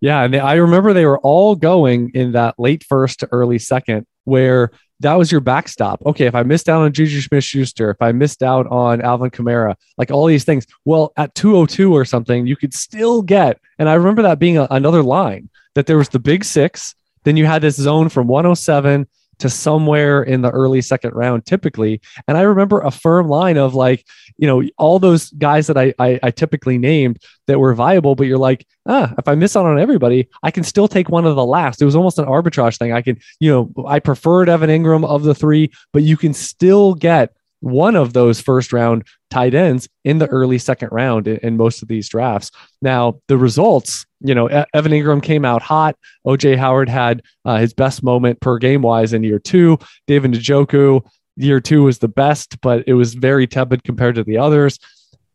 Yeah, 0.00 0.22
and 0.22 0.34
I 0.36 0.54
remember 0.54 0.92
they 0.92 1.06
were 1.06 1.18
all 1.20 1.54
going 1.54 2.10
in 2.14 2.32
that 2.32 2.54
late 2.58 2.84
first 2.84 3.20
to 3.20 3.28
early 3.32 3.58
second, 3.58 4.06
where 4.24 4.70
that 5.00 5.14
was 5.14 5.32
your 5.32 5.40
backstop. 5.40 6.02
Okay, 6.06 6.26
if 6.26 6.34
I 6.34 6.42
missed 6.42 6.68
out 6.68 6.82
on 6.82 6.92
Juju 6.92 7.20
Smith 7.20 7.44
Schuster, 7.44 7.90
if 7.90 8.00
I 8.00 8.12
missed 8.12 8.42
out 8.42 8.66
on 8.68 9.00
Alvin 9.00 9.30
Kamara, 9.30 9.74
like 9.98 10.10
all 10.10 10.26
these 10.26 10.44
things, 10.44 10.66
well, 10.84 11.12
at 11.16 11.34
202 11.34 11.92
or 11.92 12.04
something, 12.04 12.46
you 12.46 12.56
could 12.56 12.72
still 12.74 13.22
get, 13.22 13.58
and 13.78 13.88
I 13.88 13.94
remember 13.94 14.22
that 14.22 14.38
being 14.38 14.58
a, 14.58 14.66
another 14.70 15.02
line 15.02 15.48
that 15.74 15.86
there 15.86 15.98
was 15.98 16.10
the 16.10 16.18
big 16.18 16.44
six, 16.44 16.94
then 17.24 17.36
you 17.36 17.46
had 17.46 17.62
this 17.62 17.76
zone 17.76 18.08
from 18.08 18.26
107 18.26 19.06
to 19.40 19.50
somewhere 19.50 20.22
in 20.22 20.42
the 20.42 20.50
early 20.50 20.80
second 20.80 21.14
round 21.14 21.46
typically. 21.46 22.00
And 22.28 22.36
I 22.36 22.42
remember 22.42 22.80
a 22.80 22.90
firm 22.90 23.28
line 23.28 23.56
of 23.56 23.74
like, 23.74 24.06
you 24.38 24.46
know, 24.46 24.62
all 24.78 24.98
those 24.98 25.30
guys 25.30 25.66
that 25.66 25.76
I, 25.76 25.94
I, 25.98 26.20
I 26.22 26.30
typically 26.30 26.78
named 26.78 27.18
that 27.46 27.58
were 27.58 27.74
viable, 27.74 28.14
but 28.14 28.26
you're 28.26 28.38
like, 28.38 28.66
ah, 28.86 29.12
if 29.18 29.26
I 29.26 29.34
miss 29.34 29.56
out 29.56 29.66
on 29.66 29.78
everybody, 29.78 30.28
I 30.42 30.50
can 30.50 30.64
still 30.64 30.88
take 30.88 31.08
one 31.08 31.26
of 31.26 31.36
the 31.36 31.44
last. 31.44 31.82
It 31.82 31.84
was 31.84 31.96
almost 31.96 32.18
an 32.18 32.26
arbitrage 32.26 32.78
thing. 32.78 32.92
I 32.92 33.02
can, 33.02 33.18
you 33.40 33.50
know, 33.50 33.84
I 33.86 33.98
preferred 33.98 34.48
Evan 34.48 34.70
Engram 34.70 35.04
of 35.04 35.22
the 35.22 35.34
three, 35.34 35.70
but 35.92 36.02
you 36.02 36.16
can 36.16 36.32
still 36.32 36.94
get 36.94 37.34
one 37.60 37.94
of 37.94 38.12
those 38.12 38.40
first 38.40 38.72
round 38.72 39.04
tight 39.30 39.54
ends 39.54 39.88
in 40.04 40.18
the 40.18 40.26
early 40.26 40.58
second 40.58 40.88
round 40.90 41.28
in, 41.28 41.36
in, 41.38 41.56
most 41.56 41.82
of 41.82 41.88
these 41.88 42.08
drafts. 42.08 42.50
Now, 42.82 43.20
the 43.28 43.36
results, 43.36 44.04
you 44.20 44.34
know, 44.34 44.46
Evan 44.46 44.92
Engram 44.92 45.22
came 45.22 45.44
out 45.44 45.62
hot. 45.62 45.96
OJ 46.26 46.56
Howard 46.56 46.88
had 46.88 47.22
uh, 47.44 47.58
his 47.58 47.74
best 47.74 48.02
moment 48.02 48.40
per 48.40 48.58
game 48.58 48.82
wise 48.82 49.12
in 49.12 49.22
year 49.22 49.38
two. 49.38 49.78
David 50.06 50.32
Njoku, 50.32 51.04
year 51.36 51.60
two 51.60 51.84
was 51.84 51.98
the 51.98 52.08
best, 52.08 52.60
but 52.60 52.84
it 52.86 52.94
was 52.94 53.14
very 53.14 53.46
tepid 53.46 53.84
compared 53.84 54.14
to 54.16 54.24
the 54.24 54.38
others. 54.38 54.78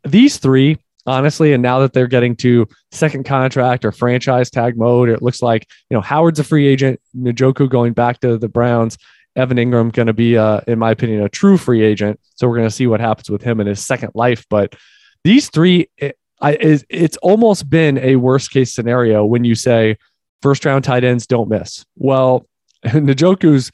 These 0.03 0.37
three, 0.37 0.77
honestly, 1.05 1.53
and 1.53 1.63
now 1.63 1.79
that 1.79 1.93
they're 1.93 2.07
getting 2.07 2.35
to 2.37 2.67
second 2.91 3.25
contract 3.25 3.85
or 3.85 3.91
franchise 3.91 4.49
tag 4.49 4.77
mode, 4.77 5.09
it 5.09 5.21
looks 5.21 5.41
like, 5.41 5.67
you 5.89 5.95
know, 5.95 6.01
Howard's 6.01 6.39
a 6.39 6.43
free 6.43 6.67
agent, 6.67 6.99
Njoku 7.15 7.69
going 7.69 7.93
back 7.93 8.19
to 8.21 8.37
the 8.37 8.49
Browns. 8.49 8.97
Evan 9.35 9.57
Engram 9.57 9.91
going 9.91 10.07
to 10.07 10.13
be, 10.13 10.37
uh, 10.37 10.61
in 10.67 10.79
my 10.79 10.91
opinion, 10.91 11.21
a 11.21 11.29
true 11.29 11.57
free 11.57 11.83
agent. 11.83 12.19
So 12.35 12.47
we're 12.47 12.57
going 12.57 12.69
to 12.69 12.75
see 12.75 12.87
what 12.87 12.99
happens 12.99 13.29
with 13.29 13.41
him 13.41 13.59
in 13.59 13.67
his 13.67 13.83
second 13.83 14.11
life. 14.15 14.45
But 14.49 14.75
these 15.23 15.49
three, 15.49 15.89
it, 15.97 16.17
I, 16.41 16.57
it's 16.89 17.17
almost 17.17 17.69
been 17.69 17.97
a 17.97 18.15
worst 18.15 18.51
case 18.51 18.73
scenario 18.73 19.25
when 19.25 19.43
you 19.43 19.55
say 19.55 19.97
first 20.41 20.65
round 20.65 20.83
tight 20.83 21.03
ends 21.03 21.27
don't 21.27 21.49
miss. 21.49 21.85
Well, 21.95 22.47
Njoku's 22.85 23.71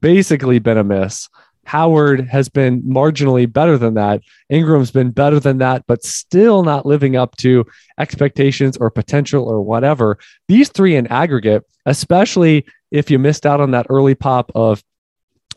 basically 0.00 0.58
been 0.58 0.78
a 0.78 0.84
miss. 0.84 1.28
Howard 1.68 2.26
has 2.28 2.48
been 2.48 2.80
marginally 2.82 3.52
better 3.52 3.76
than 3.76 3.92
that. 3.94 4.22
Engram's 4.50 4.90
been 4.90 5.10
better 5.10 5.38
than 5.38 5.58
that, 5.58 5.84
but 5.86 6.02
still 6.02 6.62
not 6.62 6.86
living 6.86 7.14
up 7.14 7.36
to 7.36 7.66
expectations 7.98 8.78
or 8.78 8.90
potential 8.90 9.44
or 9.44 9.60
whatever. 9.60 10.18
These 10.48 10.70
three 10.70 10.96
in 10.96 11.06
aggregate, 11.08 11.66
especially 11.84 12.64
if 12.90 13.10
you 13.10 13.18
missed 13.18 13.44
out 13.44 13.60
on 13.60 13.72
that 13.72 13.86
early 13.90 14.14
pop 14.14 14.50
of 14.54 14.82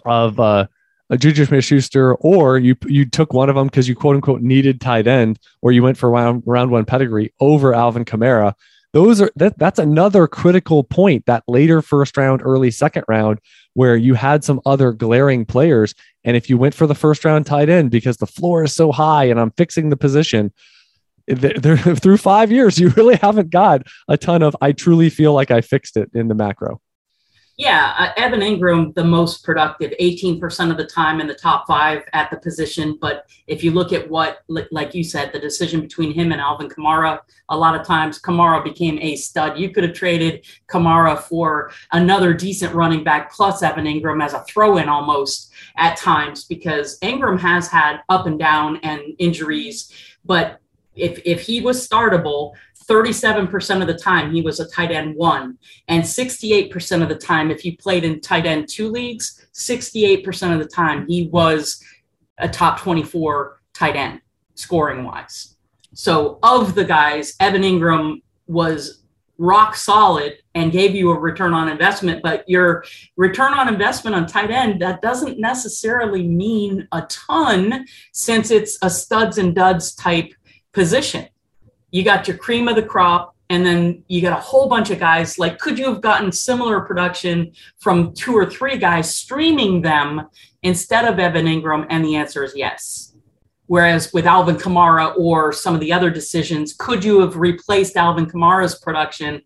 of 0.05 0.39
uh, 0.39 0.67
a 1.09 1.17
Juju 1.17 1.45
Smith 1.45 1.65
Schuster, 1.65 2.15
or 2.15 2.57
you 2.57 2.75
you 2.85 3.05
took 3.05 3.33
one 3.33 3.49
of 3.49 3.55
them 3.55 3.67
because 3.67 3.87
you 3.87 3.95
quote 3.95 4.15
unquote 4.15 4.41
needed 4.41 4.79
tight 4.79 5.07
end, 5.07 5.39
or 5.61 5.71
you 5.71 5.83
went 5.83 5.97
for 5.97 6.09
round 6.09 6.43
round 6.45 6.71
one 6.71 6.85
pedigree 6.85 7.33
over 7.39 7.73
Alvin 7.73 8.05
Kamara. 8.05 8.53
Those 8.93 9.21
are 9.21 9.31
that 9.35 9.57
that's 9.57 9.79
another 9.79 10.27
critical 10.27 10.83
point. 10.83 11.25
That 11.25 11.43
later 11.47 11.81
first 11.81 12.17
round, 12.17 12.41
early 12.43 12.71
second 12.71 13.03
round, 13.07 13.39
where 13.73 13.95
you 13.95 14.13
had 14.13 14.43
some 14.43 14.61
other 14.65 14.93
glaring 14.93 15.45
players, 15.45 15.93
and 16.23 16.37
if 16.37 16.49
you 16.49 16.57
went 16.57 16.75
for 16.75 16.87
the 16.87 16.95
first 16.95 17.25
round 17.25 17.45
tight 17.45 17.69
end 17.69 17.91
because 17.91 18.17
the 18.17 18.27
floor 18.27 18.63
is 18.63 18.73
so 18.73 18.91
high 18.91 19.25
and 19.25 19.39
I'm 19.39 19.51
fixing 19.51 19.89
the 19.89 19.97
position, 19.97 20.53
there, 21.27 21.77
through 21.95 22.17
five 22.17 22.51
years, 22.51 22.79
you 22.79 22.89
really 22.89 23.15
haven't 23.15 23.49
got 23.49 23.83
a 24.07 24.17
ton 24.17 24.43
of. 24.43 24.55
I 24.61 24.71
truly 24.71 25.09
feel 25.09 25.33
like 25.33 25.51
I 25.51 25.61
fixed 25.61 25.97
it 25.97 26.09
in 26.13 26.27
the 26.27 26.35
macro. 26.35 26.81
Yeah, 27.61 27.93
uh, 27.95 28.09
Evan 28.17 28.39
Engram, 28.39 28.91
the 28.95 29.03
most 29.03 29.43
productive, 29.43 29.93
18% 30.01 30.71
of 30.71 30.77
the 30.77 30.83
time 30.83 31.21
in 31.21 31.27
the 31.27 31.35
top 31.35 31.67
five 31.67 32.01
at 32.11 32.31
the 32.31 32.37
position. 32.37 32.97
But 32.99 33.29
if 33.45 33.63
you 33.63 33.69
look 33.69 33.93
at 33.93 34.09
what, 34.09 34.39
like 34.47 34.95
you 34.95 35.03
said, 35.03 35.31
the 35.31 35.37
decision 35.37 35.79
between 35.79 36.11
him 36.11 36.31
and 36.31 36.41
Alvin 36.41 36.69
Kamara, 36.69 37.19
a 37.49 37.55
lot 37.55 37.79
of 37.79 37.85
times 37.85 38.19
Kamara 38.19 38.63
became 38.63 38.97
a 38.99 39.15
stud. 39.15 39.59
You 39.59 39.69
could 39.69 39.83
have 39.83 39.93
traded 39.93 40.43
Kamara 40.67 41.19
for 41.19 41.71
another 41.91 42.33
decent 42.33 42.73
running 42.73 43.03
back 43.03 43.31
plus 43.31 43.61
Evan 43.61 43.85
Engram 43.85 44.25
as 44.25 44.33
a 44.33 44.43
throw 44.45 44.77
in 44.77 44.89
almost 44.89 45.51
at 45.77 45.97
times 45.97 46.45
because 46.45 46.97
Engram 47.01 47.39
has 47.39 47.67
had 47.67 47.97
up 48.09 48.25
and 48.25 48.39
down 48.39 48.77
and 48.77 49.01
injuries. 49.19 49.93
But 50.25 50.59
if, 50.95 51.21
if 51.25 51.41
he 51.41 51.61
was 51.61 51.87
startable, 51.87 52.53
37% 52.91 53.81
of 53.81 53.87
the 53.87 53.93
time 53.93 54.33
he 54.33 54.41
was 54.41 54.59
a 54.59 54.67
tight 54.67 54.91
end 54.91 55.15
one. 55.15 55.57
And 55.87 56.03
68% 56.03 57.01
of 57.01 57.07
the 57.07 57.15
time 57.15 57.49
if 57.49 57.61
he 57.61 57.77
played 57.77 58.03
in 58.03 58.19
tight 58.19 58.45
end 58.45 58.67
two 58.67 58.89
leagues 58.89 59.47
68% 59.53 60.53
of 60.53 60.59
the 60.59 60.67
time 60.67 61.07
he 61.07 61.27
was 61.27 61.83
a 62.37 62.49
top 62.49 62.79
24 62.81 63.61
tight 63.73 63.95
end 63.95 64.21
scoring 64.55 65.03
wise 65.03 65.55
so 65.93 66.39
of 66.43 66.73
the 66.75 66.83
guys 66.83 67.35
evan 67.39 67.61
Engram 67.61 68.21
was 68.47 69.03
rock 69.37 69.75
solid 69.75 70.33
and 70.55 70.71
gave 70.71 70.95
you 70.95 71.11
a 71.11 71.19
return 71.19 71.53
on 71.53 71.67
investment 71.67 72.21
but 72.23 72.47
your 72.47 72.83
return 73.17 73.53
on 73.53 73.67
investment 73.67 74.15
on 74.15 74.25
tight 74.25 74.51
end 74.51 74.81
that 74.81 75.01
doesn't 75.01 75.39
necessarily 75.39 76.27
mean 76.27 76.87
a 76.91 77.01
ton 77.03 77.85
since 78.13 78.51
it's 78.51 78.77
a 78.81 78.89
studs 78.89 79.37
and 79.37 79.55
duds 79.55 79.95
type 79.95 80.33
position 80.73 81.27
you 81.91 82.03
got 82.03 82.27
your 82.27 82.37
cream 82.37 82.67
of 82.67 82.75
the 82.75 82.83
crop 82.83 83.35
and 83.49 83.65
then 83.65 84.03
you 84.07 84.21
got 84.21 84.37
a 84.37 84.41
whole 84.41 84.67
bunch 84.67 84.89
of 84.89 84.99
guys 84.99 85.37
like 85.37 85.59
could 85.59 85.77
you 85.77 85.85
have 85.85 86.01
gotten 86.01 86.31
similar 86.31 86.81
production 86.81 87.51
from 87.79 88.13
two 88.13 88.33
or 88.33 88.49
three 88.49 88.77
guys 88.77 89.13
streaming 89.13 89.81
them 89.81 90.27
instead 90.63 91.05
of 91.05 91.19
evan 91.19 91.45
engram 91.45 91.85
and 91.89 92.03
the 92.03 92.15
answer 92.15 92.43
is 92.43 92.53
yes 92.55 93.13
whereas 93.67 94.11
with 94.13 94.25
alvin 94.25 94.55
kamara 94.55 95.13
or 95.17 95.51
some 95.51 95.73
of 95.73 95.81
the 95.81 95.93
other 95.93 96.09
decisions 96.09 96.73
could 96.73 97.03
you 97.03 97.19
have 97.19 97.35
replaced 97.35 97.97
alvin 97.97 98.25
kamara's 98.25 98.75
production 98.79 99.41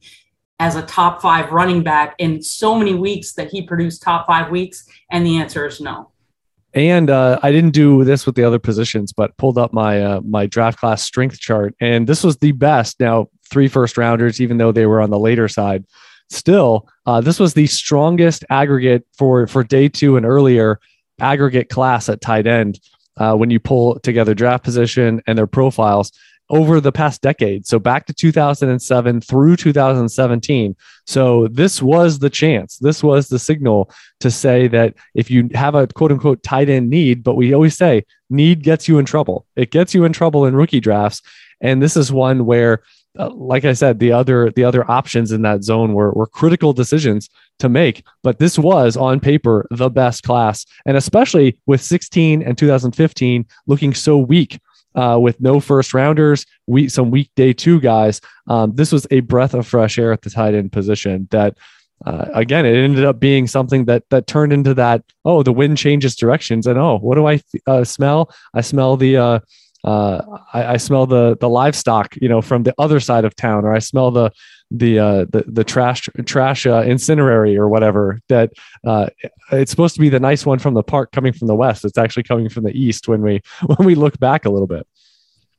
as 0.60 0.76
a 0.76 0.82
top 0.84 1.22
five 1.22 1.52
running 1.52 1.84
back 1.84 2.16
in 2.18 2.42
so 2.42 2.78
many 2.78 2.94
weeks 2.94 3.34
that 3.34 3.50
he 3.50 3.62
produced 3.62 4.02
top 4.02 4.26
five 4.26 4.50
weeks? 4.50 4.88
And 5.12 5.26
the 5.26 5.38
answer 5.38 5.66
is 5.66 5.82
no. 5.82 6.12
And 6.76 7.10
uh, 7.10 7.40
I 7.42 7.52
didn't 7.52 7.72
do 7.72 8.04
this 8.04 8.26
with 8.26 8.36
the 8.36 8.44
other 8.44 8.60
positions, 8.60 9.14
but 9.14 9.36
pulled 9.38 9.58
up 9.58 9.74
my 9.74 10.02
uh, 10.04 10.22
my 10.22 10.46
draft 10.46 10.78
class 10.78 11.02
strength 11.02 11.40
chart, 11.40 11.74
and 11.80 12.06
this 12.06 12.22
was 12.22 12.38
the 12.38 12.52
best. 12.52 13.00
Now 13.00 13.30
three 13.50 13.70
first 13.70 13.98
rounders, 13.98 14.42
even 14.42 14.58
though 14.58 14.74
they 14.74 14.86
were 14.86 15.02
on 15.02 15.10
the 15.10 15.18
later 15.18 15.48
side, 15.48 15.86
still 16.30 16.88
uh, 17.06 17.22
this 17.22 17.40
was 17.40 17.54
the 17.54 17.68
strongest 17.68 18.44
aggregate 18.50 19.08
for 19.18 19.48
for 19.48 19.64
day 19.64 19.88
two 19.88 20.18
and 20.18 20.26
earlier 20.26 20.80
aggregate 21.20 21.70
class 21.70 22.10
at 22.10 22.20
tight 22.20 22.46
end 22.46 22.80
uh, 23.18 23.34
when 23.36 23.50
you 23.50 23.60
pull 23.60 23.98
together 24.02 24.34
draft 24.34 24.64
position 24.64 25.22
and 25.28 25.38
their 25.38 25.48
profiles 25.48 26.12
over 26.50 26.80
the 26.80 26.92
past 26.92 27.22
decade. 27.22 27.66
So 27.66 27.80
back 27.80 28.06
to 28.06 28.14
2007 28.14 29.22
through 29.22 29.56
2017. 29.56 30.76
So 31.06 31.48
this 31.48 31.82
was 31.82 32.20
the 32.20 32.30
chance. 32.30 32.78
This 32.78 33.04
was 33.04 33.28
the 33.28 33.40
signal 33.40 33.90
to 34.20 34.30
say 34.30 34.68
that 34.68 34.96
if 35.14 35.32
you 35.32 35.50
have 35.54 35.76
a 35.76 35.88
quote 35.88 36.12
unquote 36.12 36.44
tight 36.44 36.70
end 36.70 36.90
need, 36.90 37.24
but 37.24 37.36
we 37.36 37.54
always 37.54 37.78
say 37.78 38.06
need 38.30 38.64
gets 38.64 38.88
you 38.88 39.00
in 39.00 39.06
trouble. 39.06 39.46
It 39.56 39.72
gets 39.72 39.94
you 39.94 40.06
in 40.06 40.14
trouble 40.14 40.46
in 40.46 40.56
rookie 40.56 40.80
drafts. 40.80 41.22
And 41.62 41.82
this 41.82 41.98
is 41.98 42.12
one 42.12 42.46
where, 42.46 42.84
uh, 43.18 43.30
like 43.34 43.66
I 43.66 43.74
said, 43.74 44.00
the 44.00 44.12
other 44.12 44.52
the 44.52 44.66
other 44.66 44.90
options 44.92 45.32
in 45.32 45.42
that 45.44 45.64
zone 45.64 45.94
were, 45.94 46.12
were 46.12 46.28
critical 46.28 46.74
decisions 46.74 47.30
to 47.60 47.70
make. 47.70 48.04
But 48.24 48.40
this 48.40 48.60
was 48.60 48.98
on 48.98 49.20
paper 49.20 49.66
the 49.72 49.90
best 49.90 50.24
class, 50.24 50.66
and 50.86 50.98
especially 50.98 51.58
with 51.66 51.82
16 51.82 52.44
and 52.44 52.58
2015 52.58 53.46
looking 53.68 53.94
so 53.94 54.18
weak 54.18 54.60
uh, 54.96 55.20
with 55.22 55.40
no 55.40 55.60
first 55.60 55.94
rounders, 55.94 56.46
we 56.68 56.90
some 56.90 57.12
weekday 57.12 57.54
two 57.54 57.80
guys. 57.80 58.22
Um, 58.48 58.74
this 58.76 58.92
was 58.92 59.06
a 59.12 59.20
breath 59.22 59.54
of 59.54 59.68
fresh 59.68 60.00
air 60.00 60.12
at 60.12 60.22
the 60.22 60.30
tight 60.30 60.54
end 60.54 60.72
position. 60.72 61.28
That 61.32 61.58
uh, 62.06 62.26
again, 62.34 62.66
it 62.66 62.76
ended 62.76 63.06
up 63.06 63.20
being 63.20 63.48
something 63.48 63.86
that 63.86 64.04
that 64.10 64.28
turned 64.28 64.54
into 64.54 64.74
that. 64.74 65.04
Oh, 65.24 65.44
the 65.44 65.54
wind 65.54 65.78
changes 65.78 66.16
directions, 66.16 66.68
and 66.68 66.78
oh, 66.78 66.98
what 67.00 67.16
do 67.16 67.28
I 67.28 67.42
uh, 67.68 67.84
smell? 67.84 68.34
I 68.54 68.62
smell 68.62 68.98
the. 68.98 69.18
Uh, 69.18 69.40
uh, 69.84 70.40
I, 70.52 70.66
I, 70.66 70.78
smell 70.78 71.06
the 71.06 71.38
the 71.40 71.48
livestock, 71.48 72.16
you 72.20 72.28
know, 72.28 72.42
from 72.42 72.64
the 72.64 72.74
other 72.80 73.00
side 73.00 73.24
of 73.24 73.36
town, 73.36 73.66
or 73.66 73.72
I 73.72 73.78
smell 73.78 74.10
the 74.10 74.32
the 74.72 75.00
uh, 75.00 75.26
the, 75.30 75.44
the 75.48 75.64
trash 75.64 76.10
trash 76.26 76.66
uh, 76.66 76.84
incinerary 76.84 77.58
or 77.58 77.70
whatever. 77.70 78.20
That 78.30 78.52
uh, 78.86 79.08
it's 79.52 79.72
supposed 79.72 79.96
to 79.96 80.02
be 80.02 80.10
the 80.10 80.20
nice 80.20 80.46
one 80.46 80.60
from 80.60 80.74
the 80.74 80.84
park 80.84 81.12
coming 81.12 81.34
from 81.34 81.48
the 81.48 81.56
west. 81.56 81.86
It's 81.86 81.98
actually 81.98 82.24
coming 82.24 82.50
from 82.50 82.64
the 82.64 82.78
east 82.78 83.08
when 83.08 83.22
we 83.22 83.42
when 83.66 83.86
we 83.86 83.96
look 83.96 84.20
back 84.20 84.46
a 84.46 84.50
little 84.50 84.68
bit. 84.68 84.88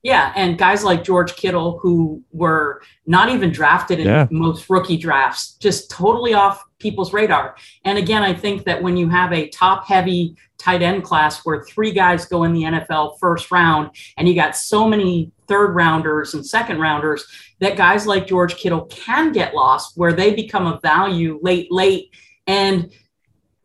Yeah, 0.07 0.33
and 0.37 0.57
guys 0.57 0.85
like 0.85 1.03
George 1.03 1.35
Kittle, 1.35 1.81
who 1.83 2.23
were 2.31 2.81
not 3.09 3.29
even 3.29 3.51
drafted 3.51 3.99
in 3.99 4.07
yeah. 4.07 4.29
most 4.31 4.71
rookie 4.71 4.97
drafts, 4.97 5.55
just 5.55 5.91
totally 5.91 6.33
off 6.33 6.63
people's 6.79 7.13
radar. 7.13 7.57
And 7.85 7.99
again, 7.99 8.23
I 8.23 8.33
think 8.33 8.63
that 8.67 8.81
when 8.81 8.97
you 8.97 9.09
have 9.09 9.33
a 9.33 9.49
top 9.49 9.85
heavy 9.85 10.37
tight 10.59 10.81
end 10.81 11.03
class 11.03 11.45
where 11.45 11.65
three 11.65 11.91
guys 11.91 12.25
go 12.25 12.45
in 12.45 12.53
the 12.53 12.63
NFL 12.63 13.19
first 13.19 13.51
round 13.51 13.91
and 14.17 14.29
you 14.29 14.37
got 14.37 14.55
so 14.55 14.89
many 14.89 15.33
third 15.49 15.75
rounders 15.75 16.35
and 16.35 16.47
second 16.47 16.79
rounders, 16.79 17.27
that 17.59 17.77
guys 17.77 18.07
like 18.07 18.29
George 18.29 18.55
Kittle 18.55 18.85
can 18.85 19.33
get 19.33 19.57
lost 19.57 19.99
where 19.99 20.13
they 20.13 20.33
become 20.37 20.69
a 20.69 20.79
value 20.85 21.41
late, 21.43 21.73
late. 21.73 22.15
And 22.47 22.93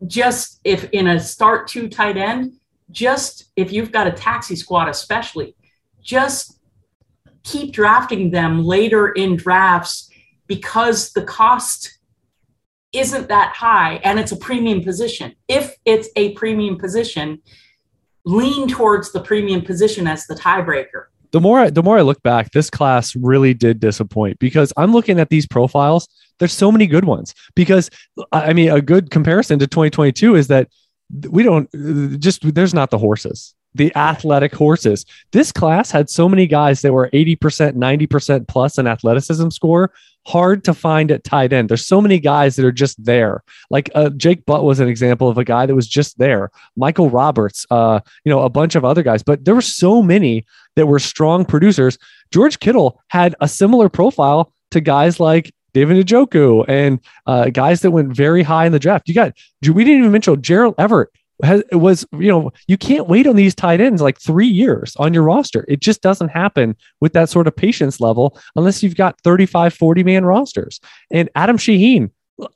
just 0.08 0.58
if 0.64 0.90
in 0.90 1.06
a 1.06 1.20
start 1.20 1.68
two 1.68 1.88
tight 1.88 2.16
end, 2.16 2.54
just 2.90 3.52
if 3.54 3.72
you've 3.72 3.92
got 3.92 4.08
a 4.08 4.12
taxi 4.12 4.56
squad, 4.56 4.88
especially 4.88 5.54
just 6.02 6.58
keep 7.44 7.72
drafting 7.72 8.30
them 8.30 8.64
later 8.64 9.08
in 9.08 9.36
drafts 9.36 10.10
because 10.46 11.12
the 11.12 11.22
cost 11.22 11.98
isn't 12.92 13.28
that 13.28 13.54
high 13.56 13.94
and 14.04 14.18
it's 14.18 14.32
a 14.32 14.36
premium 14.36 14.82
position. 14.82 15.34
If 15.48 15.74
it's 15.84 16.08
a 16.16 16.32
premium 16.32 16.76
position, 16.76 17.40
lean 18.24 18.68
towards 18.68 19.12
the 19.12 19.20
premium 19.20 19.62
position 19.62 20.06
as 20.06 20.26
the 20.26 20.34
tiebreaker. 20.34 21.06
The 21.32 21.40
more 21.40 21.60
I, 21.60 21.70
the 21.70 21.82
more 21.82 21.96
I 21.96 22.02
look 22.02 22.22
back, 22.22 22.50
this 22.52 22.68
class 22.68 23.16
really 23.16 23.54
did 23.54 23.80
disappoint 23.80 24.38
because 24.38 24.72
I'm 24.76 24.92
looking 24.92 25.18
at 25.18 25.30
these 25.30 25.46
profiles. 25.46 26.06
There's 26.38 26.52
so 26.52 26.70
many 26.70 26.86
good 26.86 27.06
ones. 27.06 27.34
Because 27.54 27.88
I 28.30 28.52
mean, 28.52 28.70
a 28.70 28.82
good 28.82 29.10
comparison 29.10 29.58
to 29.60 29.66
2022 29.66 30.34
is 30.34 30.48
that 30.48 30.68
we 31.30 31.42
don't 31.42 31.70
just 32.20 32.54
there's 32.54 32.74
not 32.74 32.90
the 32.90 32.98
horses 32.98 33.54
the 33.74 33.94
athletic 33.96 34.54
horses. 34.54 35.04
This 35.32 35.52
class 35.52 35.90
had 35.90 36.10
so 36.10 36.28
many 36.28 36.46
guys 36.46 36.82
that 36.82 36.92
were 36.92 37.08
80%, 37.10 37.74
90% 37.74 38.48
plus 38.48 38.78
an 38.78 38.86
athleticism 38.86 39.50
score. 39.50 39.92
Hard 40.26 40.62
to 40.64 40.74
find 40.74 41.10
at 41.10 41.24
tight 41.24 41.52
end. 41.52 41.68
There's 41.68 41.84
so 41.84 42.00
many 42.00 42.20
guys 42.20 42.54
that 42.54 42.64
are 42.64 42.70
just 42.70 43.02
there. 43.04 43.42
Like 43.70 43.90
uh, 43.94 44.10
Jake 44.10 44.46
Butt 44.46 44.62
was 44.62 44.78
an 44.78 44.88
example 44.88 45.28
of 45.28 45.36
a 45.36 45.44
guy 45.44 45.66
that 45.66 45.74
was 45.74 45.88
just 45.88 46.16
there. 46.18 46.50
Michael 46.76 47.10
Roberts, 47.10 47.66
uh, 47.70 47.98
you 48.24 48.30
know, 48.30 48.42
a 48.42 48.48
bunch 48.48 48.76
of 48.76 48.84
other 48.84 49.02
guys, 49.02 49.22
but 49.24 49.44
there 49.44 49.54
were 49.54 49.60
so 49.60 50.00
many 50.00 50.46
that 50.76 50.86
were 50.86 51.00
strong 51.00 51.44
producers. 51.44 51.98
George 52.30 52.60
Kittle 52.60 53.00
had 53.08 53.34
a 53.40 53.48
similar 53.48 53.88
profile 53.88 54.52
to 54.70 54.80
guys 54.80 55.18
like 55.18 55.52
David 55.74 56.06
Njoku 56.06 56.64
and 56.68 57.00
uh, 57.26 57.50
guys 57.50 57.80
that 57.80 57.90
went 57.90 58.14
very 58.14 58.42
high 58.42 58.66
in 58.66 58.72
the 58.72 58.78
draft. 58.78 59.08
You 59.08 59.14
got, 59.14 59.32
we 59.62 59.84
didn't 59.84 60.00
even 60.00 60.12
mention 60.12 60.40
Gerald 60.40 60.76
Everett 60.78 61.08
has, 61.42 61.62
was, 61.72 62.06
you 62.12 62.28
know, 62.28 62.52
you 62.68 62.76
can't 62.76 63.08
wait 63.08 63.26
on 63.26 63.36
these 63.36 63.54
tight 63.54 63.80
ends 63.80 64.00
like 64.00 64.20
three 64.20 64.46
years 64.46 64.94
on 64.96 65.12
your 65.12 65.22
roster. 65.22 65.64
It 65.68 65.80
just 65.80 66.02
doesn't 66.02 66.28
happen 66.28 66.76
with 67.00 67.12
that 67.14 67.28
sort 67.28 67.46
of 67.46 67.56
patience 67.56 68.00
level 68.00 68.38
unless 68.56 68.82
you've 68.82 68.96
got 68.96 69.20
35, 69.22 69.74
40 69.74 70.04
man 70.04 70.24
rosters. 70.24 70.80
And 71.10 71.28
Adam 71.34 71.58
Shaheen, 71.58 72.10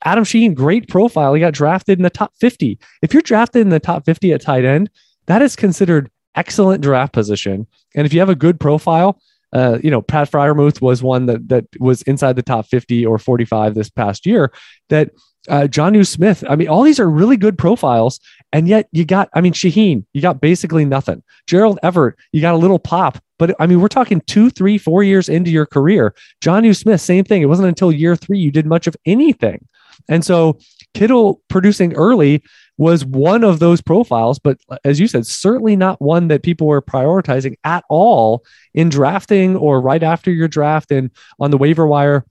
Adam 0.05 0.25
Shaheen, 0.25 0.55
great 0.55 0.89
profile. 0.89 1.35
He 1.35 1.41
got 1.41 1.55
drafted 1.55 1.99
in 1.99 2.03
the 2.03 2.11
top 2.11 2.33
50. 2.41 2.79
If 3.03 3.13
you're 3.13 3.23
drafted 3.23 3.63
in 3.63 3.71
the 3.71 3.81
top 3.81 4.05
50 4.05 4.33
at 4.33 4.43
tight 4.43 4.65
end, 4.65 4.91
that 5.27 5.43
is 5.43 5.57
considered 5.57 6.11
excellent 6.35 6.83
draft 6.83 7.13
position. 7.13 7.67
And 7.95 8.07
if 8.07 8.13
you 8.13 8.21
have 8.21 8.29
a 8.29 8.35
good 8.35 8.61
profile, 8.61 9.21
uh, 9.53 9.79
you 9.83 9.91
know, 9.91 10.03
Pat 10.03 10.31
Freiermuth 10.31 10.81
was 10.81 11.03
one 11.03 11.27
that 11.27 11.49
that 11.49 11.65
was 11.79 12.03
inside 12.03 12.37
the 12.37 12.43
top 12.43 12.67
50 12.67 13.07
or 13.07 13.19
45 13.19 13.75
this 13.75 13.89
past 13.89 14.27
year. 14.27 14.53
That 14.89 15.11
uh, 15.49 15.63
Jonnu 15.63 16.07
Smith. 16.07 16.45
I 16.49 16.57
mean, 16.57 16.69
all 16.69 16.83
these 16.83 17.01
are 17.01 17.09
really 17.09 17.37
good 17.37 17.57
profiles, 17.57 18.21
and 18.53 18.69
yet 18.69 18.89
you 18.93 19.05
got, 19.05 19.29
I 19.35 19.41
mean, 19.41 19.53
Shaheen, 19.53 20.05
you 20.13 20.23
got 20.23 20.41
basically 20.41 20.85
nothing. 20.85 21.23
Gerald 21.47 21.79
Everett, 21.83 22.17
you 22.33 22.41
got 22.41 22.55
a 22.55 22.59
little 22.59 22.79
pop, 22.79 23.19
but 23.39 23.55
I 23.61 23.67
mean, 23.67 23.81
we're 23.81 23.89
talking 23.89 24.21
two, 24.23 24.51
three, 24.51 24.79
four 24.79 25.03
years 25.03 25.29
into 25.29 25.51
your 25.51 25.67
career. 25.67 26.15
Jonnu 26.43 26.77
Smith, 26.77 27.01
same 27.01 27.25
thing. 27.25 27.43
It 27.43 27.47
wasn't 27.47 27.69
until 27.69 27.93
year 27.93 28.17
three 28.17 28.39
you 28.39 28.51
did 28.51 28.67
much 28.67 28.87
of 28.87 28.97
anything, 29.05 29.67
and 30.09 30.25
so 30.25 30.59
Kittle 30.95 31.43
producing 31.49 31.95
early 31.95 32.43
was 32.79 33.05
one 33.05 33.43
of 33.43 33.59
those 33.59 33.81
profiles, 33.81 34.39
but 34.39 34.59
as 34.85 35.01
you 35.01 35.09
said, 35.09 35.27
certainly 35.27 35.77
not 35.77 36.01
one 36.01 36.29
that 36.29 36.43
people 36.43 36.67
were 36.67 36.83
prioritizing 36.83 37.55
at 37.65 37.85
all 37.89 38.45
in 38.75 38.89
drafting 38.89 39.57
or 39.57 39.81
right 39.81 40.03
after 40.03 40.31
your 40.31 40.49
draft 40.49 40.91
and 40.91 41.11
on 41.41 41.51
the 41.51 41.57
waiver 41.57 41.87
wire. 41.87 42.25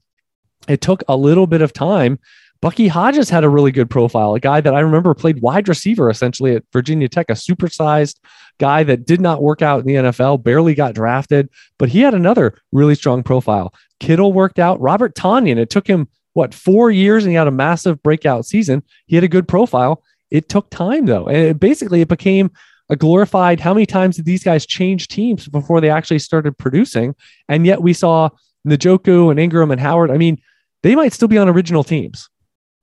It 0.68 0.80
took 0.80 1.02
a 1.08 1.16
little 1.16 1.46
bit 1.46 1.62
of 1.62 1.72
time 1.72 2.18
Bucky 2.60 2.88
Hodges 2.88 3.28
had 3.28 3.44
a 3.44 3.48
really 3.48 3.70
good 3.70 3.90
profile, 3.90 4.34
a 4.34 4.40
guy 4.40 4.60
that 4.60 4.74
I 4.74 4.80
remember 4.80 5.14
played 5.14 5.40
wide 5.40 5.68
receiver 5.68 6.08
essentially 6.08 6.54
at 6.54 6.64
Virginia 6.72 7.08
Tech, 7.08 7.30
a 7.30 7.34
supersized 7.34 8.16
guy 8.58 8.82
that 8.84 9.06
did 9.06 9.20
not 9.20 9.42
work 9.42 9.62
out 9.62 9.80
in 9.80 9.86
the 9.86 9.94
NFL, 9.94 10.42
barely 10.42 10.74
got 10.74 10.94
drafted, 10.94 11.48
but 11.78 11.90
he 11.90 12.00
had 12.00 12.14
another 12.14 12.58
really 12.72 12.94
strong 12.94 13.22
profile. 13.22 13.72
Kittle 14.00 14.32
worked 14.32 14.58
out. 14.58 14.80
Robert 14.80 15.14
Tonyan, 15.14 15.58
it 15.58 15.70
took 15.70 15.86
him, 15.86 16.08
what, 16.32 16.54
four 16.54 16.90
years 16.90 17.24
and 17.24 17.30
he 17.30 17.36
had 17.36 17.46
a 17.46 17.52
massive 17.52 18.02
breakout 18.02 18.46
season. 18.46 18.82
He 19.06 19.16
had 19.16 19.24
a 19.24 19.28
good 19.28 19.48
profile. 19.48 20.02
It 20.30 20.48
took 20.48 20.70
time 20.70 21.06
though. 21.06 21.26
And 21.26 21.36
it, 21.36 21.60
basically, 21.60 22.00
it 22.00 22.08
became 22.08 22.50
a 22.88 22.96
glorified 22.96 23.60
how 23.60 23.74
many 23.74 23.86
times 23.86 24.16
did 24.16 24.24
these 24.24 24.44
guys 24.44 24.64
change 24.64 25.08
teams 25.08 25.48
before 25.48 25.80
they 25.80 25.90
actually 25.90 26.20
started 26.20 26.56
producing? 26.56 27.14
And 27.48 27.66
yet 27.66 27.82
we 27.82 27.92
saw 27.92 28.30
Njoku 28.66 29.30
and 29.30 29.38
Engram 29.40 29.72
and 29.72 29.80
Howard. 29.80 30.10
I 30.10 30.16
mean, 30.16 30.40
they 30.82 30.94
might 30.94 31.12
still 31.12 31.28
be 31.28 31.38
on 31.38 31.48
original 31.48 31.84
teams 31.84 32.28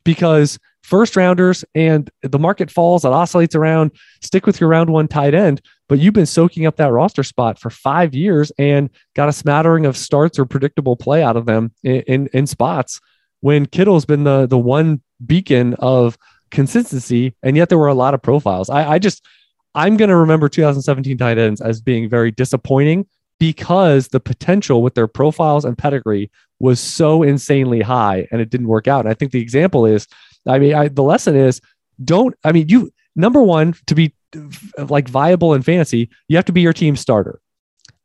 because 0.04 0.60
first 0.82 1.16
rounders 1.16 1.64
and 1.74 2.10
the 2.22 2.40
market 2.40 2.70
falls, 2.70 3.06
it 3.06 3.10
oscillates 3.10 3.56
around, 3.56 3.92
stick 4.22 4.46
with 4.46 4.60
your 4.60 4.70
round 4.70 4.90
one 4.90 5.08
tight 5.08 5.34
end. 5.34 5.62
But 5.90 6.00
you've 6.00 6.14
been 6.14 6.26
soaking 6.26 6.66
up 6.66 6.78
that 6.78 6.92
roster 6.92 7.24
spot 7.24 7.60
for 7.60 7.70
five 7.70 8.14
years 8.14 8.52
and 8.58 8.90
got 9.16 9.30
a 9.30 9.34
smattering 9.34 9.86
of 9.86 9.98
starts 9.98 10.38
or 10.40 10.46
predictable 10.46 10.96
play 10.96 11.24
out 11.24 11.38
of 11.38 11.46
them 11.46 11.72
in, 11.84 12.02
in, 12.02 12.30
in 12.34 12.48
spots 12.48 13.00
when 13.42 13.66
Kittle's 13.66 14.06
been 14.06 14.24
the, 14.24 14.46
the 14.48 14.58
one 14.58 15.02
beacon 15.26 15.74
of 15.76 16.18
consistency. 16.52 17.36
And 17.44 17.58
yet 17.58 17.70
there 17.70 17.78
were 17.78 17.88
a 17.88 17.94
lot 17.94 18.14
of 18.14 18.22
profiles. 18.22 18.70
I, 18.70 18.94
I 18.94 19.00
just, 19.00 19.26
I'm 19.76 19.98
going 19.98 20.10
to 20.10 20.16
remember 20.16 20.50
2017 20.50 21.18
tight 21.18 21.38
ends 21.38 21.62
as 21.62 21.82
being 21.82 22.10
very 22.10 22.32
disappointing 22.32 23.06
because 23.40 24.10
the 24.10 24.20
potential 24.20 24.82
with 24.82 24.96
their 24.96 25.08
profiles 25.08 25.66
and 25.66 25.78
pedigree 25.78 26.32
was 26.64 26.80
so 26.80 27.24
insanely 27.24 27.82
high 27.82 28.26
and 28.32 28.40
it 28.40 28.50
didn't 28.50 28.70
work 28.70 28.88
out. 28.88 29.02
And 29.02 29.10
I 29.10 29.14
think 29.14 29.34
the 29.34 29.42
example 29.42 29.86
is, 29.86 30.08
I 30.48 30.60
mean, 30.60 30.74
I, 30.74 30.88
the 30.88 31.04
lesson 31.04 31.36
is 31.36 31.60
don't, 32.02 32.34
I 32.46 32.54
mean, 32.54 32.70
you, 32.70 32.90
number 33.18 33.44
one, 33.44 33.76
to 33.88 33.96
be 33.96 34.16
like 34.78 35.10
viable 35.10 35.56
in 35.56 35.62
fantasy, 35.62 36.10
you 36.30 36.38
have 36.38 36.46
to 36.46 36.54
be 36.54 36.62
your 36.62 36.72
team 36.72 36.96
starter. 36.96 37.42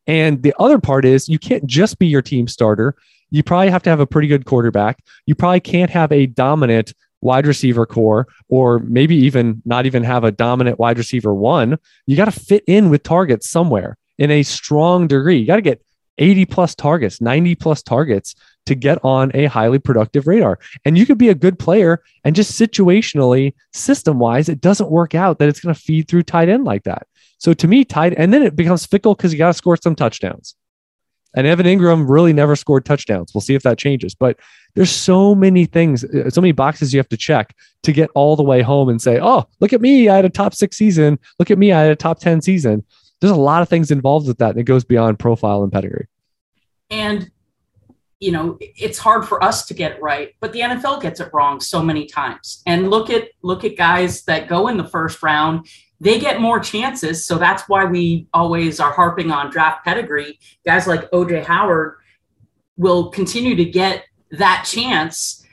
And 0.07 0.43
the 0.43 0.53
other 0.59 0.77
part 0.77 1.05
is 1.05 1.29
you 1.29 1.39
can't 1.39 1.65
just 1.67 1.99
be 1.99 2.07
your 2.07 2.21
team 2.21 2.49
starter. 2.49 2.97
you 3.29 3.43
probably 3.43 3.69
have 3.69 3.83
to 3.83 3.89
have 3.89 4.01
a 4.01 4.05
pretty 4.05 4.27
good 4.27 4.43
quarterback. 4.43 4.99
You 5.25 5.35
probably 5.35 5.61
can't 5.61 5.91
have 5.91 6.11
a 6.11 6.25
dominant 6.25 6.93
wide 7.21 7.47
receiver 7.47 7.85
core, 7.85 8.27
or 8.49 8.79
maybe 8.79 9.15
even 9.15 9.61
not 9.63 9.85
even 9.85 10.03
have 10.03 10.25
a 10.25 10.33
dominant 10.33 10.79
wide 10.79 10.97
receiver 10.97 11.33
one. 11.33 11.77
You 12.07 12.17
got 12.17 12.25
to 12.25 12.37
fit 12.37 12.65
in 12.67 12.89
with 12.89 13.03
targets 13.03 13.49
somewhere 13.49 13.97
in 14.17 14.31
a 14.31 14.43
strong 14.43 15.07
degree. 15.07 15.37
You 15.37 15.47
got 15.47 15.55
to 15.55 15.61
get 15.61 15.81
80 16.17 16.45
plus 16.45 16.75
targets, 16.75 17.21
90 17.21 17.55
plus 17.55 17.81
targets 17.81 18.35
to 18.65 18.75
get 18.75 19.03
on 19.03 19.31
a 19.33 19.45
highly 19.45 19.79
productive 19.79 20.27
radar. 20.27 20.59
And 20.85 20.97
you 20.97 21.05
could 21.05 21.17
be 21.17 21.29
a 21.29 21.35
good 21.35 21.57
player 21.57 22.03
and 22.23 22.35
just 22.35 22.59
situationally, 22.59 23.53
system 23.73 24.19
wise, 24.19 24.49
it 24.49 24.61
doesn't 24.61 24.91
work 24.91 25.15
out 25.15 25.39
that 25.39 25.49
it's 25.49 25.59
going 25.59 25.73
to 25.73 25.81
feed 25.81 26.07
through 26.07 26.23
tight 26.23 26.49
end 26.49 26.65
like 26.65 26.83
that. 26.83 27.07
So 27.39 27.53
to 27.53 27.67
me, 27.67 27.85
tight, 27.85 28.13
and 28.17 28.33
then 28.33 28.43
it 28.43 28.55
becomes 28.55 28.85
fickle 28.85 29.15
because 29.15 29.31
you 29.31 29.37
got 29.37 29.47
to 29.47 29.53
score 29.53 29.77
some 29.77 29.95
touchdowns. 29.95 30.55
And 31.35 31.45
Evan 31.45 31.65
Engram 31.65 32.09
really 32.09 32.33
never 32.33 32.55
scored 32.55 32.85
touchdowns. 32.85 33.33
We'll 33.33 33.41
see 33.41 33.53
if 33.53 33.63
that 33.63 33.77
changes. 33.77 34.15
But 34.15 34.39
there's 34.75 34.89
so 34.89 35.35
many 35.35 35.65
things, 35.65 36.03
uh, 36.03 36.29
so 36.29 36.41
many 36.41 36.51
boxes 36.51 36.93
you 36.93 36.99
have 36.99 37.09
to 37.09 37.17
check 37.17 37.55
to 37.83 37.91
get 37.91 38.09
all 38.15 38.35
the 38.35 38.43
way 38.43 38.61
home 38.61 38.89
and 38.89 39.01
say, 39.01 39.19
oh, 39.21 39.45
look 39.59 39.71
at 39.71 39.81
me. 39.81 40.09
I 40.09 40.15
had 40.15 40.25
a 40.25 40.29
top 40.29 40.55
six 40.55 40.77
season. 40.77 41.19
Look 41.37 41.51
at 41.51 41.57
me. 41.57 41.71
I 41.71 41.81
had 41.81 41.91
a 41.91 41.95
top 41.95 42.19
10 42.19 42.41
season. 42.41 42.83
There's 43.21 43.31
a 43.31 43.35
lot 43.35 43.61
of 43.61 43.69
things 43.69 43.91
involved 43.91 44.27
with 44.27 44.39
that. 44.39 44.51
And 44.51 44.59
it 44.59 44.63
goes 44.63 44.83
beyond 44.83 45.19
profile 45.19 45.63
and 45.63 45.71
pedigree. 45.71 46.07
And, 46.89 47.29
you 48.19 48.31
know, 48.31 48.57
it's 48.59 48.97
hard 48.97 49.25
for 49.27 49.41
us 49.43 49.65
to 49.67 49.73
get 49.73 49.93
it 49.93 50.01
right, 50.01 50.35
but 50.39 50.51
the 50.51 50.59
NFL 50.59 51.01
gets 51.01 51.19
it 51.19 51.29
wrong 51.33 51.59
so 51.61 51.81
many 51.81 52.05
times. 52.05 52.61
And 52.65 52.89
look 52.89 53.09
at 53.09 53.29
look 53.43 53.63
at 53.63 53.77
guys 53.77 54.23
that 54.23 54.47
go 54.47 54.67
in 54.67 54.77
the 54.77 54.87
first 54.87 55.23
round 55.23 55.67
they 56.01 56.19
get 56.19 56.39
more 56.39 56.59
chances. 56.59 57.25
So 57.25 57.37
that's 57.37 57.67
why 57.67 57.85
we 57.85 58.27
always 58.33 58.79
are 58.79 58.91
harping 58.91 59.31
on 59.31 59.51
draft 59.51 59.83
pedigree. 59.83 60.39
Guys 60.65 60.87
like 60.87 61.09
OJ 61.11 61.43
Howard 61.45 61.97
will 62.77 63.09
continue 63.09 63.55
to 63.55 63.65
get 63.65 64.05
that 64.31 64.65
chance. 64.67 65.45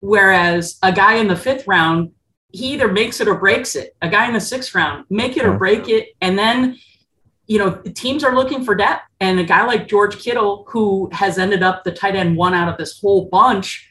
Whereas 0.00 0.78
a 0.82 0.92
guy 0.92 1.14
in 1.14 1.28
the 1.28 1.36
fifth 1.36 1.66
round, 1.66 2.12
he 2.52 2.72
either 2.72 2.90
makes 2.90 3.20
it 3.20 3.28
or 3.28 3.34
breaks 3.36 3.74
it. 3.74 3.96
A 4.02 4.08
guy 4.08 4.26
in 4.26 4.34
the 4.34 4.40
sixth 4.40 4.74
round, 4.74 5.04
make 5.10 5.36
it 5.36 5.44
or 5.44 5.56
break 5.56 5.88
it. 5.88 6.10
And 6.20 6.38
then, 6.38 6.78
you 7.50 7.58
know, 7.58 7.72
teams 7.94 8.24
are 8.24 8.34
looking 8.34 8.64
for 8.64 8.74
depth. 8.74 9.02
And 9.20 9.38
a 9.38 9.44
guy 9.44 9.66
like 9.66 9.88
George 9.88 10.18
Kittle, 10.18 10.64
who 10.68 11.10
has 11.12 11.38
ended 11.38 11.62
up 11.62 11.84
the 11.84 11.92
tight 11.92 12.14
end 12.16 12.36
one 12.36 12.54
out 12.54 12.68
of 12.68 12.78
this 12.78 12.98
whole 12.98 13.26
bunch, 13.26 13.88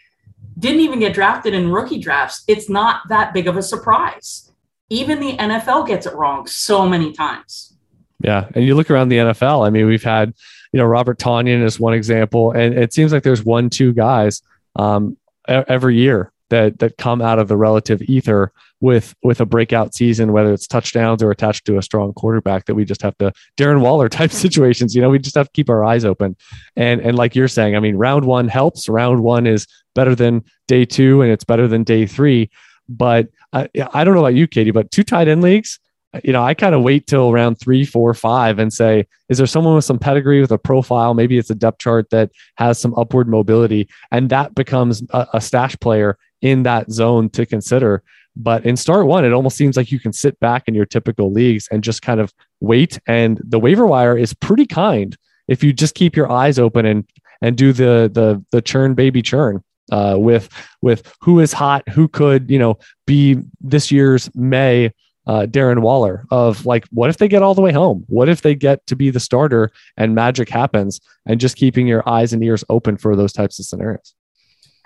didn't 0.57 0.79
even 0.79 0.99
get 0.99 1.13
drafted 1.13 1.53
in 1.53 1.71
rookie 1.71 1.99
drafts. 1.99 2.43
It's 2.47 2.69
not 2.69 3.01
that 3.09 3.33
big 3.33 3.47
of 3.47 3.57
a 3.57 3.61
surprise 3.61 4.49
even 4.89 5.19
the 5.19 5.37
NFL 5.37 5.87
gets 5.87 6.05
it 6.05 6.13
wrong 6.15 6.47
so 6.47 6.87
many 6.87 7.11
times. 7.11 7.75
Yeah. 8.21 8.49
And 8.53 8.65
you 8.65 8.75
look 8.75 8.91
around 8.91 9.09
the 9.09 9.17
NFL, 9.17 9.65
I 9.65 9.69
mean, 9.69 9.85
we've 9.85 10.03
had, 10.03 10.33
you 10.73 10.77
know, 10.77 10.85
Robert 10.85 11.19
Tonyan 11.19 11.63
is 11.63 11.79
one 11.79 11.93
example, 11.93 12.51
and 12.51 12.77
it 12.77 12.93
seems 12.93 13.13
like 13.13 13.23
there's 13.23 13.43
one, 13.45 13.69
two 13.69 13.93
guys 13.93 14.41
um, 14.75 15.17
every 15.47 15.95
year 15.95 16.31
that 16.49 16.79
that 16.79 16.97
come 16.97 17.21
out 17.21 17.39
of 17.39 17.47
the 17.47 17.55
relative 17.55 18.01
ether 18.03 18.51
with 18.81 19.15
with 19.23 19.41
a 19.41 19.45
breakout 19.45 19.93
season, 19.93 20.31
whether 20.31 20.53
it's 20.53 20.67
touchdowns 20.67 21.21
or 21.21 21.31
attached 21.31 21.65
to 21.65 21.77
a 21.77 21.81
strong 21.81 22.13
quarterback 22.13 22.65
that 22.65 22.75
we 22.75 22.85
just 22.85 23.01
have 23.01 23.17
to 23.17 23.31
Darren 23.57 23.81
Waller 23.81 24.09
type 24.19 24.31
situations. 24.31 24.95
You 24.95 25.01
know, 25.01 25.09
we 25.09 25.19
just 25.19 25.35
have 25.35 25.47
to 25.47 25.53
keep 25.53 25.69
our 25.69 25.83
eyes 25.83 26.05
open. 26.05 26.35
And 26.75 27.01
and 27.01 27.15
like 27.15 27.35
you're 27.35 27.47
saying, 27.47 27.75
I 27.75 27.79
mean, 27.79 27.95
round 27.95 28.25
one 28.25 28.47
helps. 28.47 28.87
Round 28.89 29.23
one 29.23 29.47
is 29.47 29.67
better 29.95 30.15
than 30.15 30.43
day 30.67 30.85
two, 30.85 31.21
and 31.21 31.31
it's 31.31 31.43
better 31.43 31.67
than 31.67 31.83
day 31.83 32.05
three. 32.05 32.49
But 32.87 33.27
I, 33.53 33.69
I 33.93 34.03
don't 34.03 34.15
know 34.15 34.21
about 34.21 34.35
you, 34.35 34.47
Katie, 34.47 34.71
but 34.71 34.91
two 34.91 35.03
tight 35.03 35.27
end 35.27 35.41
leagues, 35.41 35.79
you 36.23 36.33
know, 36.33 36.43
I 36.43 36.53
kind 36.53 36.73
of 36.73 36.81
wait 36.81 37.05
till 37.05 37.31
round 37.31 37.59
three, 37.59 37.85
four, 37.85 38.13
five 38.13 38.57
and 38.57 38.73
say, 38.73 39.05
is 39.29 39.37
there 39.37 39.47
someone 39.47 39.75
with 39.75 39.85
some 39.85 39.99
pedigree 39.99 40.41
with 40.41 40.51
a 40.51 40.57
profile? 40.57 41.13
Maybe 41.13 41.37
it's 41.37 41.51
a 41.51 41.55
depth 41.55 41.79
chart 41.79 42.09
that 42.09 42.31
has 42.55 42.79
some 42.79 42.95
upward 42.95 43.27
mobility. 43.27 43.87
And 44.11 44.29
that 44.29 44.55
becomes 44.55 45.03
a, 45.11 45.27
a 45.33 45.41
stash 45.41 45.77
player 45.79 46.17
in 46.41 46.63
that 46.63 46.91
zone 46.91 47.29
to 47.31 47.45
consider. 47.45 48.01
But 48.35 48.65
in 48.65 48.77
start 48.77 49.05
one, 49.05 49.25
it 49.25 49.33
almost 49.33 49.57
seems 49.57 49.75
like 49.75 49.91
you 49.91 49.99
can 49.99 50.13
sit 50.13 50.39
back 50.39 50.63
in 50.67 50.73
your 50.73 50.85
typical 50.85 51.31
leagues 51.31 51.67
and 51.71 51.83
just 51.83 52.01
kind 52.01 52.19
of 52.19 52.33
wait. 52.61 52.99
And 53.07 53.41
the 53.43 53.59
waiver 53.59 53.85
wire 53.85 54.17
is 54.17 54.33
pretty 54.33 54.65
kind 54.65 55.17
if 55.47 55.63
you 55.63 55.73
just 55.73 55.95
keep 55.95 56.15
your 56.15 56.31
eyes 56.31 56.59
open 56.59 56.85
and 56.85 57.05
and 57.41 57.57
do 57.57 57.73
the 57.73 58.09
the 58.13 58.43
the 58.51 58.61
churn 58.61 58.93
baby 58.93 59.21
churn 59.21 59.63
uh, 59.91 60.15
with 60.17 60.49
with 60.81 61.11
who 61.21 61.39
is 61.39 61.51
hot, 61.51 61.87
who 61.89 62.07
could 62.07 62.49
you 62.49 62.59
know 62.59 62.77
be 63.05 63.37
this 63.59 63.91
year's 63.91 64.33
May 64.35 64.91
uh, 65.27 65.45
Darren 65.45 65.81
Waller 65.81 66.25
of 66.31 66.65
like, 66.65 66.85
what 66.91 67.09
if 67.09 67.17
they 67.17 67.27
get 67.27 67.43
all 67.43 67.53
the 67.53 67.61
way 67.61 67.71
home? 67.71 68.03
What 68.07 68.29
if 68.29 68.41
they 68.41 68.55
get 68.55 68.85
to 68.87 68.95
be 68.95 69.09
the 69.09 69.19
starter 69.19 69.69
and 69.97 70.15
magic 70.15 70.49
happens? 70.49 70.99
And 71.25 71.39
just 71.39 71.55
keeping 71.55 71.87
your 71.87 72.07
eyes 72.07 72.33
and 72.33 72.43
ears 72.43 72.63
open 72.69 72.97
for 72.97 73.15
those 73.15 73.33
types 73.33 73.59
of 73.59 73.65
scenarios. 73.65 74.15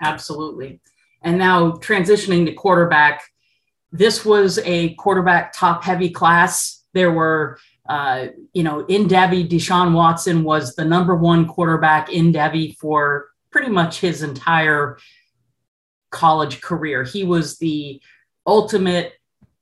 Absolutely. 0.02 0.80
And 1.22 1.38
now 1.38 1.72
transitioning 1.72 2.44
to 2.44 2.52
quarterback, 2.52 3.22
this 3.94 4.24
was 4.24 4.58
a 4.64 4.92
quarterback 4.94 5.52
top 5.52 5.84
heavy 5.84 6.10
class. 6.10 6.82
There 6.94 7.12
were, 7.12 7.58
uh, 7.88 8.26
you 8.52 8.64
know, 8.64 8.84
in 8.86 9.06
Devy, 9.06 9.48
Deshaun 9.48 9.92
Watson 9.92 10.42
was 10.42 10.74
the 10.74 10.84
number 10.84 11.14
one 11.14 11.46
quarterback 11.46 12.12
in 12.12 12.32
Devy 12.32 12.76
for 12.76 13.28
pretty 13.52 13.70
much 13.70 14.00
his 14.00 14.24
entire 14.24 14.98
college 16.10 16.60
career. 16.60 17.04
He 17.04 17.22
was 17.22 17.58
the 17.58 18.02
ultimate 18.44 19.12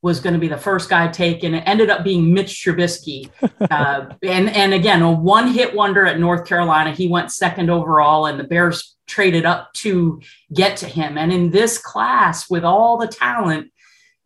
was 0.00 0.18
going 0.18 0.34
to 0.34 0.40
be 0.40 0.48
the 0.48 0.56
first 0.56 0.88
guy 0.90 1.08
taken. 1.08 1.54
It 1.54 1.62
ended 1.66 1.88
up 1.88 2.02
being 2.02 2.32
Mitch 2.32 2.64
Trubisky, 2.64 3.30
uh, 3.70 4.14
and 4.22 4.48
and 4.50 4.72
again 4.72 5.02
a 5.02 5.12
one 5.12 5.48
hit 5.48 5.74
wonder 5.74 6.06
at 6.06 6.18
North 6.18 6.46
Carolina. 6.46 6.92
He 6.92 7.06
went 7.06 7.30
second 7.30 7.70
overall, 7.70 8.26
and 8.26 8.40
the 8.40 8.44
Bears 8.44 8.96
traded 9.06 9.44
up 9.44 9.72
to 9.74 10.20
get 10.54 10.78
to 10.78 10.86
him. 10.86 11.18
And 11.18 11.32
in 11.32 11.50
this 11.50 11.76
class, 11.76 12.48
with 12.48 12.64
all 12.64 12.96
the 12.96 13.06
talent, 13.06 13.71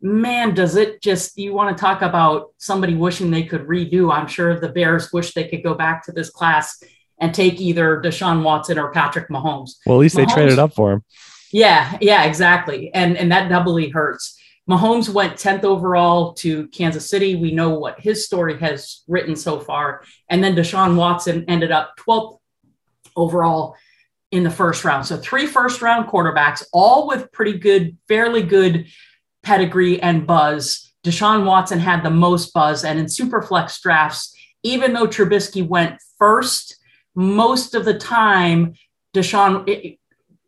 man, 0.01 0.53
does 0.53 0.75
it 0.75 1.01
just 1.01 1.37
you 1.37 1.53
want 1.53 1.75
to 1.75 1.81
talk 1.81 2.01
about 2.01 2.51
somebody 2.57 2.95
wishing 2.95 3.31
they 3.31 3.43
could 3.43 3.67
redo? 3.67 4.13
I'm 4.13 4.27
sure 4.27 4.59
the 4.59 4.69
Bears 4.69 5.11
wish 5.11 5.33
they 5.33 5.47
could 5.47 5.63
go 5.63 5.73
back 5.73 6.03
to 6.05 6.11
this 6.11 6.29
class 6.29 6.81
and 7.19 7.33
take 7.33 7.59
either 7.59 8.01
Deshaun 8.01 8.43
Watson 8.43 8.77
or 8.77 8.91
Patrick 8.91 9.29
Mahomes. 9.29 9.71
Well, 9.85 9.97
at 9.97 10.01
least 10.01 10.15
Mahomes, 10.15 10.27
they 10.27 10.33
traded 10.33 10.59
up 10.59 10.73
for 10.73 10.93
him. 10.93 11.03
Yeah, 11.51 11.97
yeah, 12.01 12.25
exactly. 12.25 12.91
And 12.93 13.17
and 13.17 13.31
that 13.31 13.49
doubly 13.49 13.89
hurts. 13.89 14.37
Mahomes 14.69 15.07
went 15.07 15.37
10th 15.37 15.63
overall 15.63 16.33
to 16.33 16.67
Kansas 16.67 17.09
City. 17.09 17.35
We 17.35 17.51
know 17.51 17.79
what 17.79 18.01
his 18.01 18.25
story 18.25 18.59
has 18.59 19.03
written 19.07 19.35
so 19.37 19.61
far. 19.61 20.03
And 20.29 20.43
then 20.43 20.55
Deshaun 20.55 20.97
Watson 20.97 21.45
ended 21.47 21.71
up 21.71 21.93
12th 21.97 22.39
overall 23.15 23.77
in 24.31 24.43
the 24.43 24.51
first 24.51 24.83
round. 24.83 25.05
So 25.05 25.15
three 25.15 25.45
first 25.45 25.81
round 25.81 26.09
quarterbacks, 26.09 26.65
all 26.73 27.07
with 27.07 27.31
pretty 27.31 27.57
good, 27.57 27.97
fairly 28.09 28.43
good 28.43 28.87
pedigree 29.47 30.01
and 30.01 30.27
buzz. 30.27 30.91
Deshaun 31.05 31.45
Watson 31.45 31.79
had 31.79 32.03
the 32.03 32.09
most 32.09 32.53
buzz. 32.53 32.83
And 32.83 32.99
in 32.99 33.05
Superflex 33.05 33.81
drafts, 33.81 34.35
even 34.61 34.91
though 34.91 35.07
Trubisky 35.07 35.65
went 35.65 36.01
first, 36.19 36.75
most 37.15 37.73
of 37.73 37.85
the 37.85 37.97
time, 37.97 38.73
Deshaun, 39.15 39.63
it, 39.69 39.99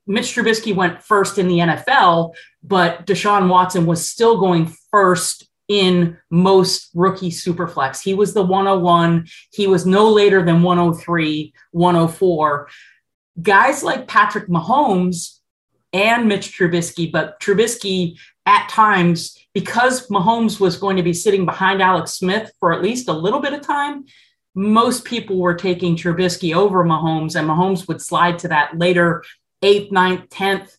Mitch 0.06 0.36
Trubisky 0.36 0.76
went 0.76 1.02
first 1.02 1.38
in 1.38 1.48
the 1.48 1.60
NFL, 1.60 2.34
but 2.62 3.06
Deshaun 3.08 3.48
Watson 3.48 3.86
was 3.86 4.10
still 4.10 4.38
going 4.38 4.76
first 4.92 5.48
in 5.70 6.18
most 6.30 6.90
rookie 6.94 7.32
superflex. 7.32 8.02
He 8.02 8.14
was 8.14 8.34
the 8.34 8.44
101. 8.44 9.28
He 9.54 9.68
was 9.68 9.86
no 9.86 10.10
later 10.10 10.44
than 10.44 10.62
103, 10.62 11.54
104. 11.72 12.68
Guys 13.42 13.82
like 13.82 14.10
Patrick 14.10 14.50
Mahomes 14.50 15.40
and 15.94 16.28
Mitch 16.28 16.58
Trubisky, 16.58 17.10
but 17.10 17.40
Trubisky 17.40 18.18
at 18.50 18.68
times, 18.68 19.38
because 19.54 20.08
Mahomes 20.08 20.60
was 20.60 20.76
going 20.76 20.98
to 20.98 21.04
be 21.04 21.14
sitting 21.14 21.46
behind 21.46 21.84
Alex 21.84 22.16
Smith 22.16 22.52
for 22.60 22.74
at 22.74 22.82
least 22.82 23.08
a 23.08 23.14
little 23.14 23.40
bit 23.40 23.54
of 23.54 23.62
time, 23.62 24.06
most 24.56 25.06
people 25.06 25.38
were 25.38 25.54
taking 25.54 25.96
Trubisky 25.96 26.56
over 26.56 26.84
Mahomes, 26.84 27.36
and 27.36 27.48
Mahomes 27.48 27.88
would 27.88 28.02
slide 28.02 28.40
to 28.40 28.48
that 28.48 28.76
later 28.76 29.24
eighth, 29.62 29.92
ninth, 29.92 30.30
tenth. 30.30 30.76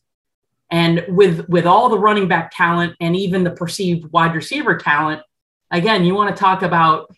And 0.72 1.04
with 1.08 1.48
with 1.48 1.64
all 1.64 1.88
the 1.88 1.98
running 1.98 2.26
back 2.26 2.50
talent 2.52 2.96
and 3.00 3.14
even 3.14 3.44
the 3.44 3.52
perceived 3.52 4.10
wide 4.12 4.34
receiver 4.34 4.76
talent, 4.76 5.22
again, 5.70 6.04
you 6.04 6.16
want 6.16 6.34
to 6.34 6.40
talk 6.40 6.62
about 6.62 7.14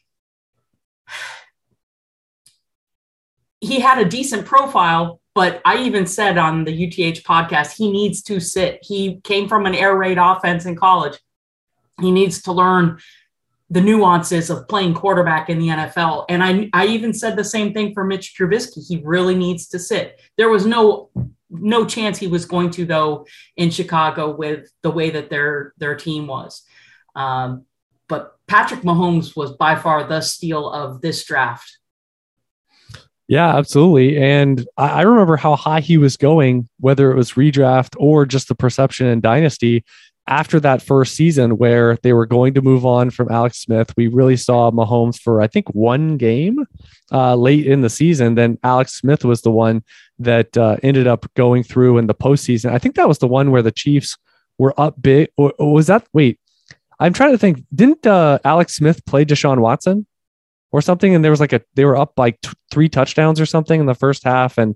he 3.61 3.81
had 3.81 3.99
a 3.99 4.09
decent 4.09 4.45
profile, 4.45 5.22
but 5.35 5.63
I 5.65 5.83
even 5.83 6.07
said 6.07 6.37
on 6.39 6.65
the 6.65 6.73
UTH 6.87 7.23
podcast, 7.25 7.77
he 7.77 7.91
needs 7.91 8.23
to 8.25 8.41
sit. 8.41 8.81
He 8.83 9.21
came 9.25 9.49
from 9.49 9.67
an 9.67 9.75
air 9.75 9.97
raid 9.97 10.19
offense 10.19 10.67
in 10.67 10.77
college. 10.77 11.19
He 12.01 12.11
needs 12.11 12.43
to 12.43 12.53
learn 12.53 12.99
the 13.71 13.81
nuances 13.81 14.51
of 14.51 14.69
playing 14.69 14.93
quarterback 14.93 15.49
in 15.49 15.59
the 15.59 15.69
NFL. 15.69 16.27
And 16.29 16.45
I, 16.45 16.69
I 16.75 16.87
even 16.89 17.15
said 17.15 17.37
the 17.37 17.45
same 17.45 17.73
thing 17.73 17.95
for 17.95 18.05
Mitch 18.05 18.35
Trubisky. 18.39 18.87
He 18.87 19.01
really 19.03 19.35
needs 19.35 19.69
to 19.69 19.79
sit. 19.79 20.21
There 20.37 20.51
was 20.51 20.67
no 20.67 21.11
no 21.55 21.85
chance 21.85 22.19
he 22.19 22.29
was 22.29 22.47
going 22.47 22.71
to 22.71 22.87
though 22.87 23.27
in 23.57 23.71
Chicago 23.71 24.35
with 24.35 24.71
the 24.83 24.91
way 24.91 25.11
that 25.11 25.31
their 25.31 25.73
their 25.79 25.95
team 25.95 26.27
was. 26.27 26.63
Um, 27.15 27.65
but 28.09 28.37
Patrick 28.47 28.83
Mahomes 28.83 29.35
was 29.35 29.53
by 29.53 29.77
far 29.77 30.05
the 30.05 30.21
steal 30.21 30.69
of 30.71 31.01
this 31.01 31.25
draft. 31.25 31.79
Yeah, 33.33 33.57
absolutely. 33.57 34.19
And 34.19 34.69
I, 34.77 35.01
remember 35.01 35.39
how 35.39 35.57
high 35.57 35.81
he 35.81 35.97
was 35.97 36.19
going, 36.19 36.69
whether 36.81 37.11
it 37.11 37.17
was 37.17 37.33
redraft 37.33 37.95
or 37.97 38.27
just 38.27 38.49
the 38.49 38.55
perception 38.55 39.07
in 39.07 39.23
Dynasty. 39.23 39.87
After 40.27 40.61
that 40.61 40.83
first 40.83 41.15
season, 41.15 41.57
where 41.57 41.97
they 42.03 42.13
were 42.13 42.27
going 42.27 42.53
to 42.53 42.61
move 42.61 42.85
on 42.85 43.09
from 43.09 43.31
Alex 43.31 43.57
Smith, 43.63 43.95
we 43.97 44.09
really 44.09 44.37
saw 44.37 44.71
Mahomes 44.71 45.19
for 45.19 45.41
I 45.41 45.47
think 45.47 45.67
one 45.71 46.19
game 46.19 46.67
uh, 47.11 47.35
late 47.35 47.67
in 47.67 47.81
the 47.81 47.89
season. 47.89 48.35
Then 48.35 48.59
Alex 48.65 48.93
Smith 48.93 49.25
was 49.25 49.41
the 49.41 49.51
one 49.51 49.83
that 50.19 50.55
uh, 50.59 50.77
ended 50.83 51.07
up 51.07 51.25
going 51.33 51.63
through 51.63 51.97
in 51.97 52.09
the 52.09 52.15
postseason. 52.15 52.71
I 52.71 52.79
think 52.79 52.97
that 52.97 53.09
was 53.09 53.19
the 53.19 53.29
one 53.29 53.51
where 53.51 53.63
the 53.63 53.73
Chiefs 53.73 54.19
were 54.59 54.79
up 54.79 55.01
big. 55.01 55.31
Or, 55.39 55.55
or 55.59 55.73
was 55.73 55.87
that? 55.87 56.07
Wait, 56.13 56.39
I'm 57.01 57.15
trying 57.15 57.33
to 57.33 57.39
think. 57.39 57.65
Didn't 57.75 58.07
uh, 58.07 58.41
Alex 58.45 58.77
Smith 58.77 59.03
play 59.07 59.25
Deshaun 59.25 59.61
Watson? 59.61 60.07
Or 60.73 60.81
something. 60.81 61.15
And 61.15 61.23
there 61.23 61.31
was 61.31 61.41
like 61.41 61.53
a, 61.53 61.61
they 61.75 61.85
were 61.85 61.97
up 61.97 62.15
like 62.17 62.41
t- 62.41 62.51
three 62.71 62.89
touchdowns 62.89 63.41
or 63.41 63.47
something 63.47 63.79
in 63.79 63.87
the 63.87 63.95
first 63.95 64.25
half. 64.25 64.59
And 64.59 64.75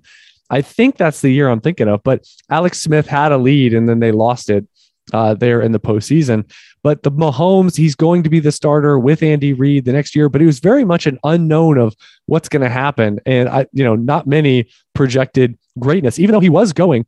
I 0.51 0.61
think 0.63 0.97
that's 0.97 1.23
the 1.23 1.31
year 1.31 1.49
I'm 1.49 1.61
thinking 1.61 1.89
of. 1.89 2.03
But 2.05 2.27
Alex 2.51 2.81
Smith 2.81 3.07
had 3.07 3.33
a 3.33 3.39
lead 3.39 3.75
and 3.75 3.89
then 3.89 4.01
they 4.01 4.13
lost 4.13 4.51
it 4.51 4.67
uh, 5.13 5.35
there 5.35 5.61
in 5.61 5.73
the 5.73 5.81
postseason. 5.81 6.51
But 6.83 7.03
the 7.03 7.11
Mahomes, 7.11 7.77
he's 7.77 7.95
going 7.95 8.23
to 8.23 8.31
be 8.31 8.39
the 8.39 8.53
starter 8.53 8.99
with 8.99 9.23
Andy 9.23 9.53
Reid 9.53 9.85
the 9.85 9.93
next 9.93 10.15
year. 10.15 10.29
But 10.29 10.43
it 10.43 10.47
was 10.47 10.61
very 10.61 10.85
much 10.85 11.07
an 11.07 11.19
unknown 11.25 11.79
of 11.79 11.97
what's 12.27 12.49
going 12.49 12.63
to 12.63 12.69
happen. 12.69 13.19
And 13.27 13.49
I, 13.49 13.67
you 13.73 13.83
know, 13.83 13.97
not 13.97 14.27
many 14.27 14.69
projected 14.95 15.59
greatness, 15.79 16.19
even 16.19 16.33
though 16.33 16.41
he 16.41 16.51
was 16.51 16.73
going 16.73 17.07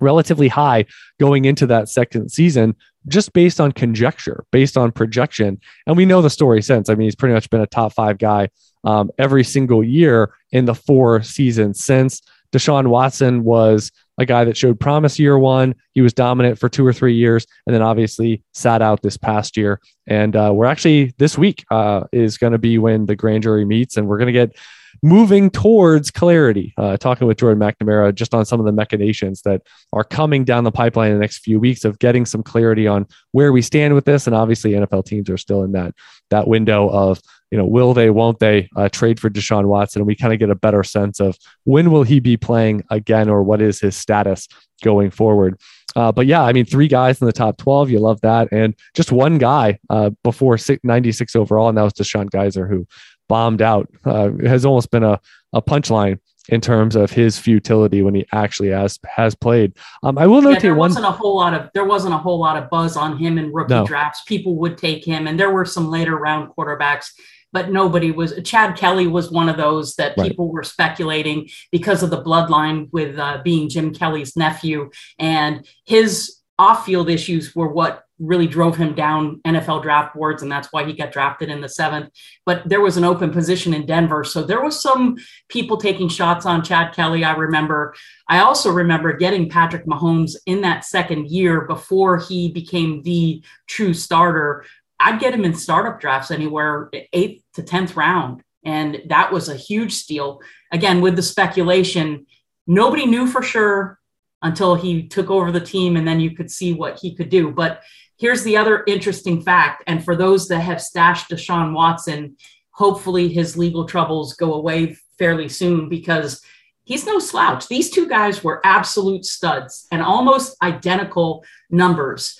relatively 0.00 0.48
high 0.48 0.86
going 1.18 1.44
into 1.44 1.66
that 1.66 1.88
second 1.88 2.30
season 2.30 2.74
just 3.08 3.32
based 3.32 3.60
on 3.60 3.72
conjecture, 3.72 4.44
based 4.50 4.76
on 4.76 4.92
projection. 4.92 5.60
And 5.86 5.96
we 5.96 6.04
know 6.04 6.22
the 6.22 6.30
story 6.30 6.62
since. 6.62 6.88
I 6.88 6.94
mean, 6.94 7.06
he's 7.06 7.16
pretty 7.16 7.34
much 7.34 7.50
been 7.50 7.60
a 7.60 7.66
top 7.66 7.92
five 7.92 8.18
guy 8.18 8.48
um, 8.84 9.10
every 9.18 9.44
single 9.44 9.82
year 9.82 10.32
in 10.52 10.64
the 10.64 10.74
four 10.74 11.22
seasons 11.22 11.82
since. 11.84 12.22
Deshaun 12.52 12.88
Watson 12.88 13.44
was 13.44 13.92
a 14.18 14.26
guy 14.26 14.44
that 14.44 14.56
showed 14.56 14.80
promise 14.80 15.18
year 15.18 15.38
one. 15.38 15.74
He 15.92 16.00
was 16.00 16.12
dominant 16.12 16.58
for 16.58 16.68
two 16.68 16.86
or 16.86 16.92
three 16.92 17.14
years, 17.14 17.46
and 17.66 17.74
then 17.74 17.80
obviously 17.80 18.42
sat 18.52 18.82
out 18.82 19.02
this 19.02 19.16
past 19.16 19.56
year. 19.56 19.80
And 20.06 20.34
uh, 20.34 20.50
we're 20.52 20.66
actually 20.66 21.14
this 21.16 21.38
week 21.38 21.64
uh, 21.70 22.04
is 22.12 22.38
going 22.38 22.52
to 22.52 22.58
be 22.58 22.78
when 22.78 23.06
the 23.06 23.16
grand 23.16 23.44
jury 23.44 23.64
meets, 23.64 23.96
and 23.96 24.08
we're 24.08 24.18
going 24.18 24.26
to 24.26 24.32
get 24.32 24.56
moving 25.02 25.50
towards 25.50 26.10
clarity. 26.10 26.74
Uh, 26.76 26.96
talking 26.96 27.26
with 27.26 27.38
Jordan 27.38 27.60
McNamara 27.60 28.14
just 28.14 28.34
on 28.34 28.44
some 28.44 28.60
of 28.60 28.66
the 28.66 28.72
machinations 28.72 29.42
that 29.42 29.62
are 29.92 30.04
coming 30.04 30.44
down 30.44 30.64
the 30.64 30.72
pipeline 30.72 31.10
in 31.10 31.16
the 31.16 31.20
next 31.20 31.38
few 31.38 31.58
weeks 31.58 31.84
of 31.84 31.98
getting 31.98 32.26
some 32.26 32.42
clarity 32.42 32.86
on 32.86 33.06
where 33.32 33.52
we 33.52 33.62
stand 33.62 33.94
with 33.94 34.04
this. 34.04 34.26
And 34.26 34.36
obviously, 34.36 34.72
NFL 34.72 35.06
teams 35.06 35.30
are 35.30 35.38
still 35.38 35.62
in 35.62 35.72
that 35.72 35.94
that 36.30 36.46
window 36.48 36.88
of 36.88 37.20
you 37.50 37.58
know 37.58 37.66
will 37.66 37.94
they, 37.94 38.10
won't 38.10 38.38
they 38.38 38.68
uh, 38.76 38.88
trade 38.88 39.18
for 39.18 39.28
Deshaun 39.28 39.66
Watson, 39.66 40.00
and 40.00 40.06
we 40.06 40.16
kind 40.16 40.32
of 40.32 40.38
get 40.38 40.50
a 40.50 40.54
better 40.54 40.82
sense 40.82 41.20
of 41.20 41.36
when 41.64 41.90
will 41.90 42.04
he 42.04 42.20
be 42.20 42.36
playing 42.36 42.84
again, 42.90 43.28
or 43.28 43.42
what 43.42 43.60
is 43.60 43.80
his 43.80 43.96
status 43.96 44.48
going 44.82 45.10
forward. 45.10 45.58
Uh, 45.96 46.12
but 46.12 46.26
yeah, 46.26 46.42
I 46.42 46.52
mean, 46.52 46.64
three 46.64 46.88
guys 46.88 47.20
in 47.20 47.26
the 47.26 47.32
top 47.32 47.56
12, 47.58 47.90
you 47.90 47.98
love 47.98 48.20
that. 48.20 48.48
And 48.52 48.74
just 48.94 49.12
one 49.12 49.38
guy 49.38 49.78
uh, 49.88 50.10
before 50.22 50.56
96 50.82 51.36
overall, 51.36 51.68
and 51.68 51.78
that 51.78 51.82
was 51.82 51.92
DeShone 51.94 52.30
Kizer, 52.30 52.68
who 52.68 52.86
bombed 53.30 53.62
out 53.62 53.88
uh, 54.04 54.30
has 54.44 54.64
almost 54.66 54.90
been 54.90 55.04
a, 55.04 55.18
a 55.52 55.62
punchline 55.62 56.18
in 56.48 56.60
terms 56.60 56.96
of 56.96 57.10
his 57.12 57.38
futility 57.38 58.02
when 58.02 58.14
he 58.14 58.26
actually 58.32 58.70
has 58.70 58.98
has 59.06 59.34
played. 59.36 59.72
Um, 60.02 60.18
I 60.18 60.26
will 60.26 60.42
note 60.42 60.54
yeah, 60.54 60.58
there 60.66 60.74
one. 60.74 60.90
wasn't 60.90 61.06
a 61.06 61.10
whole 61.20 61.36
lot 61.36 61.54
of 61.54 61.70
there 61.74 61.84
wasn't 61.84 62.14
a 62.14 62.18
whole 62.18 62.40
lot 62.46 62.56
of 62.60 62.68
buzz 62.68 62.96
on 62.96 63.16
him 63.18 63.38
in 63.38 63.52
rookie 63.52 63.74
No. 63.74 63.86
drafts. 63.86 64.22
People 64.26 64.56
would 64.56 64.76
take 64.76 65.04
him, 65.04 65.26
and 65.28 65.38
there 65.38 65.50
were 65.52 65.64
some 65.64 65.88
later 65.90 66.16
round 66.16 66.50
quarterbacks, 66.56 67.06
but 67.52 67.70
nobody 67.70 68.10
was. 68.10 68.34
Chad 68.44 68.76
Kelly 68.76 69.06
was 69.06 69.30
one 69.30 69.48
of 69.48 69.56
those 69.56 69.94
that 69.94 70.14
Right. 70.16 70.28
people 70.28 70.50
were 70.50 70.64
speculating 70.64 71.48
because 71.70 72.02
of 72.02 72.10
the 72.10 72.22
bloodline 72.22 72.88
with 72.92 73.16
uh, 73.18 73.38
being 73.44 73.68
Jim 73.68 73.94
Kelly's 73.94 74.36
nephew, 74.36 74.90
and 75.20 75.64
his 75.84 76.39
off-field 76.60 77.08
issues 77.08 77.56
were 77.56 77.72
what 77.72 78.04
really 78.18 78.46
drove 78.46 78.76
him 78.76 78.94
down 78.94 79.40
NFL 79.46 79.82
draft 79.82 80.14
boards, 80.14 80.42
and 80.42 80.52
that's 80.52 80.68
why 80.70 80.84
he 80.84 80.92
got 80.92 81.10
drafted 81.10 81.48
in 81.48 81.62
the 81.62 81.70
seventh. 81.70 82.10
But 82.44 82.68
there 82.68 82.82
was 82.82 82.98
an 82.98 83.04
open 83.04 83.30
position 83.30 83.72
in 83.72 83.86
Denver, 83.86 84.24
so 84.24 84.42
there 84.42 84.62
was 84.62 84.78
some 84.78 85.16
people 85.48 85.78
taking 85.78 86.10
shots 86.10 86.44
on 86.44 86.62
Chad 86.62 86.94
Kelly. 86.94 87.24
I 87.24 87.32
remember. 87.32 87.94
I 88.28 88.40
also 88.40 88.70
remember 88.70 89.14
getting 89.14 89.48
Patrick 89.48 89.86
Mahomes 89.86 90.36
in 90.44 90.60
that 90.60 90.84
second 90.84 91.30
year 91.30 91.62
before 91.62 92.18
he 92.18 92.52
became 92.52 93.02
the 93.04 93.42
true 93.66 93.94
starter. 93.94 94.66
I'd 95.00 95.18
get 95.18 95.32
him 95.32 95.46
in 95.46 95.54
startup 95.54 95.98
drafts 95.98 96.30
anywhere 96.30 96.90
eighth 97.14 97.42
to 97.54 97.62
tenth 97.62 97.96
round, 97.96 98.42
and 98.66 99.00
that 99.06 99.32
was 99.32 99.48
a 99.48 99.56
huge 99.56 99.94
steal. 99.94 100.42
Again, 100.72 101.00
with 101.00 101.16
the 101.16 101.22
speculation, 101.22 102.26
nobody 102.66 103.06
knew 103.06 103.26
for 103.26 103.40
sure 103.40 103.99
until 104.42 104.74
he 104.74 105.06
took 105.06 105.30
over 105.30 105.52
the 105.52 105.60
team, 105.60 105.96
and 105.96 106.06
then 106.06 106.20
you 106.20 106.34
could 106.34 106.50
see 106.50 106.72
what 106.72 106.98
he 106.98 107.14
could 107.14 107.28
do. 107.28 107.50
But 107.50 107.82
here's 108.18 108.42
the 108.42 108.56
other 108.56 108.84
interesting 108.86 109.42
fact, 109.42 109.84
and 109.86 110.04
for 110.04 110.16
those 110.16 110.48
that 110.48 110.60
have 110.60 110.80
stashed 110.80 111.30
Deshaun 111.30 111.72
Watson, 111.72 112.36
hopefully 112.70 113.28
his 113.28 113.56
legal 113.56 113.84
troubles 113.84 114.34
go 114.34 114.54
away 114.54 114.96
fairly 115.18 115.48
soon 115.48 115.88
because 115.88 116.42
he's 116.84 117.06
no 117.06 117.18
slouch. 117.18 117.68
These 117.68 117.90
two 117.90 118.08
guys 118.08 118.42
were 118.42 118.60
absolute 118.64 119.24
studs 119.24 119.86
and 119.92 120.02
almost 120.02 120.56
identical 120.62 121.44
numbers. 121.68 122.38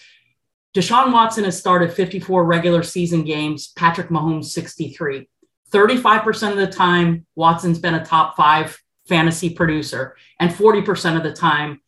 Deshaun 0.75 1.13
Watson 1.13 1.45
has 1.45 1.59
started 1.59 1.93
54 1.93 2.45
regular 2.45 2.83
season 2.83 3.25
games, 3.25 3.73
Patrick 3.77 4.09
Mahomes 4.09 4.47
63. 4.47 5.29
35% 5.71 6.51
of 6.53 6.57
the 6.57 6.67
time, 6.67 7.27
Watson's 7.35 7.79
been 7.79 7.95
a 7.95 8.05
top 8.05 8.37
five 8.37 8.79
fantasy 9.09 9.51
producer, 9.51 10.17
and 10.39 10.51
40% 10.51 11.17
of 11.17 11.23
the 11.23 11.33
time, 11.33 11.81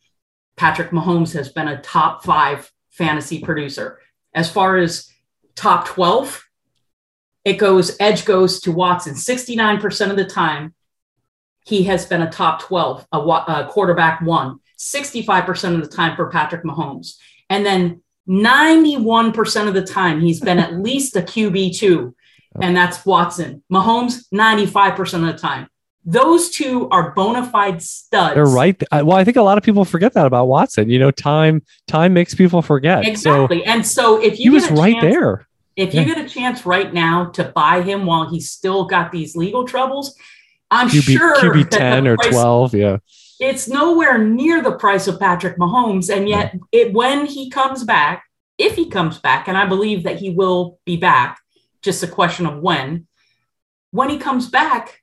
Patrick 0.55 0.91
Mahomes 0.91 1.33
has 1.33 1.51
been 1.51 1.67
a 1.67 1.81
top 1.81 2.23
five 2.23 2.71
fantasy 2.91 3.41
producer. 3.41 3.99
As 4.33 4.51
far 4.51 4.77
as 4.77 5.09
top 5.55 5.87
12, 5.87 6.47
it 7.45 7.53
goes, 7.53 7.95
edge 7.99 8.25
goes 8.25 8.61
to 8.61 8.71
Watson 8.71 9.15
69% 9.15 10.09
of 10.09 10.15
the 10.15 10.25
time. 10.25 10.73
He 11.65 11.83
has 11.83 12.05
been 12.05 12.21
a 12.21 12.29
top 12.29 12.61
12, 12.61 13.07
a, 13.11 13.17
a 13.17 13.67
quarterback 13.69 14.21
one, 14.21 14.59
65% 14.77 15.75
of 15.75 15.81
the 15.81 15.95
time 15.95 16.15
for 16.15 16.29
Patrick 16.29 16.63
Mahomes. 16.63 17.15
And 17.49 17.65
then 17.65 18.01
91% 18.27 19.67
of 19.67 19.73
the 19.73 19.85
time, 19.85 20.21
he's 20.21 20.39
been 20.39 20.59
at 20.59 20.73
least 20.73 21.15
a 21.15 21.21
QB2, 21.21 22.13
and 22.61 22.75
that's 22.75 23.05
Watson. 23.05 23.63
Mahomes, 23.71 24.25
95% 24.33 25.13
of 25.15 25.33
the 25.33 25.37
time. 25.37 25.67
Those 26.05 26.49
two 26.49 26.89
are 26.89 27.11
bona 27.11 27.45
fide 27.49 27.81
studs. 27.81 28.35
They're 28.35 28.45
right. 28.45 28.81
Well, 28.91 29.13
I 29.13 29.23
think 29.23 29.37
a 29.37 29.41
lot 29.41 29.57
of 29.57 29.63
people 29.63 29.85
forget 29.85 30.13
that 30.13 30.25
about 30.25 30.47
Watson. 30.47 30.89
You 30.89 30.99
know, 30.99 31.11
time 31.11 31.61
time 31.87 32.13
makes 32.13 32.35
people 32.35 32.61
forget. 32.61 33.03
So 33.17 33.45
Exactly. 33.45 33.65
and 33.65 33.85
so 33.87 34.21
if 34.21 34.33
he 34.33 34.43
you 34.45 34.51
was 34.51 34.63
get 34.63 34.71
a 34.71 34.75
right 34.81 34.93
chance- 34.99 35.13
there. 35.15 35.47
If 35.75 35.95
you 35.95 36.05
get 36.05 36.19
a 36.23 36.29
chance 36.29 36.67
right 36.67 36.93
now 36.93 37.25
to 37.31 37.45
buy 37.45 37.81
him 37.81 38.05
while 38.05 38.29
he's 38.29 38.51
still 38.51 38.85
got 38.85 39.11
these 39.11 39.35
legal 39.35 39.65
troubles, 39.65 40.15
I'm 40.69 40.87
QB 40.87 41.17
sure 41.17 41.35
QB 41.37 41.69
ten 41.71 42.05
or 42.07 42.15
price- 42.17 42.29
twelve. 42.29 42.75
Yeah. 42.75 42.97
It's 43.39 43.67
nowhere 43.67 44.19
near 44.19 44.61
the 44.61 44.73
price 44.73 45.07
of 45.07 45.19
Patrick 45.19 45.57
Mahomes, 45.57 46.15
and 46.15 46.29
yet 46.29 46.55
it, 46.71 46.93
when 46.93 47.25
he 47.25 47.49
comes 47.49 47.83
back, 47.83 48.23
if 48.59 48.75
he 48.75 48.87
comes 48.89 49.17
back, 49.17 49.47
and 49.47 49.57
I 49.57 49.65
believe 49.65 50.03
that 50.03 50.17
he 50.17 50.29
will 50.29 50.77
be 50.85 50.95
back, 50.95 51.39
just 51.81 52.03
a 52.03 52.07
question 52.07 52.45
of 52.45 52.59
when. 52.61 53.07
When 53.91 54.09
he 54.09 54.17
comes 54.17 54.47
back, 54.49 55.01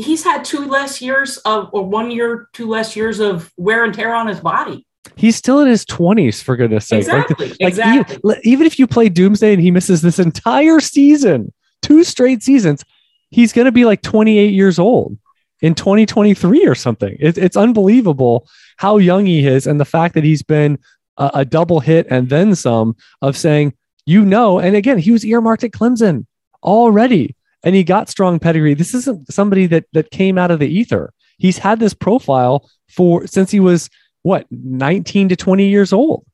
he's 0.00 0.24
had 0.24 0.44
two 0.44 0.66
less 0.66 1.00
years 1.00 1.36
of, 1.38 1.68
or 1.72 1.84
one 1.84 2.10
year, 2.10 2.48
two 2.52 2.68
less 2.68 2.96
years 2.96 3.20
of 3.20 3.52
wear 3.56 3.84
and 3.84 3.94
tear 3.94 4.14
on 4.14 4.26
his 4.26 4.40
body. 4.40 4.86
He's 5.16 5.36
still 5.36 5.60
in 5.60 5.68
his 5.68 5.84
twenties, 5.84 6.42
for 6.42 6.56
goodness 6.56 6.86
sake. 6.86 7.06
Like, 7.08 7.30
Exactly. 7.30 7.48
like 7.48 7.60
exactly. 7.60 8.16
even, 8.24 8.40
even 8.44 8.66
if 8.66 8.78
you 8.78 8.86
play 8.86 9.08
Doomsday 9.08 9.52
and 9.52 9.62
he 9.62 9.70
misses 9.70 10.02
this 10.02 10.18
entire 10.18 10.80
season, 10.80 11.52
two 11.82 12.04
straight 12.04 12.42
seasons, 12.42 12.84
he's 13.30 13.52
going 13.52 13.64
to 13.64 13.72
be 13.72 13.84
like 13.84 14.02
28 14.02 14.52
years 14.52 14.78
old 14.78 15.16
in 15.62 15.74
2023 15.74 16.66
or 16.66 16.74
something. 16.74 17.16
It, 17.20 17.38
it's 17.38 17.56
unbelievable 17.56 18.46
how 18.76 18.98
young 18.98 19.26
he 19.26 19.46
is, 19.46 19.66
and 19.66 19.80
the 19.80 19.84
fact 19.84 20.14
that 20.14 20.24
he's 20.24 20.42
been 20.42 20.78
a, 21.16 21.30
a 21.34 21.44
double 21.44 21.80
hit 21.80 22.06
and 22.10 22.28
then 22.28 22.54
some 22.54 22.96
of 23.22 23.36
saying, 23.36 23.74
you 24.06 24.24
know, 24.24 24.58
and 24.58 24.76
again, 24.76 24.98
he 24.98 25.10
was 25.12 25.24
earmarked 25.24 25.64
at 25.64 25.70
Clemson 25.70 26.26
already, 26.62 27.34
and 27.62 27.74
he 27.74 27.84
got 27.84 28.08
strong 28.08 28.38
pedigree. 28.38 28.74
This 28.74 28.94
isn't 28.94 29.32
somebody 29.32 29.66
that 29.66 29.84
that 29.92 30.10
came 30.10 30.38
out 30.38 30.50
of 30.50 30.58
the 30.58 30.68
ether. 30.68 31.12
He's 31.38 31.58
had 31.58 31.80
this 31.80 31.94
profile 31.94 32.68
for 32.88 33.26
since 33.26 33.50
he 33.50 33.60
was 33.60 33.88
what 34.22 34.46
19 34.50 35.30
to 35.30 35.36
20 35.36 35.68
years 35.68 35.92
old. 35.92 36.24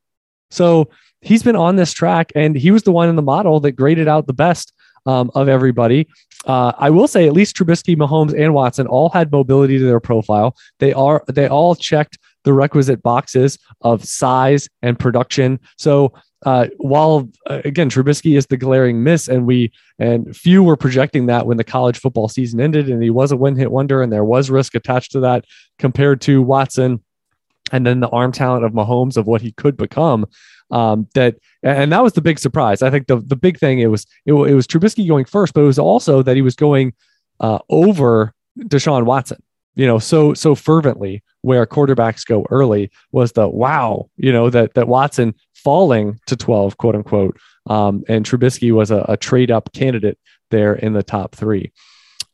So 0.51 0.89
he's 1.21 1.43
been 1.43 1.57
on 1.57 1.77
this 1.77 1.93
track, 1.93 2.33
and 2.35 2.57
he 2.57 2.71
was 2.71 2.83
the 2.83 2.93
one 2.93 3.09
in 3.09 3.17
the 3.17 3.23
model 3.23 3.61
that 3.61 3.73
graded 3.73 4.09
out 4.09 4.27
the 4.27 4.33
best 4.33 4.73
um, 5.07 5.31
of 5.35 5.49
everybody. 5.49 6.09
Uh, 6.47 6.73
I 6.79 6.91
will 6.91 7.09
say, 7.09 7.27
at 7.27 7.33
least 7.33 7.57
Trubisky, 7.57 7.97
Mahomes, 7.97 8.39
and 8.39 8.55
Watson 8.55 8.87
all 8.87 9.09
had 9.09 9.33
mobility 9.33 9.79
to 9.79 9.85
their 9.85 10.01
profile. 10.01 10.57
They 10.79 10.93
are 10.93 11.25
they 11.29 11.49
all 11.49 11.75
checked 11.75 12.19
the 12.45 12.53
requisite 12.53 13.03
boxes 13.03 13.59
of 13.81 14.05
size 14.05 14.69
and 14.83 14.99
production. 14.99 15.59
So 15.77 16.13
uh, 16.45 16.69
while 16.79 17.29
uh, 17.49 17.63
again 17.65 17.89
Trubisky 17.89 18.37
is 18.37 18.47
the 18.47 18.57
glaring 18.57 19.03
miss, 19.03 19.29
and 19.29 19.47
we 19.47 19.73
and 19.99 20.37
few 20.37 20.63
were 20.63 20.77
projecting 20.77 21.27
that 21.27 21.47
when 21.47 21.57
the 21.57 21.65
college 21.65 21.99
football 21.99 22.29
season 22.29 22.61
ended, 22.61 22.89
and 22.89 23.03
he 23.03 23.11
was 23.11 23.33
a 23.33 23.37
one 23.37 23.57
hit 23.57 23.71
wonder, 23.71 24.03
and 24.03 24.13
there 24.13 24.25
was 24.25 24.51
risk 24.51 24.75
attached 24.75 25.13
to 25.13 25.21
that 25.21 25.45
compared 25.79 26.21
to 26.23 26.43
Watson, 26.43 27.03
and 27.73 27.87
then 27.87 28.01
the 28.01 28.09
arm 28.09 28.33
talent 28.33 28.65
of 28.65 28.73
Mahomes 28.73 29.17
of 29.17 29.27
what 29.27 29.41
he 29.41 29.53
could 29.53 29.77
become. 29.77 30.27
Um, 30.71 31.09
that 31.15 31.37
and 31.63 31.93
that 31.93 32.03
was 32.03 32.13
the 32.13 32.21
big 32.21 32.39
surprise. 32.39 32.83
I 32.83 32.91
think 32.91 33.07
the 33.07 33.17
the 33.17 33.37
big 33.37 33.59
thing 33.59 33.79
it 33.79 33.87
was 33.87 34.07
it, 34.27 34.33
it 34.33 34.55
was 34.55 34.67
Trubisky 34.67 35.09
going 35.09 35.25
first, 35.25 35.55
but 35.55 35.63
it 35.63 35.67
was 35.67 35.79
also 35.79 36.23
that 36.23 36.37
he 36.37 36.43
was 36.43 36.57
going 36.57 36.93
uh, 37.41 37.61
over 37.71 38.35
Deshaun 38.59 39.05
Watson 39.05 39.39
you 39.77 39.87
know, 39.87 39.99
so 39.99 40.35
so 40.35 40.55
fervently 40.55 41.23
where 41.43 41.65
quarterbacks 41.67 42.27
go 42.27 42.47
early 42.51 42.91
was 43.13 43.33
the 43.33 43.47
wow, 43.47 44.09
you 44.17 44.33
know, 44.33 44.51
that 44.51 44.75
that 44.75 44.89
Watson 44.89 45.35
falling 45.67 46.21
to 46.27 46.37
12, 46.37 46.77
quote 46.77 46.95
unquote. 46.95 47.37
Um, 47.69 48.05
and 48.09 48.25
Trubisky 48.25 48.71
was 48.71 48.93
a, 48.93 49.05
a 49.09 49.17
trade 49.17 49.51
up 49.51 49.73
candidate 49.73 50.17
there 50.53 50.77
in 50.77 50.93
the 50.93 51.03
top 51.03 51.35
three. 51.35 51.73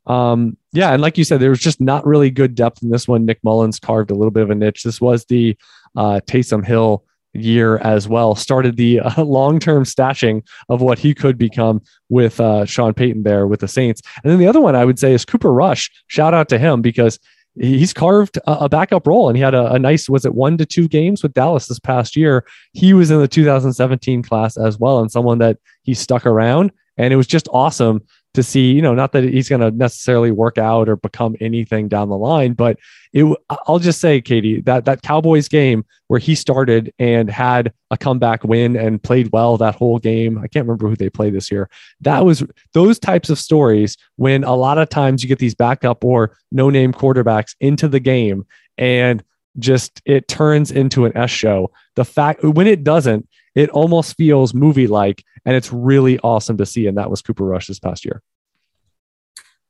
Um, 0.06 0.58
yeah, 0.74 0.92
and 0.92 1.00
like 1.00 1.16
you 1.16 1.24
said, 1.24 1.40
there 1.40 1.48
was 1.48 1.58
just 1.58 1.80
not 1.80 2.04
really 2.04 2.30
good 2.30 2.54
depth 2.54 2.82
in 2.82 2.90
this 2.90 3.08
one. 3.08 3.24
Nick 3.24 3.42
Mullens 3.42 3.80
carved 3.80 4.10
a 4.10 4.14
little 4.14 4.30
bit 4.30 4.42
of 4.42 4.50
a 4.50 4.54
niche. 4.54 4.82
This 4.82 5.00
was 5.00 5.24
the 5.24 5.56
uh, 5.96 6.20
Taysom 6.26 6.62
Hill 6.62 7.06
year 7.32 7.78
as 7.78 8.06
well. 8.06 8.34
Started 8.34 8.76
the 8.76 9.00
uh, 9.00 9.24
long 9.24 9.58
term 9.58 9.84
stashing 9.84 10.46
of 10.68 10.82
what 10.82 10.98
he 10.98 11.14
could 11.14 11.38
become 11.38 11.80
with 12.10 12.38
uh, 12.38 12.66
Sean 12.66 12.92
Payton 12.92 13.22
there 13.22 13.46
with 13.46 13.60
the 13.60 13.68
Saints. 13.68 14.02
And 14.22 14.30
then 14.30 14.40
the 14.40 14.46
other 14.46 14.60
one 14.60 14.76
I 14.76 14.84
would 14.84 14.98
say 14.98 15.14
is 15.14 15.24
Cooper 15.24 15.54
Rush. 15.54 15.90
Shout 16.08 16.34
out 16.34 16.50
to 16.50 16.58
him 16.58 16.82
because 16.82 17.18
he's 17.60 17.92
carved 17.92 18.38
a, 18.46 18.68
backup 18.68 19.06
role 19.06 19.28
and 19.28 19.36
he 19.36 19.42
had 19.42 19.54
a, 19.54 19.72
a, 19.72 19.78
nice 19.78 20.08
was 20.08 20.24
it 20.24 20.34
one 20.34 20.56
to 20.56 20.64
two 20.64 20.88
games 20.88 21.22
with 21.22 21.34
dallas 21.34 21.66
this 21.66 21.78
past 21.78 22.16
year? 22.16 22.46
He 22.72 22.94
was 22.94 23.10
in 23.10 23.20
the 23.20 23.28
2017 23.28 24.22
class 24.22 24.56
as 24.56 24.78
well 24.78 25.00
and 25.00 25.10
someone 25.10 25.38
that 25.38 25.58
he 25.82 25.94
stuck 25.94 26.24
around 26.26 26.72
and 26.96 27.12
it 27.12 27.16
was 27.16 27.26
just 27.26 27.48
awesome 27.52 28.02
to 28.34 28.42
see, 28.42 28.72
you 28.72 28.80
know, 28.80 28.94
not 28.94 29.12
that 29.12 29.24
he's 29.24 29.48
going 29.48 29.60
to 29.60 29.70
necessarily 29.70 30.30
work 30.30 30.56
out 30.56 30.88
or 30.88 30.96
become 30.96 31.36
anything 31.40 31.88
down 31.88 32.08
the 32.08 32.16
line, 32.16 32.54
but 32.54 32.78
it, 33.12 33.24
I'll 33.66 33.78
just 33.78 34.00
say, 34.00 34.20
Katie, 34.20 34.60
that 34.62 34.86
that 34.86 35.02
Cowboys 35.02 35.48
game 35.48 35.84
where 36.08 36.20
he 36.20 36.34
started 36.34 36.92
and 36.98 37.30
had 37.30 37.72
a 37.90 37.98
comeback 37.98 38.42
win 38.44 38.76
and 38.76 39.02
played 39.02 39.30
well 39.32 39.56
that 39.58 39.74
whole 39.74 39.98
game. 39.98 40.38
I 40.38 40.48
can't 40.48 40.66
remember 40.66 40.88
who 40.88 40.96
they 40.96 41.10
played 41.10 41.34
this 41.34 41.50
year. 41.50 41.68
That 42.00 42.24
was 42.24 42.42
those 42.72 42.98
types 42.98 43.28
of 43.28 43.38
stories 43.38 43.96
when 44.16 44.44
a 44.44 44.54
lot 44.54 44.78
of 44.78 44.88
times 44.88 45.22
you 45.22 45.28
get 45.28 45.38
these 45.38 45.54
backup 45.54 46.04
or 46.04 46.36
no 46.50 46.70
name 46.70 46.92
quarterbacks 46.92 47.54
into 47.60 47.86
the 47.88 48.00
game 48.00 48.46
and 48.78 49.22
just 49.58 50.00
it 50.06 50.28
turns 50.28 50.70
into 50.70 51.04
an 51.04 51.16
S 51.16 51.30
show. 51.30 51.70
The 51.96 52.04
fact 52.04 52.42
when 52.42 52.66
it 52.66 52.84
doesn't, 52.84 53.28
it 53.54 53.70
almost 53.70 54.16
feels 54.16 54.54
movie 54.54 54.86
like, 54.86 55.24
and 55.44 55.54
it's 55.54 55.72
really 55.72 56.18
awesome 56.20 56.56
to 56.58 56.66
see. 56.66 56.86
And 56.86 56.98
that 56.98 57.10
was 57.10 57.22
Cooper 57.22 57.44
Rush 57.44 57.66
this 57.66 57.78
past 57.78 58.04
year. 58.04 58.22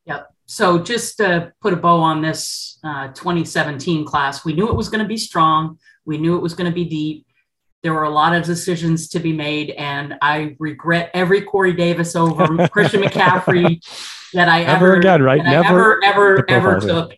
Yep. 0.06 0.32
So 0.46 0.78
just 0.78 1.16
to 1.18 1.52
put 1.60 1.72
a 1.72 1.76
bow 1.76 2.00
on 2.00 2.22
this 2.22 2.78
uh, 2.84 3.08
2017 3.08 4.04
class, 4.04 4.44
we 4.44 4.52
knew 4.52 4.68
it 4.68 4.76
was 4.76 4.88
going 4.88 5.02
to 5.02 5.08
be 5.08 5.16
strong. 5.16 5.78
We 6.04 6.18
knew 6.18 6.36
it 6.36 6.42
was 6.42 6.54
going 6.54 6.70
to 6.70 6.74
be 6.74 6.84
deep. 6.84 7.26
There 7.82 7.92
were 7.94 8.04
a 8.04 8.10
lot 8.10 8.32
of 8.32 8.44
decisions 8.44 9.08
to 9.08 9.18
be 9.18 9.32
made, 9.32 9.70
and 9.70 10.14
I 10.22 10.54
regret 10.60 11.10
every 11.14 11.40
Corey 11.40 11.72
Davis 11.72 12.14
over 12.14 12.68
Christian 12.72 13.02
McCaffrey 13.02 13.82
that 14.34 14.48
I 14.48 14.62
Never 14.62 14.86
ever 14.86 14.96
again, 14.96 15.22
right? 15.22 15.42
Never, 15.42 15.62
Never 15.62 16.04
ever, 16.04 16.50
ever, 16.50 16.76
ever 16.76 16.80
took. 16.80 17.16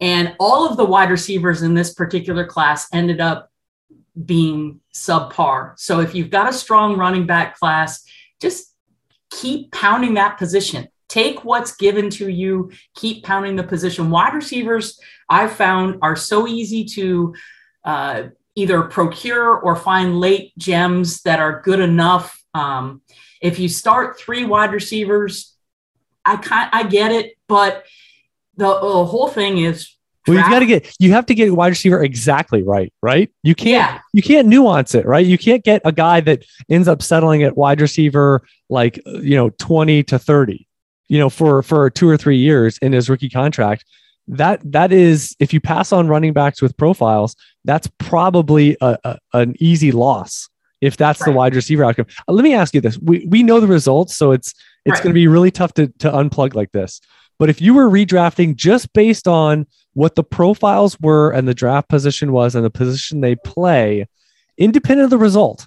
And 0.00 0.34
all 0.38 0.68
of 0.68 0.76
the 0.76 0.84
wide 0.84 1.10
receivers 1.10 1.62
in 1.62 1.74
this 1.74 1.92
particular 1.92 2.46
class 2.46 2.88
ended 2.92 3.20
up 3.20 3.50
being 4.24 4.80
subpar. 4.94 5.78
So 5.78 6.00
if 6.00 6.14
you've 6.14 6.30
got 6.30 6.48
a 6.48 6.52
strong 6.52 6.96
running 6.96 7.26
back 7.26 7.58
class, 7.58 8.04
just 8.40 8.74
keep 9.30 9.72
pounding 9.72 10.14
that 10.14 10.38
position. 10.38 10.88
Take 11.08 11.44
what's 11.44 11.76
given 11.76 12.10
to 12.10 12.28
you, 12.28 12.70
keep 12.94 13.24
pounding 13.24 13.56
the 13.56 13.62
position. 13.62 14.10
Wide 14.10 14.34
receivers, 14.34 14.98
I've 15.28 15.52
found, 15.52 15.98
are 16.02 16.16
so 16.16 16.48
easy 16.48 16.84
to 16.96 17.34
uh, 17.84 18.22
either 18.54 18.82
procure 18.82 19.54
or 19.54 19.76
find 19.76 20.18
late 20.18 20.52
gems 20.58 21.22
that 21.22 21.38
are 21.38 21.60
good 21.62 21.80
enough. 21.80 22.42
Um, 22.54 23.02
if 23.40 23.58
you 23.58 23.68
start 23.68 24.18
three 24.18 24.44
wide 24.44 24.72
receivers, 24.72 25.54
I 26.24 26.68
I 26.72 26.82
get 26.84 27.12
it, 27.12 27.36
but 27.46 27.84
the, 28.56 28.66
the 28.80 29.04
whole 29.04 29.28
thing 29.28 29.58
is 29.58 29.95
well, 30.26 30.36
you've 30.36 30.48
got 30.50 30.58
to 30.60 30.66
get 30.66 30.92
you 30.98 31.12
have 31.12 31.26
to 31.26 31.34
get 31.34 31.54
wide 31.54 31.68
receiver 31.68 32.02
exactly 32.02 32.62
right, 32.62 32.92
right? 33.02 33.30
You 33.42 33.54
can't 33.54 33.68
Yeah. 33.92 34.00
you 34.12 34.22
can't 34.22 34.48
nuance 34.48 34.94
it, 34.94 35.06
right? 35.06 35.24
You 35.24 35.38
can't 35.38 35.62
get 35.64 35.82
a 35.84 35.92
guy 35.92 36.20
that 36.20 36.44
ends 36.68 36.88
up 36.88 37.02
settling 37.02 37.42
at 37.42 37.56
wide 37.56 37.80
receiver 37.80 38.42
like 38.68 39.00
you 39.06 39.36
know 39.36 39.50
20 39.50 40.02
to 40.04 40.18
30, 40.18 40.66
you 41.08 41.18
know, 41.18 41.30
for 41.30 41.62
for 41.62 41.88
2 41.90 42.08
or 42.08 42.16
3 42.16 42.36
years 42.36 42.78
in 42.78 42.92
his 42.92 43.08
rookie 43.08 43.28
contract. 43.30 43.84
That 44.28 44.60
that 44.72 44.90
is 44.92 45.36
if 45.38 45.52
you 45.54 45.60
pass 45.60 45.92
on 45.92 46.08
running 46.08 46.32
backs 46.32 46.60
with 46.60 46.76
profiles, 46.76 47.36
that's 47.64 47.88
probably 47.98 48.76
a, 48.80 48.98
a 49.04 49.18
an 49.34 49.54
easy 49.60 49.92
loss 49.92 50.48
if 50.80 50.96
that's 50.96 51.24
the 51.24 51.30
wide 51.32 51.54
receiver 51.54 51.84
outcome. 51.84 52.06
Uh, 52.28 52.32
let 52.32 52.42
me 52.42 52.52
ask 52.52 52.74
you 52.74 52.80
this. 52.80 52.98
We 52.98 53.24
we 53.28 53.42
know 53.44 53.60
the 53.60 53.66
results, 53.68 54.16
so 54.16 54.32
it's 54.32 54.52
it's 54.84 54.94
Right. 54.94 55.02
going 55.04 55.10
to 55.10 55.14
be 55.14 55.28
really 55.28 55.50
tough 55.52 55.74
to 55.74 55.86
to 55.98 56.10
unplug 56.10 56.54
like 56.54 56.72
this. 56.72 57.00
But 57.38 57.50
if 57.50 57.60
you 57.60 57.72
were 57.74 57.88
redrafting 57.88 58.56
just 58.56 58.92
based 58.94 59.28
on 59.28 59.66
what 59.96 60.14
the 60.14 60.22
profiles 60.22 61.00
were 61.00 61.30
and 61.30 61.48
the 61.48 61.54
draft 61.54 61.88
position 61.88 62.30
was 62.30 62.54
and 62.54 62.62
the 62.62 62.70
position 62.70 63.22
they 63.22 63.34
play, 63.34 64.06
independent 64.58 65.04
of 65.04 65.10
the 65.10 65.16
result. 65.16 65.66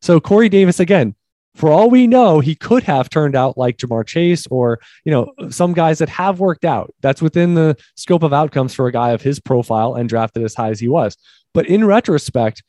So 0.00 0.18
Corey 0.18 0.48
Davis, 0.48 0.80
again, 0.80 1.14
for 1.54 1.70
all 1.70 1.90
we 1.90 2.06
know, 2.06 2.40
he 2.40 2.54
could 2.54 2.84
have 2.84 3.10
turned 3.10 3.36
out 3.36 3.58
like 3.58 3.76
Ja'Marr 3.76 4.06
Chase 4.06 4.46
or, 4.46 4.80
you 5.04 5.12
know, 5.12 5.30
some 5.50 5.74
guys 5.74 5.98
that 5.98 6.08
have 6.08 6.40
worked 6.40 6.64
out. 6.64 6.94
That's 7.02 7.20
within 7.20 7.52
the 7.52 7.76
scope 7.96 8.22
of 8.22 8.32
outcomes 8.32 8.72
for 8.72 8.86
a 8.86 8.92
guy 8.92 9.10
of 9.10 9.20
his 9.20 9.40
profile 9.40 9.94
and 9.94 10.08
drafted 10.08 10.42
as 10.42 10.54
high 10.54 10.70
as 10.70 10.80
he 10.80 10.88
was. 10.88 11.18
But 11.52 11.66
in 11.66 11.84
retrospect, 11.84 12.62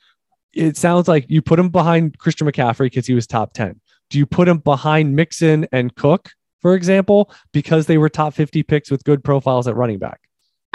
it 0.52 0.76
sounds 0.76 1.08
like 1.08 1.26
you 1.30 1.42
put 1.42 1.58
him 1.58 1.70
behind 1.70 2.18
Christian 2.18 2.48
McCaffrey 2.48 2.88
because 2.88 3.08
he 3.08 3.14
was 3.14 3.28
top 3.28 3.54
10. 3.54 3.80
Do 4.10 4.18
you 4.18 4.26
put 4.26 4.50
him 4.50 4.58
behind 4.58 5.16
Mixon 5.16 5.68
and 5.72 5.96
Cook, 5.96 6.32
for 6.60 6.76
example, 6.76 7.32
because 7.54 7.86
they 7.86 7.98
were 7.98 8.10
top 8.10 8.34
50 8.34 8.62
picks 8.64 8.92
with 8.92 9.06
good 9.06 9.24
profiles 9.24 9.70
at 9.70 9.78
running 9.78 10.00
back? 10.00 10.27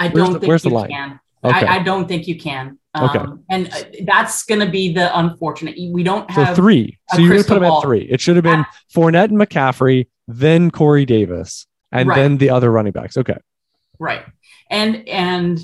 I 0.05 0.07
Where's 0.09 0.29
don't 0.29 0.33
the- 0.33 0.39
think 0.47 0.63
you 0.89 0.95
can. 0.95 1.19
Okay. 1.45 1.65
I, 1.67 1.75
I 1.75 1.83
don't 1.83 2.07
think 2.07 2.27
you 2.27 2.39
can. 2.39 2.77
Um, 2.95 3.09
Okay. 3.09 3.25
And 3.49 3.73
uh, 3.73 3.81
that's 4.05 4.43
going 4.45 4.61
to 4.61 4.69
be 4.69 4.93
the 4.93 5.17
unfortunate. 5.17 5.75
We 5.91 6.03
don't 6.03 6.29
So 6.31 6.43
have 6.43 6.55
three. 6.55 6.97
So 7.09 7.17
you're 7.19 7.31
going 7.31 7.41
to 7.43 7.47
put 7.47 7.57
him 7.57 7.63
at 7.63 7.81
three. 7.81 8.03
It 8.03 8.21
should 8.21 8.35
have 8.37 8.43
been 8.43 8.65
Fournette 8.95 9.25
and 9.29 9.37
McCaffrey, 9.37 10.07
then 10.27 10.71
Corey 10.71 11.05
Davis, 11.05 11.67
and 11.91 12.07
Right. 12.07 12.15
then 12.15 12.37
the 12.37 12.49
other 12.49 12.71
running 12.71 12.93
backs. 12.93 13.17
Okay. 13.17 13.37
right. 13.99 14.23
And 14.69 15.07
and 15.09 15.59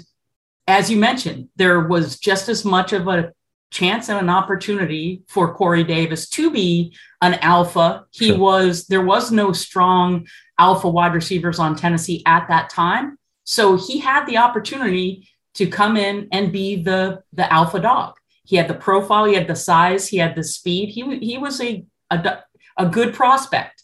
as 0.68 0.92
you 0.92 0.98
mentioned, 0.98 1.50
there 1.56 1.80
was 1.82 2.20
just 2.20 2.50
as 2.50 2.66
much 2.66 2.92
of 2.94 3.08
a 3.08 3.32
chance 3.72 4.10
and 4.10 4.20
an 4.20 4.30
opportunity 4.30 5.22
for 5.28 5.54
Corey 5.54 5.84
Davis 5.84 6.28
to 6.30 6.50
be 6.52 6.94
an 7.22 7.36
alpha. 7.36 8.06
He 8.12 8.30
Sure. 8.30 8.38
was 8.40 8.86
there 8.88 9.02
was 9.06 9.32
no 9.32 9.52
strong 9.54 10.28
alpha 10.58 10.90
wide 10.90 11.14
receivers 11.14 11.58
on 11.60 11.76
Tennessee 11.76 12.22
at 12.26 12.48
that 12.50 12.70
time. 12.72 13.18
So 13.50 13.78
he 13.78 13.98
had 13.98 14.28
the 14.28 14.38
opportunity 14.38 15.28
to 15.56 15.66
come 15.66 15.98
in 15.98 16.28
and 16.32 16.52
be 16.52 16.84
the 16.84 17.24
the 17.34 17.52
alpha 17.52 17.80
dog. 17.80 18.14
He 18.44 18.56
had 18.56 18.68
the 18.68 18.76
profile, 18.76 19.26
he 19.26 19.34
had 19.34 19.48
the 19.48 19.56
size, 19.56 20.08
he 20.08 20.18
had 20.18 20.36
the 20.36 20.44
speed. 20.44 20.90
He 20.90 21.18
he 21.18 21.40
was 21.40 21.60
a 21.60 21.84
a, 22.12 22.44
a 22.78 22.86
good 22.86 23.16
prospect. 23.16 23.82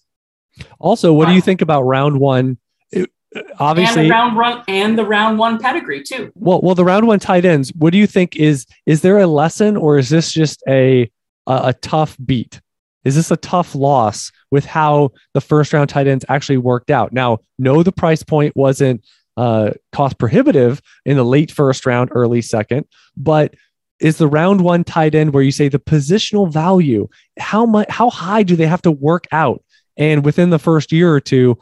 Also, 0.79 1.11
what 1.13 1.27
do 1.27 1.33
you 1.33 1.41
think 1.41 1.63
about 1.63 1.81
round 1.81 2.19
one? 2.19 2.59
It- 2.91 3.09
and 3.33 3.43
obviously, 3.59 4.03
the 4.03 4.09
round 4.11 4.37
run 4.37 4.63
and 4.67 4.97
the 4.97 5.03
round 5.03 5.39
one 5.39 5.57
pedigree 5.57 6.03
too. 6.03 6.31
well, 6.35 6.61
well, 6.61 6.75
the 6.75 6.85
round 6.85 7.07
one 7.07 7.19
tight 7.19 7.43
ends. 7.43 7.73
What 7.75 7.91
do 7.91 7.97
you 7.97 8.07
think 8.07 8.35
is 8.35 8.67
is 8.85 9.01
there 9.01 9.17
a 9.17 9.25
lesson 9.27 9.75
or 9.77 9.97
is 9.97 10.09
this 10.09 10.31
just 10.31 10.61
a 10.69 11.09
a, 11.47 11.69
a 11.69 11.73
tough 11.73 12.15
beat? 12.23 12.61
Is 13.03 13.15
this 13.15 13.31
a 13.31 13.37
tough 13.37 13.73
loss 13.73 14.31
with 14.51 14.65
how 14.65 15.09
the 15.33 15.41
first 15.41 15.73
round 15.73 15.89
tight 15.89 16.05
ends 16.07 16.23
actually 16.29 16.57
worked 16.57 16.91
out? 16.91 17.13
Now, 17.13 17.39
no, 17.57 17.81
the 17.83 17.91
price 17.91 18.21
point 18.21 18.55
wasn't 18.55 19.03
uh, 19.37 19.71
cost 19.91 20.17
prohibitive 20.17 20.81
in 21.05 21.17
the 21.17 21.23
late 21.23 21.51
first 21.51 21.85
round, 21.85 22.09
early 22.13 22.41
second, 22.41 22.85
but 23.17 23.53
is 23.99 24.17
the 24.17 24.27
round 24.27 24.61
one 24.61 24.83
tight 24.83 25.15
end 25.15 25.33
where 25.33 25.43
you 25.43 25.51
say 25.51 25.69
the 25.69 25.79
positional 25.79 26.51
value 26.51 27.07
how 27.39 27.65
much 27.65 27.89
how 27.89 28.09
high 28.09 28.43
do 28.43 28.55
they 28.55 28.67
have 28.67 28.81
to 28.81 28.91
work 28.91 29.25
out? 29.31 29.63
And 29.97 30.25
within 30.25 30.49
the 30.49 30.59
first 30.59 30.91
year 30.91 31.13
or 31.13 31.21
two 31.21 31.57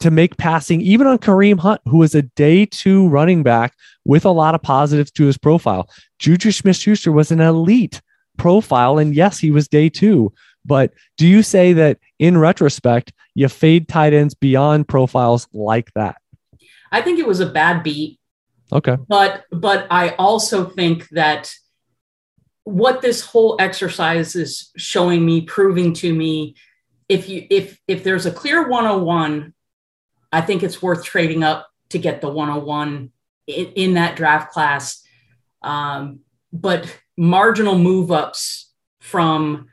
to 0.00 0.10
make 0.10 0.36
passing 0.36 0.80
even 0.80 1.06
on 1.06 1.18
Kareem 1.18 1.58
Hunt 1.58 1.80
who 1.86 2.02
is 2.02 2.14
a 2.14 2.22
day 2.22 2.66
2 2.66 3.08
running 3.08 3.42
back 3.42 3.74
with 4.04 4.24
a 4.24 4.30
lot 4.30 4.54
of 4.54 4.62
positives 4.62 5.10
to 5.12 5.24
his 5.24 5.38
profile. 5.38 5.88
Juju 6.18 6.50
Smith-Schuster 6.50 7.12
was 7.12 7.30
an 7.30 7.40
elite 7.40 8.00
profile 8.36 8.98
and 8.98 9.14
yes 9.14 9.38
he 9.38 9.50
was 9.50 9.68
day 9.68 9.88
2 9.88 10.32
but 10.64 10.92
do 11.18 11.26
you 11.26 11.42
say 11.42 11.72
that 11.72 11.98
in 12.18 12.38
retrospect 12.38 13.12
you 13.34 13.48
fade 13.48 13.88
tight 13.88 14.12
ends 14.12 14.34
beyond 14.34 14.88
profiles 14.88 15.46
like 15.52 15.92
that 15.94 16.16
I 16.92 17.00
think 17.00 17.18
it 17.18 17.26
was 17.26 17.40
a 17.40 17.46
bad 17.46 17.82
beat. 17.82 18.20
Okay. 18.70 18.96
But 19.08 19.44
but 19.50 19.86
I 19.90 20.10
also 20.10 20.66
think 20.66 21.08
that 21.10 21.52
what 22.64 23.02
this 23.02 23.22
whole 23.24 23.56
exercise 23.58 24.36
is 24.36 24.70
showing 24.76 25.26
me, 25.26 25.40
proving 25.40 25.94
to 25.94 26.14
me, 26.14 26.54
if 27.08 27.28
you 27.28 27.46
if 27.50 27.80
if 27.88 28.04
there's 28.04 28.26
a 28.26 28.30
clear 28.30 28.68
101, 28.68 29.52
I 30.30 30.40
think 30.42 30.62
it's 30.62 30.80
worth 30.80 31.04
trading 31.04 31.42
up 31.42 31.68
to 31.90 31.98
get 31.98 32.20
the 32.20 32.28
101 32.28 33.10
in, 33.46 33.66
in 33.72 33.94
that 33.94 34.16
draft 34.16 34.52
class. 34.52 35.02
Um, 35.62 36.20
but 36.52 37.00
marginal 37.16 37.78
move 37.78 38.10
ups 38.12 38.72
from 39.00 39.68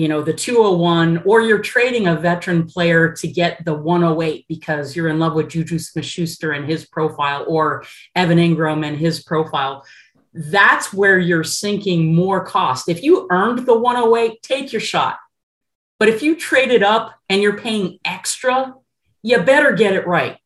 you 0.00 0.08
know 0.08 0.22
the 0.22 0.32
201 0.32 1.22
or 1.26 1.42
you're 1.42 1.58
trading 1.58 2.06
a 2.06 2.16
veteran 2.16 2.66
player 2.66 3.12
to 3.12 3.28
get 3.28 3.62
the 3.66 3.74
108 3.74 4.46
because 4.48 4.96
you're 4.96 5.08
in 5.08 5.18
love 5.18 5.34
with 5.34 5.50
Juju 5.50 5.78
Smith-Schuster 5.78 6.52
and 6.52 6.64
his 6.64 6.86
profile 6.86 7.44
or 7.46 7.84
Evan 8.14 8.38
Engram 8.38 8.86
and 8.86 8.96
his 8.96 9.22
profile 9.22 9.84
that's 10.32 10.92
where 10.92 11.18
you're 11.18 11.42
sinking 11.42 12.14
more 12.14 12.44
cost. 12.44 12.88
If 12.88 13.02
you 13.02 13.26
earned 13.30 13.66
the 13.66 13.76
108 13.76 14.40
take 14.42 14.72
your 14.72 14.80
shot. 14.80 15.18
But 15.98 16.08
if 16.08 16.22
you 16.22 16.36
trade 16.36 16.70
it 16.70 16.84
up 16.84 17.14
and 17.28 17.42
you're 17.42 17.58
paying 17.58 17.98
extra 18.04 18.74
you 19.22 19.38
better 19.42 19.72
get 19.72 19.92
it 19.92 20.06
right 20.06 20.38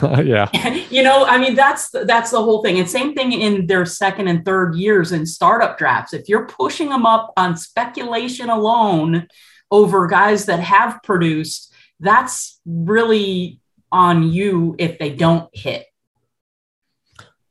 yeah. 0.02 0.48
you 0.90 1.02
know, 1.02 1.24
I 1.24 1.38
mean, 1.38 1.54
that's 1.54 1.90
that's 1.90 2.30
the 2.30 2.42
whole 2.42 2.62
thing. 2.62 2.78
And 2.78 2.88
same 2.88 3.14
thing 3.14 3.32
in 3.32 3.66
their 3.66 3.84
second 3.84 4.28
and 4.28 4.44
third 4.44 4.74
years 4.74 5.12
in 5.12 5.26
startup 5.26 5.78
drafts. 5.78 6.14
If 6.14 6.28
you're 6.28 6.46
pushing 6.46 6.88
them 6.88 7.06
up 7.06 7.32
on 7.36 7.56
speculation 7.56 8.48
alone 8.48 9.28
over 9.70 10.06
guys 10.06 10.46
that 10.46 10.60
have 10.60 11.02
produced, 11.02 11.72
that's 12.00 12.60
really 12.64 13.60
on 13.90 14.22
you 14.22 14.74
if 14.78 14.98
they 14.98 15.10
don't 15.10 15.48
hit. 15.52 15.86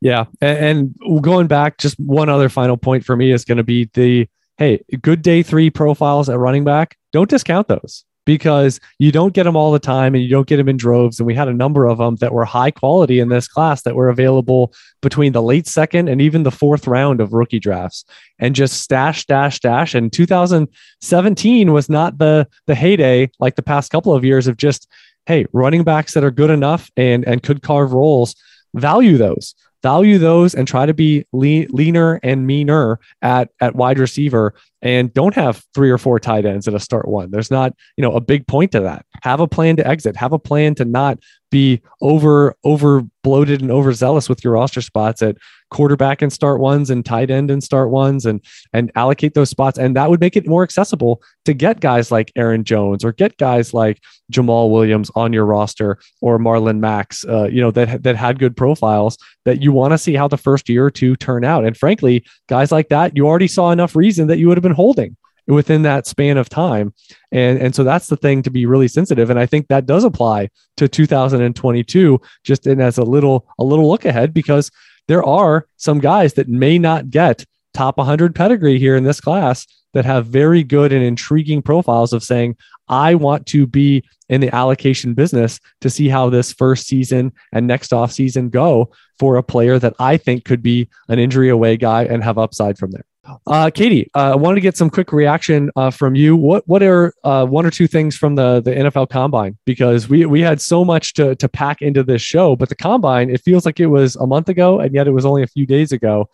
Yeah. 0.00 0.24
And, 0.40 0.96
and 1.00 1.22
going 1.22 1.46
back, 1.46 1.78
just 1.78 1.98
one 2.00 2.28
other 2.28 2.48
final 2.48 2.76
point 2.76 3.04
for 3.04 3.16
me 3.16 3.30
is 3.30 3.44
going 3.44 3.58
to 3.58 3.64
be 3.64 3.88
the 3.94 4.28
hey, 4.58 4.82
good 5.00 5.22
day 5.22 5.42
three 5.42 5.70
profiles 5.70 6.28
at 6.28 6.38
running 6.38 6.64
back. 6.64 6.96
Don't 7.12 7.30
discount 7.30 7.68
those 7.68 8.04
because 8.24 8.80
you 8.98 9.10
don't 9.10 9.34
get 9.34 9.44
them 9.44 9.56
all 9.56 9.72
the 9.72 9.78
time 9.78 10.14
and 10.14 10.22
you 10.22 10.30
don't 10.30 10.46
get 10.46 10.56
them 10.56 10.68
in 10.68 10.76
droves. 10.76 11.18
And 11.18 11.26
we 11.26 11.34
had 11.34 11.48
a 11.48 11.54
number 11.54 11.86
of 11.86 11.98
them 11.98 12.16
that 12.16 12.32
were 12.32 12.44
high 12.44 12.70
quality 12.70 13.20
in 13.20 13.28
this 13.28 13.48
class 13.48 13.82
that 13.82 13.94
were 13.94 14.08
available 14.08 14.72
between 15.00 15.32
the 15.32 15.42
late 15.42 15.66
second 15.66 16.08
and 16.08 16.20
even 16.20 16.42
the 16.42 16.50
fourth 16.50 16.86
round 16.86 17.20
of 17.20 17.32
rookie 17.32 17.58
drafts 17.58 18.04
and 18.38 18.54
just 18.54 18.80
stash, 18.80 19.22
stash, 19.22 19.56
stash. 19.56 19.94
And 19.94 20.12
2017 20.12 21.72
was 21.72 21.88
not 21.88 22.18
the, 22.18 22.46
the 22.66 22.74
heyday 22.74 23.30
like 23.40 23.56
the 23.56 23.62
past 23.62 23.90
couple 23.90 24.14
of 24.14 24.24
years 24.24 24.46
of 24.46 24.56
just, 24.56 24.88
hey, 25.26 25.46
running 25.52 25.84
backs 25.84 26.14
that 26.14 26.24
are 26.24 26.30
good 26.30 26.50
enough 26.50 26.90
and, 26.96 27.26
and 27.26 27.42
could 27.42 27.62
carve 27.62 27.92
roles, 27.92 28.34
value 28.74 29.16
those 29.16 29.54
value 29.82 30.18
those 30.18 30.54
and 30.54 30.66
try 30.66 30.86
to 30.86 30.94
be 30.94 31.26
lean, 31.32 31.66
leaner 31.70 32.20
and 32.22 32.46
meaner 32.46 33.00
at 33.20 33.50
at 33.60 33.74
wide 33.74 33.98
receiver 33.98 34.54
and 34.80 35.12
don't 35.14 35.34
have 35.34 35.64
three 35.74 35.90
or 35.90 35.98
four 35.98 36.18
tight 36.18 36.44
ends 36.44 36.66
at 36.66 36.74
a 36.74 36.80
start 36.80 37.06
one. 37.08 37.30
There's 37.30 37.50
not, 37.50 37.74
you 37.96 38.02
know, 38.02 38.12
a 38.12 38.20
big 38.20 38.46
point 38.46 38.72
to 38.72 38.80
that. 38.80 39.06
Have 39.22 39.40
a 39.40 39.46
plan 39.46 39.76
to 39.76 39.86
exit. 39.86 40.16
Have 40.16 40.32
a 40.32 40.38
plan 40.38 40.74
to 40.76 40.84
not 40.84 41.18
be 41.50 41.82
over 42.00 42.56
over 42.64 43.02
bloated 43.22 43.60
and 43.60 43.70
overzealous 43.70 44.28
with 44.28 44.42
your 44.42 44.54
roster 44.54 44.80
spots 44.80 45.22
at 45.22 45.36
quarterback 45.72 46.20
and 46.20 46.32
start 46.32 46.60
ones 46.60 46.90
and 46.90 47.04
tight 47.04 47.30
end 47.30 47.50
and 47.50 47.64
start 47.64 47.88
ones 47.88 48.26
and 48.26 48.44
and 48.74 48.92
allocate 48.94 49.32
those 49.32 49.48
spots 49.48 49.78
and 49.78 49.96
that 49.96 50.10
would 50.10 50.20
make 50.20 50.36
it 50.36 50.46
more 50.46 50.62
accessible 50.62 51.22
to 51.46 51.54
get 51.54 51.80
guys 51.80 52.12
like 52.12 52.30
Aaron 52.36 52.62
Jones 52.62 53.04
or 53.04 53.12
get 53.12 53.38
guys 53.38 53.72
like 53.72 53.98
Jamaal 54.30 54.70
Williams 54.70 55.10
on 55.14 55.32
your 55.32 55.46
roster 55.46 55.98
or 56.20 56.38
Marlon 56.38 56.78
Max 56.78 57.24
uh, 57.24 57.48
you 57.48 57.62
know 57.62 57.70
that 57.70 58.02
that 58.02 58.16
had 58.16 58.38
good 58.38 58.54
profiles 58.54 59.16
that 59.46 59.62
you 59.62 59.72
want 59.72 59.92
to 59.92 59.98
see 59.98 60.14
how 60.14 60.28
the 60.28 60.36
first 60.36 60.68
year 60.68 60.84
or 60.84 60.90
two 60.90 61.16
turn 61.16 61.42
out 61.42 61.64
and 61.64 61.76
frankly 61.76 62.22
guys 62.48 62.70
like 62.70 62.90
that 62.90 63.16
you 63.16 63.26
already 63.26 63.48
saw 63.48 63.70
enough 63.70 63.96
reason 63.96 64.26
that 64.26 64.38
you 64.38 64.48
would 64.48 64.58
have 64.58 64.62
been 64.62 64.72
holding 64.72 65.16
within 65.46 65.82
that 65.82 66.06
span 66.06 66.36
of 66.36 66.48
time. 66.48 66.94
And, 67.32 67.58
and 67.58 67.74
so 67.74 67.82
that's 67.82 68.06
the 68.06 68.16
thing 68.16 68.42
to 68.42 68.50
be 68.50 68.66
really 68.66 68.88
sensitive. 68.88 69.30
And 69.30 69.38
I 69.38 69.46
think 69.46 69.68
that 69.68 69.86
does 69.86 70.04
apply 70.04 70.50
to 70.76 70.88
2022, 70.88 72.20
just 72.44 72.66
in 72.66 72.80
as 72.80 72.98
a 72.98 73.02
little, 73.02 73.48
a 73.58 73.64
little 73.64 73.88
look 73.88 74.04
ahead, 74.04 74.32
because 74.32 74.70
there 75.08 75.24
are 75.24 75.66
some 75.76 76.00
guys 76.00 76.34
that 76.34 76.48
may 76.48 76.78
not 76.78 77.10
get 77.10 77.44
top 77.74 77.96
100 77.96 78.34
pedigree 78.34 78.78
here 78.78 78.96
in 78.96 79.04
this 79.04 79.20
class 79.20 79.66
that 79.94 80.04
have 80.04 80.26
very 80.26 80.62
good 80.62 80.92
and 80.92 81.04
intriguing 81.04 81.62
profiles 81.62 82.12
of 82.12 82.22
saying, 82.22 82.56
I 82.88 83.14
want 83.14 83.46
to 83.48 83.66
be 83.66 84.04
in 84.28 84.40
the 84.40 84.54
allocation 84.54 85.14
business 85.14 85.60
to 85.80 85.90
see 85.90 86.08
how 86.08 86.30
this 86.30 86.52
first 86.52 86.86
season 86.86 87.32
and 87.52 87.66
next 87.66 87.92
off 87.92 88.12
season 88.12 88.48
go 88.48 88.90
for 89.18 89.36
a 89.36 89.42
player 89.42 89.78
that 89.78 89.94
I 89.98 90.16
think 90.16 90.44
could 90.44 90.62
be 90.62 90.88
an 91.08 91.18
injury 91.18 91.50
away 91.50 91.76
guy 91.76 92.04
and 92.04 92.24
have 92.24 92.38
upside 92.38 92.78
from 92.78 92.90
there. 92.90 93.04
Uh, 93.46 93.70
Katie, 93.70 94.10
uh, 94.16 94.32
I 94.32 94.34
wanted 94.34 94.56
to 94.56 94.60
get 94.62 94.76
some 94.76 94.90
quick 94.90 95.12
reaction 95.12 95.70
uh, 95.76 95.90
from 95.90 96.16
you. 96.16 96.34
What 96.34 96.66
what 96.66 96.82
are 96.82 97.14
uh, 97.22 97.46
one 97.46 97.64
or 97.64 97.70
two 97.70 97.86
things 97.86 98.16
from 98.16 98.34
the 98.34 98.60
the 98.60 98.72
NFL 98.72 99.10
Combine? 99.10 99.56
Because 99.64 100.08
we 100.08 100.26
we 100.26 100.40
had 100.40 100.60
so 100.60 100.84
much 100.84 101.14
to 101.14 101.36
to 101.36 101.48
pack 101.48 101.82
into 101.82 102.02
this 102.02 102.20
show, 102.20 102.56
but 102.56 102.68
the 102.68 102.74
Combine 102.74 103.30
it 103.30 103.40
feels 103.40 103.64
like 103.64 103.78
it 103.78 103.86
was 103.86 104.16
a 104.16 104.26
month 104.26 104.48
ago, 104.48 104.80
and 104.80 104.92
yet 104.92 105.06
it 105.06 105.12
was 105.12 105.24
only 105.24 105.42
a 105.42 105.46
few 105.46 105.66
days 105.66 105.92
ago. 105.92 106.28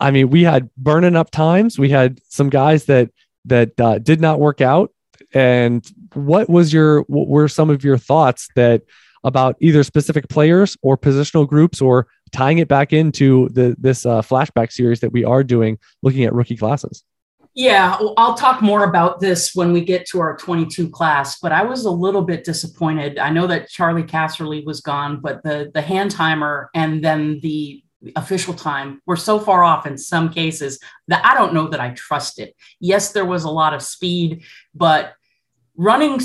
I 0.00 0.10
mean, 0.10 0.28
we 0.28 0.42
had 0.42 0.68
burning 0.76 1.16
up 1.16 1.30
times. 1.30 1.78
We 1.78 1.88
had 1.88 2.20
some 2.28 2.50
guys 2.50 2.84
that 2.84 3.10
that 3.46 3.80
uh, 3.80 3.98
did 3.98 4.20
not 4.20 4.38
work 4.38 4.60
out. 4.60 4.92
And 5.32 5.84
what 6.14 6.48
was 6.48 6.72
your 6.72 7.02
what 7.02 7.28
were 7.28 7.48
some 7.48 7.70
of 7.70 7.84
your 7.84 7.98
thoughts 7.98 8.48
that 8.54 8.82
about 9.24 9.56
either 9.60 9.82
specific 9.82 10.28
players 10.28 10.76
or 10.82 10.96
positional 10.96 11.46
groups 11.46 11.80
or 11.80 12.06
tying 12.32 12.58
it 12.58 12.68
back 12.68 12.92
into 12.92 13.48
the 13.50 13.76
this 13.78 14.06
uh, 14.06 14.22
flashback 14.22 14.72
series 14.72 15.00
that 15.00 15.12
we 15.12 15.24
are 15.24 15.44
doing, 15.44 15.78
looking 16.02 16.24
at 16.24 16.32
rookie 16.32 16.56
classes. 16.56 17.04
Yeah, 17.54 17.98
I'll 18.16 18.34
talk 18.34 18.62
more 18.62 18.84
about 18.84 19.18
this 19.18 19.52
when 19.54 19.72
we 19.72 19.80
get 19.80 20.06
to 20.10 20.20
our 20.20 20.36
22 20.36 20.90
class, 20.90 21.40
but 21.40 21.50
I 21.50 21.64
was 21.64 21.86
a 21.86 21.90
little 21.90 22.22
bit 22.22 22.44
disappointed. 22.44 23.18
I 23.18 23.30
know 23.30 23.48
that 23.48 23.68
Charley 23.68 24.04
Casserly 24.04 24.64
was 24.64 24.80
gone, 24.80 25.20
but 25.20 25.42
the 25.42 25.70
the 25.74 25.82
hand 25.82 26.12
timer 26.12 26.70
and 26.74 27.02
then 27.02 27.40
the 27.42 27.82
official 28.14 28.54
time 28.54 29.02
were 29.06 29.16
so 29.16 29.40
far 29.40 29.64
off 29.64 29.86
in 29.86 29.98
some 29.98 30.30
cases 30.30 30.78
that 31.08 31.24
I 31.24 31.34
don't 31.34 31.52
know 31.52 31.68
that 31.68 31.80
I 31.80 31.90
trust 31.90 32.38
it. 32.38 32.54
Yes, 32.78 33.12
there 33.12 33.24
was 33.24 33.44
a 33.44 33.50
lot 33.50 33.74
of 33.74 33.82
speed, 33.82 34.44
but 34.74 35.14
running 35.76 36.20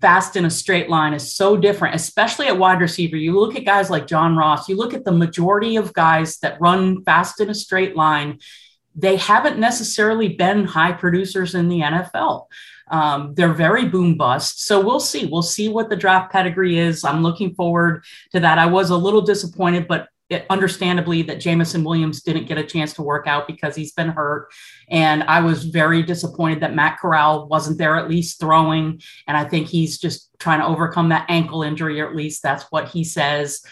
fast 0.00 0.36
in 0.36 0.44
a 0.44 0.50
straight 0.50 0.88
line 0.88 1.12
is 1.12 1.34
so 1.34 1.56
different, 1.56 1.94
especially 1.94 2.46
at 2.46 2.58
wide 2.58 2.80
receiver. 2.80 3.16
You 3.16 3.38
look 3.38 3.56
at 3.56 3.64
guys 3.64 3.90
like 3.90 4.06
John 4.06 4.36
Ross, 4.36 4.68
you 4.68 4.76
look 4.76 4.94
at 4.94 5.04
the 5.04 5.12
majority 5.12 5.76
of 5.76 5.92
guys 5.92 6.38
that 6.38 6.60
run 6.60 7.02
fast 7.04 7.40
in 7.40 7.50
a 7.50 7.54
straight 7.54 7.96
line, 7.96 8.38
they 8.94 9.16
haven't 9.16 9.58
necessarily 9.58 10.28
been 10.28 10.64
high 10.64 10.92
producers 10.92 11.54
in 11.54 11.68
the 11.68 11.80
NFL. 11.80 12.46
Um, 12.90 13.34
they're 13.34 13.52
very 13.52 13.86
boom 13.86 14.16
bust. 14.16 14.64
So 14.64 14.84
we'll 14.84 15.00
see. 15.00 15.26
We'll 15.26 15.42
see 15.42 15.68
what 15.68 15.90
the 15.90 15.96
draft 15.96 16.32
pedigree 16.32 16.78
is. 16.78 17.04
I'm 17.04 17.22
looking 17.22 17.54
forward 17.54 18.04
to 18.32 18.40
that. 18.40 18.58
I 18.58 18.66
was 18.66 18.90
a 18.90 18.96
little 18.96 19.20
disappointed, 19.20 19.86
but 19.88 20.08
it, 20.30 20.46
understandably 20.50 21.22
that 21.22 21.40
Jameson 21.40 21.84
Williams 21.84 22.22
didn't 22.22 22.46
get 22.46 22.58
a 22.58 22.64
chance 22.64 22.92
to 22.94 23.02
work 23.02 23.26
out 23.26 23.46
because 23.46 23.74
he's 23.74 23.92
been 23.92 24.10
hurt. 24.10 24.50
And 24.88 25.22
I 25.24 25.40
was 25.40 25.64
very 25.64 26.02
disappointed 26.02 26.60
that 26.60 26.74
Matt 26.74 26.98
Corral 26.98 27.48
wasn't 27.48 27.78
there 27.78 27.96
at 27.96 28.10
least 28.10 28.40
throwing. 28.40 29.00
And 29.26 29.36
I 29.36 29.44
think 29.44 29.68
he's 29.68 29.98
just 29.98 30.30
trying 30.38 30.60
to 30.60 30.66
overcome 30.66 31.08
that 31.08 31.26
ankle 31.28 31.62
injury, 31.62 32.00
or 32.00 32.08
at 32.08 32.16
least 32.16 32.42
that's 32.42 32.64
what 32.70 32.88
he 32.88 33.04
says. 33.04 33.62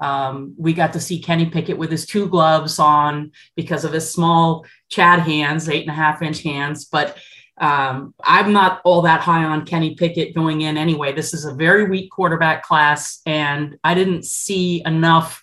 Um, 0.00 0.54
we 0.58 0.72
got 0.72 0.92
to 0.92 1.00
see 1.00 1.20
Kenny 1.20 1.46
Pickett 1.46 1.78
with 1.78 1.90
his 1.90 2.06
two 2.06 2.28
gloves 2.28 2.78
on 2.78 3.32
because 3.54 3.84
of 3.84 3.92
his 3.92 4.10
small 4.10 4.66
Chad 4.88 5.20
hands, 5.20 5.68
eight 5.68 5.82
and 5.82 5.90
a 5.90 5.94
half 5.94 6.22
inch 6.22 6.42
hands. 6.42 6.84
But 6.84 7.16
um, 7.58 8.14
I'm 8.22 8.52
not 8.52 8.82
all 8.84 9.02
that 9.02 9.22
high 9.22 9.44
on 9.44 9.64
Kenny 9.64 9.94
Pickett 9.94 10.34
going 10.34 10.60
in 10.60 10.76
anyway. 10.76 11.12
This 11.12 11.32
is 11.32 11.46
a 11.46 11.54
very 11.54 11.88
weak 11.88 12.10
quarterback 12.10 12.62
class, 12.62 13.20
and 13.24 13.78
I 13.82 13.94
didn't 13.94 14.26
see 14.26 14.82
enough 14.84 15.42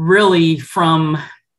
really 0.00 0.58
from 0.58 1.18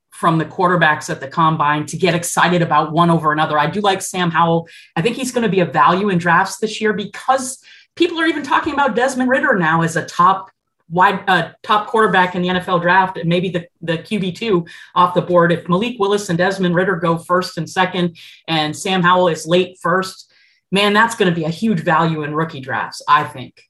from 0.10 0.40
the 0.40 0.46
quarterbacks 0.46 1.10
at 1.10 1.20
the 1.20 1.28
combine 1.28 1.86
to 1.86 1.98
get 1.98 2.16
excited 2.16 2.62
about 2.62 2.92
one 2.92 3.10
over 3.10 3.32
another. 3.32 3.58
I 3.58 3.68
do 3.68 3.82
like 3.82 4.02
Sam 4.02 4.30
Howell. 4.30 4.68
I 4.96 5.02
think 5.02 5.16
he's 5.16 5.32
going 5.32 5.44
to 5.44 5.50
be 5.50 5.62
a 5.62 5.66
value 5.66 6.10
in 6.10 6.18
drafts 6.18 6.58
this 6.58 6.82
year 6.82 6.94
because 6.94 7.64
people 7.96 8.20
are 8.20 8.26
even 8.26 8.44
talking 8.44 8.74
about 8.74 8.96
Desmond 8.96 9.30
Ridder 9.30 9.58
now 9.58 9.82
as 9.84 9.96
a 9.96 10.06
top 10.06 10.52
wide 10.90 11.24
uh, 11.28 11.52
top 11.62 11.88
quarterback 11.88 12.36
in 12.36 12.42
the 12.42 12.50
NFL 12.50 12.82
draft 12.82 13.18
and 13.18 13.30
maybe 13.30 13.50
the, 13.50 13.68
the 13.82 14.00
QB2 14.00 14.68
off 14.96 15.14
the 15.14 15.22
board. 15.22 15.52
If 15.52 15.70
Malik 15.70 16.00
Willis 16.00 16.30
and 16.30 16.38
Desmond 16.38 16.76
Ridder 16.76 16.96
go 16.96 17.18
first 17.18 17.60
and 17.60 17.70
second 17.70 18.18
and 18.48 18.76
Sam 18.76 19.04
Howell 19.04 19.28
is 19.28 19.46
late 19.46 19.78
first, 19.82 20.32
man, 20.72 20.94
that's 20.94 21.16
going 21.16 21.30
to 21.30 21.36
be 21.36 21.46
a 21.46 21.50
huge 21.50 21.82
value 21.82 22.24
in 22.24 22.34
rookie 22.34 22.62
drafts, 22.62 23.04
I 23.08 23.24
think. 23.24 23.62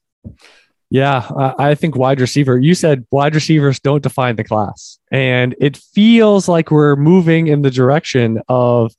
Yeah, 0.93 1.25
I 1.57 1.73
think 1.73 1.95
wide 1.95 2.19
receiver. 2.19 2.59
You 2.59 2.75
said 2.75 3.07
wide 3.11 3.33
receivers 3.33 3.79
don't 3.79 4.03
define 4.03 4.35
the 4.35 4.43
class. 4.43 4.99
And 5.09 5.55
it 5.57 5.77
feels 5.77 6.49
like 6.49 6.69
we're 6.69 6.97
moving 6.97 7.47
in 7.47 7.61
the 7.61 7.71
direction 7.71 8.41
of 8.49 8.93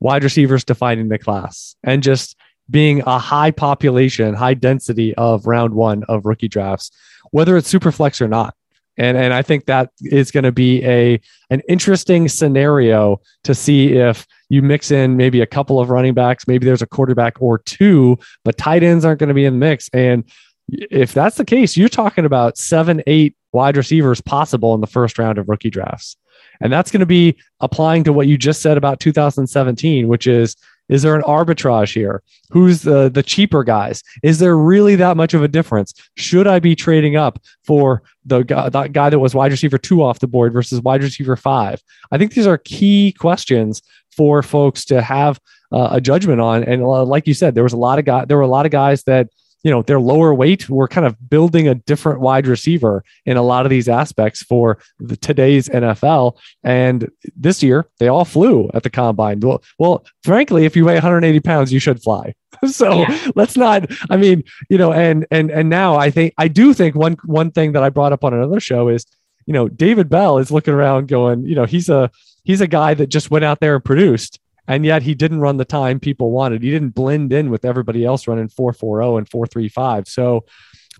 wide 0.00 0.24
receivers 0.24 0.64
defining 0.64 1.08
the 1.08 1.18
class 1.18 1.76
and 1.84 2.02
just 2.02 2.36
being 2.68 3.00
a 3.06 3.20
high 3.20 3.52
population, 3.52 4.34
high 4.34 4.54
density 4.54 5.14
of 5.14 5.46
round 5.46 5.74
one 5.74 6.02
of 6.08 6.26
rookie 6.26 6.48
drafts, 6.48 6.90
whether 7.30 7.56
it's 7.56 7.68
super 7.68 7.92
flex 7.92 8.20
or 8.20 8.26
not. 8.26 8.56
And 8.98 9.16
and 9.16 9.32
I 9.32 9.42
think 9.42 9.66
that 9.66 9.90
is 10.00 10.32
going 10.32 10.44
to 10.44 10.52
be 10.52 10.84
a 10.84 11.20
an 11.50 11.62
interesting 11.68 12.28
scenario 12.28 13.20
to 13.44 13.54
see 13.54 13.92
if 13.92 14.26
you 14.48 14.62
mix 14.62 14.90
in 14.90 15.16
maybe 15.16 15.40
a 15.42 15.46
couple 15.46 15.78
of 15.78 15.90
running 15.90 16.14
backs, 16.14 16.48
maybe 16.48 16.66
there's 16.66 16.82
a 16.82 16.86
quarterback 16.86 17.40
or 17.40 17.58
two, 17.58 18.18
but 18.44 18.56
tight 18.56 18.82
ends 18.82 19.04
aren't 19.04 19.20
going 19.20 19.28
to 19.28 19.34
be 19.34 19.44
in 19.44 19.54
the 19.54 19.58
mix. 19.58 19.88
And 19.92 20.24
if 20.68 21.14
that's 21.14 21.36
the 21.36 21.44
case, 21.44 21.76
you're 21.76 21.88
talking 21.88 22.24
about 22.24 22.58
seven, 22.58 23.02
eight 23.06 23.36
wide 23.52 23.76
receivers 23.76 24.20
possible 24.20 24.74
in 24.74 24.80
the 24.80 24.86
first 24.86 25.18
round 25.18 25.38
of 25.38 25.48
rookie 25.48 25.70
drafts. 25.70 26.16
And 26.60 26.72
that's 26.72 26.90
going 26.90 27.00
to 27.00 27.06
be 27.06 27.36
applying 27.60 28.04
to 28.04 28.12
what 28.12 28.26
you 28.26 28.38
just 28.38 28.62
said 28.62 28.76
about 28.76 29.00
2017, 29.00 30.08
which 30.08 30.26
is 30.26 30.56
is 30.88 31.02
there 31.02 31.16
an 31.16 31.22
arbitrage 31.22 31.92
here? 31.92 32.22
Who's 32.50 32.82
the 32.82 33.08
the 33.08 33.22
cheaper 33.22 33.64
guys? 33.64 34.02
Is 34.22 34.38
there 34.38 34.56
really 34.56 34.94
that 34.96 35.16
much 35.16 35.34
of 35.34 35.42
a 35.42 35.48
difference? 35.48 35.92
Should 36.16 36.46
I 36.46 36.60
be 36.60 36.76
trading 36.76 37.16
up 37.16 37.40
for 37.64 38.02
the 38.24 38.42
guy, 38.42 38.68
that 38.68 38.92
guy 38.92 39.10
that 39.10 39.18
was 39.18 39.34
wide 39.34 39.50
receiver 39.50 39.78
two 39.78 40.02
off 40.02 40.20
the 40.20 40.28
board 40.28 40.52
versus 40.52 40.80
wide 40.80 41.02
receiver 41.02 41.36
five? 41.36 41.82
I 42.12 42.18
think 42.18 42.34
these 42.34 42.46
are 42.46 42.58
key 42.58 43.12
questions 43.18 43.82
for 44.16 44.42
folks 44.42 44.84
to 44.86 45.02
have 45.02 45.40
uh, 45.72 45.88
a 45.92 46.00
judgment 46.00 46.40
on. 46.40 46.62
And 46.62 46.82
uh, 46.82 47.04
like 47.04 47.26
you 47.26 47.34
said, 47.34 47.54
there 47.54 47.64
was 47.64 47.72
a 47.72 47.78
lot 47.78 47.98
of 47.98 48.04
guys. 48.04 48.26
There 48.28 48.36
were 48.36 48.44
a 48.44 48.48
lot 48.48 48.66
of 48.66 48.72
guys 48.72 49.02
that 49.04 49.28
you 49.66 49.72
know 49.72 49.82
their 49.82 49.98
lower 49.98 50.32
weight 50.32 50.70
we're 50.70 50.86
kind 50.86 51.04
of 51.04 51.28
building 51.28 51.66
a 51.66 51.74
different 51.74 52.20
wide 52.20 52.46
receiver 52.46 53.02
in 53.24 53.36
a 53.36 53.42
lot 53.42 53.66
of 53.66 53.70
these 53.70 53.88
aspects 53.88 54.40
for 54.40 54.78
the, 55.00 55.16
today's 55.16 55.68
NFL 55.68 56.38
and 56.62 57.10
this 57.34 57.64
year 57.64 57.84
they 57.98 58.06
all 58.06 58.24
flew 58.24 58.70
at 58.74 58.84
the 58.84 58.90
combine. 58.90 59.40
Well, 59.40 59.64
well 59.80 60.06
frankly 60.22 60.66
if 60.66 60.76
you 60.76 60.84
weigh 60.84 60.94
180 60.94 61.40
pounds 61.40 61.72
you 61.72 61.80
should 61.80 62.00
fly. 62.00 62.34
So 62.68 63.00
yeah. 63.00 63.30
let's 63.34 63.54
not 63.54 63.90
i 64.08 64.16
mean 64.16 64.42
you 64.70 64.78
know 64.78 64.90
and 64.90 65.26
and 65.30 65.50
and 65.50 65.68
now 65.68 65.96
i 65.96 66.10
think 66.10 66.32
i 66.38 66.48
do 66.48 66.72
think 66.72 66.94
one 66.94 67.16
one 67.24 67.50
thing 67.50 67.72
that 67.72 67.82
i 67.82 67.90
brought 67.90 68.14
up 68.14 68.24
on 68.24 68.32
another 68.32 68.60
show 68.60 68.88
is 68.88 69.04
you 69.44 69.52
know 69.52 69.68
david 69.68 70.08
bell 70.08 70.38
is 70.38 70.50
looking 70.50 70.72
around 70.72 71.06
going 71.06 71.44
you 71.44 71.54
know 71.54 71.66
he's 71.66 71.90
a 71.90 72.10
he's 72.44 72.62
a 72.62 72.66
guy 72.66 72.94
that 72.94 73.08
just 73.08 73.30
went 73.30 73.44
out 73.44 73.60
there 73.60 73.74
and 73.74 73.84
produced 73.84 74.40
and 74.68 74.84
yet 74.84 75.02
he 75.02 75.14
didn't 75.14 75.40
run 75.40 75.56
the 75.56 75.64
time 75.64 76.00
people 76.00 76.30
wanted. 76.30 76.62
He 76.62 76.70
didn't 76.70 76.90
blend 76.90 77.32
in 77.32 77.50
with 77.50 77.64
everybody 77.64 78.04
else 78.04 78.26
running 78.26 78.48
440 78.48 79.18
and 79.18 79.28
435. 79.28 80.08
So 80.08 80.44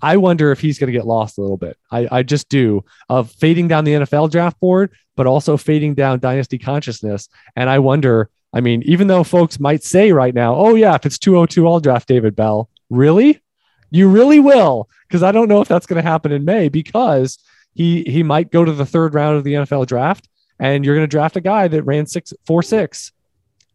I 0.03 0.17
wonder 0.19 0.53
if 0.53 0.61
he's 0.61 0.79
going 0.79 0.89
to 0.89 0.99
get 0.99 1.07
lost 1.07 1.39
a 1.39 1.41
little 1.41 1.57
bit. 1.57 1.77
I, 1.91 2.09
I 2.11 2.23
just 2.23 2.49
do 2.49 2.85
of 3.09 3.31
fading 3.33 3.69
down 3.69 3.85
the 3.85 3.93
NFL 3.93 4.31
draft 4.31 4.61
board, 4.61 4.93
but 5.17 5.27
also 5.27 5.57
fading 5.57 5.95
down 5.95 6.21
dynasty 6.21 6.59
consciousness. 6.59 7.29
And 7.55 7.71
I 7.71 7.79
wonder, 7.79 8.31
I 8.53 8.61
mean, 8.61 8.83
even 8.85 9.07
though 9.07 9.25
folks 9.25 9.59
might 9.59 9.83
say 9.83 10.13
right 10.13 10.35
now, 10.35 10.55
oh, 10.55 10.75
yeah, 10.75 10.95
if 10.95 11.07
it's 11.07 11.19
202, 11.19 11.67
I'll 11.67 11.81
draft 11.81 12.09
David 12.09 12.37
Bell. 12.37 12.69
Really? 12.91 13.41
You 13.91 14.09
really 14.09 14.41
will? 14.41 14.89
Because 15.09 15.23
I 15.23 15.33
don't 15.33 15.49
know 15.49 15.61
if 15.61 15.69
that's 15.69 15.87
going 15.87 16.03
to 16.03 16.09
happen 16.09 16.33
in 16.33 16.45
May 16.45 16.69
because 16.69 17.39
he 17.75 18.03
he 18.05 18.23
might 18.23 18.51
go 18.51 18.65
to 18.65 18.73
the 18.73 18.87
third 18.87 19.15
round 19.15 19.37
of 19.37 19.45
the 19.45 19.53
NFL 19.53 19.87
draft 19.87 20.29
and 20.59 20.85
you're 20.85 20.95
going 20.95 21.05
to 21.05 21.11
draft 21.11 21.37
a 21.37 21.41
guy 21.41 21.69
that 21.69 21.83
ran 21.83 22.07
six 22.07 22.33
four 22.47 22.63
six 22.63 23.13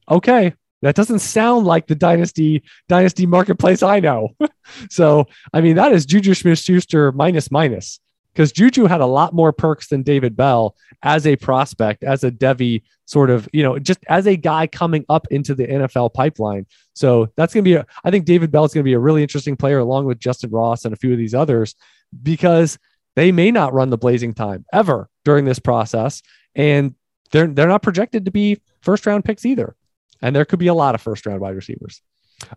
okay, 0.10 0.54
that 0.82 0.96
doesn't 0.96 1.20
sound 1.20 1.66
like 1.66 1.88
the 1.88 1.96
dynasty 1.96 2.64
dynasty 2.88 3.26
marketplace 3.26 3.84
I 3.84 4.00
know. 4.00 4.30
so 4.90 5.28
I 5.54 5.62
mean 5.62 5.76
that 5.76 5.92
is 5.92 6.06
Juju 6.06 6.34
Smith 6.34 6.60
Schuster 6.60 7.12
minus 7.12 7.52
minus 7.52 8.00
because 8.34 8.52
Juju 8.52 8.86
had 8.86 9.02
a 9.02 9.06
lot 9.06 9.34
more 9.34 9.52
perks 9.52 9.88
than 9.88 10.04
David 10.04 10.36
Bell 10.36 10.76
as 11.04 11.28
a 11.28 11.36
prospect, 11.36 12.04
as 12.04 12.24
a 12.24 12.32
Devy 12.32 12.84
sort 13.06 13.30
of, 13.30 13.48
you 13.52 13.64
know, 13.64 13.78
just 13.78 14.00
as 14.08 14.26
a 14.28 14.38
guy 14.38 14.68
coming 14.68 15.06
up 15.10 15.28
into 15.32 15.54
the 15.54 15.68
NFL 15.68 16.14
pipeline. 16.14 16.66
So 16.94 17.30
that's 17.36 17.54
going 17.54 17.64
to 17.64 17.70
be, 17.70 17.76
a, 17.76 17.86
I 18.04 18.12
think 18.12 18.26
David 18.26 18.52
Bell 18.52 18.64
is 18.64 18.74
going 18.74 18.84
to 18.84 18.90
be 18.90 18.94
a 18.94 19.00
really 19.00 19.22
interesting 19.22 19.58
player 19.58 19.80
along 19.80 20.06
with 20.06 20.20
Justyn 20.20 20.50
Ross 20.52 20.86
and 20.86 20.94
a 20.94 20.98
few 20.98 21.12
of 21.12 21.18
these 21.18 21.36
others 21.36 21.76
because 22.24 22.78
they 23.16 23.32
may 23.32 23.52
not 23.52 23.74
run 23.74 23.90
the 23.90 23.98
blazing 23.98 24.34
time 24.34 24.66
ever 24.72 25.10
during 25.26 25.44
this 25.44 25.60
process. 25.60 26.22
And 26.56 26.96
they're, 27.32 27.48
they're 27.48 27.68
not 27.68 27.84
projected 27.84 28.26
to 28.26 28.32
be 28.32 28.62
first 28.82 29.06
round 29.06 29.26
picks 29.26 29.46
either 29.46 29.76
and 30.22 30.36
there 30.36 30.46
could 30.46 30.60
be 30.60 30.68
a 30.68 30.74
lot 30.74 30.96
of 30.96 31.02
first 31.02 31.26
round 31.26 31.42
wide 31.42 31.56
receivers. 31.56 32.02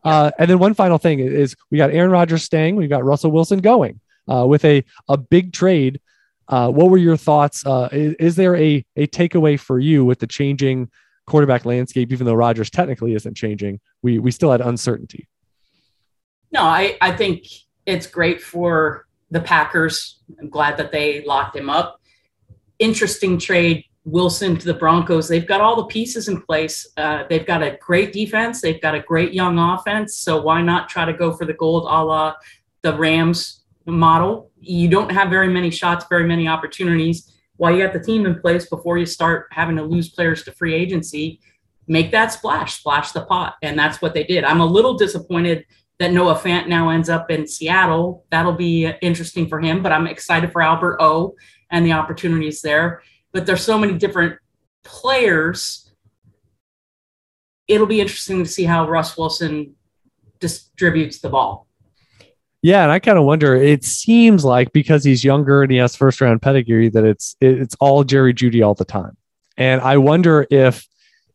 Uh, 0.03 0.31
and 0.39 0.49
then 0.49 0.59
one 0.59 0.75
final 0.75 0.99
thing 0.99 1.19
is 1.21 1.55
we 1.71 1.79
got 1.79 1.91
Aaron 1.91 2.11
Rodgers 2.11 2.43
staying, 2.43 2.77
we've 2.77 2.89
got 2.89 3.05
Russell 3.05 3.31
Wilson 3.31 3.61
going 3.61 4.01
uh, 4.31 4.47
with 4.47 4.65
a 4.65 4.85
a 5.09 5.17
big 5.17 5.53
trade. 5.53 6.01
Uh, 6.49 6.71
what 6.71 6.91
were 6.91 6.99
your 6.99 7.17
thoughts? 7.17 7.65
Uh, 7.65 7.89
is, 7.91 8.15
is, 8.19 8.37
there 8.37 8.55
a 8.57 8.85
a 8.97 9.07
takeaway 9.07 9.59
for 9.59 9.79
you 9.79 10.05
with 10.05 10.19
the 10.19 10.27
changing 10.27 10.91
quarterback 11.27 11.65
landscape? 11.65 12.13
Even 12.13 12.27
though 12.27 12.35
Rodgers 12.35 12.71
technically 12.71 13.15
isn't 13.15 13.35
changing, 13.35 13.81
we 14.03 14.19
we 14.19 14.31
still 14.31 14.51
had 14.51 14.61
uncertainty. 14.61 15.27
No, 16.53 16.63
I 16.63 16.97
I 17.01 17.13
think 17.13 17.47
it's 17.87 18.07
great 18.07 18.41
for 18.41 19.07
the 19.31 19.41
Packers. 19.41 20.21
I'm 20.41 20.51
glad 20.51 20.77
that 20.77 20.93
they 20.93 21.25
locked 21.25 21.57
him 21.57 21.71
up. 21.71 22.01
Interesting 22.79 23.39
trade 23.39 23.85
Wilson 24.05 24.57
to 24.57 24.67
the 24.67 24.75
Broncos. 24.75 25.29
They've 25.29 25.47
got 25.47 25.63
all 25.63 25.77
the 25.77 25.87
pieces 25.87 26.29
in 26.29 26.43
place. 26.43 26.87
Uh, 26.97 27.25
they've 27.29 27.47
got 27.47 27.63
a 27.63 27.79
great 27.81 28.13
defense. 28.13 28.61
They've 28.61 28.81
got 28.81 28.95
a 28.95 29.01
great 29.01 29.33
young 29.33 29.59
offense. 29.59 30.17
So 30.17 30.43
why 30.43 30.61
not 30.61 30.89
try 30.89 31.07
to 31.07 31.13
go 31.13 31.33
for 31.33 31.47
the 31.47 31.55
gold 31.55 31.85
a 31.85 32.05
la 32.05 32.35
the 32.83 32.97
Rams 32.97 33.65
model? 33.87 34.51
You 34.61 34.89
don't 34.89 35.11
have 35.11 35.31
very 35.31 35.49
many 35.49 35.71
shots, 35.71 36.05
very 36.11 36.27
many 36.27 36.47
opportunities. 36.47 37.33
While 37.57 37.75
you 37.75 37.85
got 37.85 37.95
the 37.95 38.01
team 38.01 38.27
in 38.27 38.41
place 38.41 38.69
before 38.69 38.99
you 38.99 39.07
start 39.07 39.47
having 39.53 39.77
to 39.77 39.83
lose 39.83 40.11
players 40.11 40.43
to 40.45 40.53
free 40.53 40.75
agency, 40.75 41.41
make 41.87 42.11
that 42.11 42.33
splash, 42.33 42.75
splash 42.75 43.13
the 43.13 43.25
pot. 43.25 43.55
And 43.63 43.79
that's 43.79 44.03
what 44.03 44.13
they 44.13 44.25
did. 44.25 44.45
I'm 44.45 44.61
a 44.61 44.67
little 44.67 44.95
disappointed 44.95 45.65
that 45.99 46.13
Noah 46.13 46.35
Fant 46.35 46.67
now 46.67 46.91
ends 46.91 47.09
up 47.09 47.31
in 47.31 47.47
Seattle. 47.47 48.27
That'll 48.31 48.53
be 48.53 48.87
interesting 49.01 49.49
for 49.49 49.61
him, 49.61 49.83
but 49.83 49.93
I'm 49.93 50.09
excited 50.09 50.53
for 50.53 50.61
Albert 50.61 50.99
O 51.01 51.37
and 51.71 51.87
the 51.87 51.93
opportunities 51.93 52.61
there 52.61 53.01
but 53.35 53.45
there's 53.45 53.63
so 53.63 53.77
many 53.77 53.99
different 53.99 54.39
players. 54.85 55.93
It'll 57.67 57.87
be 57.87 58.01
interesting 58.01 58.45
to 58.45 58.49
see 58.49 58.65
how 58.65 58.89
Russ 58.89 59.19
Wilson 59.19 59.75
distributes 60.39 61.19
the 61.19 61.29
ball. 61.29 61.67
Yeah, 62.63 62.85
and 62.85 62.93
I 62.93 62.99
kind 63.01 63.19
of 63.19 63.25
wonder. 63.25 63.55
It 63.55 63.85
seems 63.85 64.45
like 64.45 64.73
because 64.73 65.05
he's 65.05 65.23
younger 65.23 65.63
and 65.63 65.71
he 65.71 65.77
has 65.79 65.97
first 65.97 66.21
round 66.21 66.41
pedigree, 66.41 66.89
that 66.91 67.05
it's 67.05 67.37
it's 67.41 67.75
all 67.81 68.05
Jerry 68.05 68.33
Jeudy 68.33 68.65
all 68.65 68.75
the 68.75 68.87
time. 68.87 69.17
And 69.59 69.83
I 69.83 69.99
wonder 69.99 70.47
if 70.51 70.87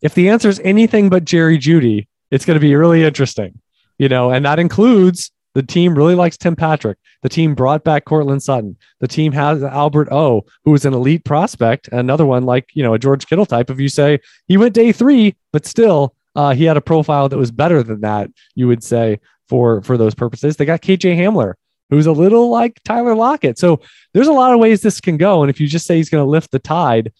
if 0.01 0.15
the 0.15 0.29
answer 0.29 0.49
is 0.49 0.59
anything 0.63 1.09
but 1.09 1.25
Jerry 1.25 1.57
Jeudy, 1.57 2.07
it's 2.31 2.45
going 2.45 2.55
to 2.55 2.61
be 2.61 2.73
really 2.75 3.03
interesting, 3.03 3.59
you 3.99 4.09
know. 4.09 4.31
And 4.31 4.45
that 4.45 4.57
includes 4.57 5.31
the 5.53 5.63
team 5.63 5.93
really 5.93 6.15
likes 6.15 6.37
Tim 6.37 6.55
Patrick. 6.55 6.97
The 7.21 7.29
team 7.29 7.53
brought 7.53 7.83
back 7.83 8.05
Courtland 8.05 8.43
Sutton. 8.43 8.77
The 8.99 9.07
team 9.07 9.31
has 9.33 9.61
Albert 9.63 10.09
O, 10.11 10.45
who 10.63 10.73
is 10.73 10.85
an 10.85 10.93
elite 10.93 11.25
prospect. 11.25 11.89
Another 11.89 12.25
one 12.25 12.43
like, 12.43 12.69
you 12.73 12.83
know, 12.83 12.93
a 12.93 12.99
George 12.99 13.27
Kittle 13.27 13.45
type. 13.45 13.69
If 13.69 13.79
you 13.79 13.89
say 13.89 14.19
he 14.47 14.57
went 14.57 14.73
day 14.73 14.91
three, 14.91 15.35
but 15.51 15.65
still 15.65 16.15
uh, 16.35 16.53
he 16.53 16.63
had 16.63 16.77
a 16.77 16.81
profile 16.81 17.27
that 17.27 17.37
was 17.37 17.51
better 17.51 17.83
than 17.83 18.01
that, 18.01 18.29
you 18.55 18.67
would 18.67 18.83
say 18.83 19.19
for 19.47 19.81
for 19.81 19.97
those 19.97 20.15
purposes. 20.15 20.55
They 20.55 20.65
got 20.65 20.81
KJ 20.81 21.17
Hamler, 21.17 21.55
who's 21.89 22.05
a 22.05 22.11
little 22.11 22.49
like 22.49 22.81
Tyler 22.83 23.15
Lockett. 23.15 23.59
So 23.59 23.81
there's 24.13 24.27
a 24.27 24.33
lot 24.33 24.53
of 24.53 24.59
ways 24.59 24.81
this 24.81 25.01
can 25.01 25.17
go. 25.17 25.43
And 25.43 25.49
if 25.49 25.59
you 25.59 25.67
just 25.67 25.85
say 25.85 25.97
he's 25.97 26.09
going 26.09 26.23
to 26.23 26.29
lift 26.29 26.51
the 26.51 26.59
tide, 26.59 27.11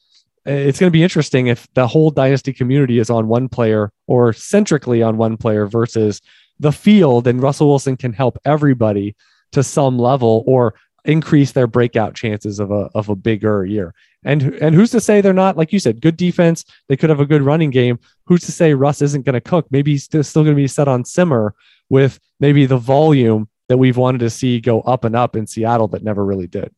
it's 0.46 0.80
going 0.80 0.90
to 0.90 0.98
be 0.98 1.04
interesting 1.04 1.48
if 1.48 1.68
the 1.74 1.88
whole 1.88 2.12
dynasty 2.12 2.54
community 2.54 3.00
is 3.00 3.10
on 3.10 3.28
one 3.28 3.50
player 3.50 3.92
or 4.08 4.32
centrically 4.32 5.04
on 5.04 5.18
one 5.18 5.38
player 5.38 5.68
versus 5.68 6.22
the 6.60 6.72
field 6.72 7.28
and 7.28 7.42
Russell 7.42 7.68
Wilson 7.68 7.98
can 7.98 8.14
help 8.14 8.38
everybody 8.46 9.16
to 9.52 9.64
some 9.64 9.98
level 9.98 10.44
or 10.46 10.76
increase 11.06 11.52
their 11.52 11.68
breakout 11.68 12.14
chances 12.14 12.60
of 12.60 12.72
a 12.72 12.90
of 12.94 13.10
a 13.10 13.16
bigger 13.16 13.66
year. 13.66 13.94
And 14.24 14.42
and 14.56 14.76
who's 14.76 14.92
to 14.92 15.02
say 15.02 15.22
they're 15.22 15.34
not 15.34 15.58
like 15.58 15.72
you 15.72 15.80
said, 15.80 16.02
good 16.02 16.18
defense? 16.18 16.66
They 16.88 16.98
could 16.98 17.10
have 17.10 17.20
a 17.20 17.26
good 17.26 17.42
running 17.42 17.70
game. 17.70 18.00
Who's 18.26 18.46
to 18.46 18.52
say 18.52 18.74
Russ 18.74 19.02
isn't 19.02 19.26
going 19.26 19.34
to 19.34 19.42
cook? 19.42 19.68
Maybe 19.72 19.92
he's 19.92 20.04
still, 20.04 20.24
still 20.24 20.44
going 20.44 20.56
to 20.56 20.62
be 20.62 20.68
set 20.68 20.88
on 20.88 21.06
simmer 21.06 21.56
with 21.90 22.20
maybe 22.40 22.66
the 22.66 22.78
volume 22.78 23.48
that 23.70 23.78
we've 23.78 23.98
wanted 23.98 24.20
to 24.20 24.30
see 24.30 24.60
go 24.60 24.82
up 24.82 25.06
and 25.06 25.16
up 25.16 25.36
in 25.36 25.48
Seattle, 25.48 25.88
but 25.88 26.04
never 26.04 26.26
really 26.26 26.48
did. 26.48 26.74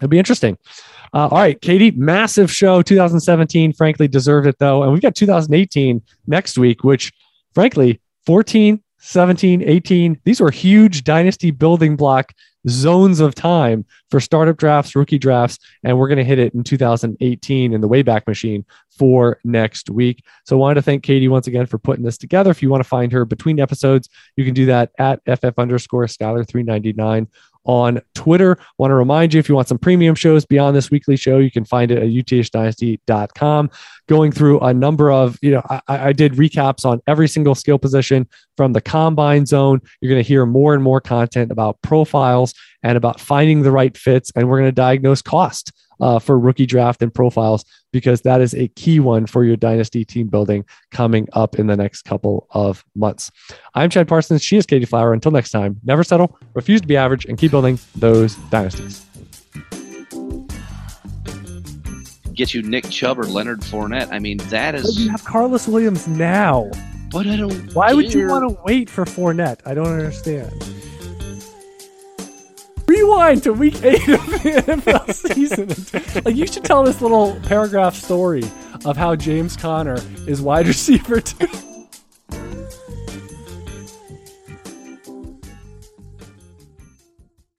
It'd 0.00 0.10
be 0.10 0.18
interesting. 0.18 0.56
Uh, 1.12 1.26
all 1.28 1.38
right, 1.38 1.60
Katie, 1.60 1.90
massive 1.90 2.52
show 2.52 2.82
2017. 2.82 3.72
Frankly, 3.72 4.06
deserved 4.06 4.46
it 4.46 4.58
though, 4.58 4.82
and 4.82 4.92
we've 4.92 5.02
got 5.02 5.16
2018 5.16 6.02
next 6.26 6.58
week, 6.58 6.84
which 6.84 7.12
frankly 7.54 8.00
14, 8.26 8.80
17, 8.98 9.62
18. 9.62 10.20
These 10.24 10.40
were 10.40 10.50
huge 10.50 11.04
dynasty 11.04 11.50
building 11.50 11.96
block 11.96 12.32
zones 12.68 13.20
of 13.20 13.34
time 13.34 13.84
for 14.10 14.20
startup 14.20 14.56
drafts, 14.56 14.96
rookie 14.96 15.18
drafts, 15.18 15.58
and 15.84 15.98
we're 15.98 16.08
going 16.08 16.18
to 16.18 16.24
hit 16.24 16.38
it 16.38 16.54
in 16.54 16.64
2018 16.64 17.72
in 17.72 17.80
the 17.80 17.88
Wayback 17.88 18.26
Machine 18.26 18.64
for 18.90 19.38
next 19.44 19.90
week. 19.90 20.24
So 20.44 20.56
I 20.56 20.58
wanted 20.58 20.74
to 20.76 20.82
thank 20.82 21.02
Katie 21.02 21.28
once 21.28 21.46
again 21.46 21.66
for 21.66 21.78
putting 21.78 22.04
this 22.04 22.18
together. 22.18 22.50
If 22.50 22.62
you 22.62 22.68
want 22.68 22.82
to 22.82 22.88
find 22.88 23.12
her 23.12 23.24
between 23.24 23.60
episodes, 23.60 24.08
you 24.36 24.44
can 24.44 24.54
do 24.54 24.66
that 24.66 24.90
at 24.98 25.20
ff 25.24 25.58
underscore 25.58 26.06
Skyler 26.06 26.46
399 26.46 27.28
on 27.68 28.00
Twitter. 28.14 28.58
Want 28.78 28.90
to 28.90 28.94
remind 28.94 29.32
you 29.32 29.38
if 29.38 29.48
you 29.48 29.54
want 29.54 29.68
some 29.68 29.78
premium 29.78 30.14
shows 30.16 30.44
beyond 30.44 30.74
this 30.74 30.90
weekly 30.90 31.16
show, 31.16 31.38
you 31.38 31.50
can 31.50 31.64
find 31.64 31.90
it 31.90 31.98
at 31.98 32.08
uthdynasty.com. 32.08 33.70
Going 34.08 34.32
through 34.32 34.58
a 34.60 34.72
number 34.72 35.12
of, 35.12 35.38
you 35.42 35.52
know, 35.52 35.62
I, 35.68 35.82
I 36.08 36.12
did 36.12 36.32
recaps 36.32 36.86
on 36.86 37.00
every 37.06 37.28
single 37.28 37.54
skill 37.54 37.78
position 37.78 38.26
from 38.56 38.72
the 38.72 38.80
combine 38.80 39.44
zone. 39.46 39.80
You're 40.00 40.10
going 40.10 40.22
to 40.22 40.26
hear 40.26 40.46
more 40.46 40.74
and 40.74 40.82
more 40.82 41.00
content 41.00 41.52
about 41.52 41.80
profiles 41.82 42.54
and 42.82 42.96
about 42.96 43.20
finding 43.20 43.62
the 43.62 43.70
right 43.70 43.96
fits, 43.96 44.32
and 44.34 44.48
we're 44.48 44.58
going 44.58 44.68
to 44.68 44.72
diagnose 44.72 45.20
cost 45.20 45.72
uh, 46.00 46.18
for 46.18 46.38
rookie 46.38 46.66
draft 46.66 47.02
and 47.02 47.12
profiles 47.12 47.64
because 47.92 48.22
that 48.22 48.40
is 48.40 48.54
a 48.54 48.68
key 48.68 49.00
one 49.00 49.26
for 49.26 49.44
your 49.44 49.56
dynasty 49.56 50.04
team 50.04 50.28
building 50.28 50.64
coming 50.90 51.28
up 51.32 51.58
in 51.58 51.66
the 51.66 51.76
next 51.76 52.02
couple 52.02 52.46
of 52.50 52.84
months. 52.94 53.30
I'm 53.74 53.90
Chad 53.90 54.08
Parsons. 54.08 54.42
She 54.42 54.56
is 54.56 54.66
Katie 54.66 54.84
Flower. 54.84 55.12
Until 55.12 55.32
next 55.32 55.50
time, 55.50 55.80
never 55.84 56.04
settle, 56.04 56.38
refuse 56.54 56.80
to 56.80 56.86
be 56.86 56.96
average, 56.96 57.24
and 57.24 57.38
keep 57.38 57.50
building 57.50 57.78
those 57.96 58.36
dynasties. 58.50 59.04
Get 62.34 62.54
you 62.54 62.62
Nick 62.62 62.88
Chubb 62.88 63.18
or 63.18 63.24
Leonard 63.24 63.62
Fournette. 63.62 64.12
I 64.12 64.20
mean, 64.20 64.36
that 64.50 64.76
is. 64.76 64.84
But 64.84 65.02
you 65.02 65.10
have 65.10 65.24
Carlos 65.24 65.66
Williams 65.66 66.06
now. 66.06 66.70
But 67.10 67.26
I 67.26 67.36
don't. 67.36 67.74
Why 67.74 67.92
would 67.92 68.14
you 68.14 68.28
want 68.28 68.48
to 68.48 68.62
wait 68.64 68.88
for 68.88 69.04
Fournette? 69.04 69.60
I 69.66 69.74
don't 69.74 69.88
understand. 69.88 70.52
Rewind 72.98 73.44
to 73.44 73.52
week 73.52 73.82
eight 73.84 74.08
of 74.08 74.26
the 74.26 74.62
NFL 74.66 75.12
season. 75.14 76.22
like 76.24 76.34
you 76.34 76.46
should 76.46 76.64
tell 76.64 76.82
this 76.82 77.00
little 77.00 77.38
paragraph 77.44 77.94
story 77.94 78.42
of 78.84 78.96
how 78.96 79.14
James 79.14 79.56
Conner 79.56 79.98
is 80.26 80.42
wide 80.42 80.66
receiver 80.66 81.20
two. 81.20 81.46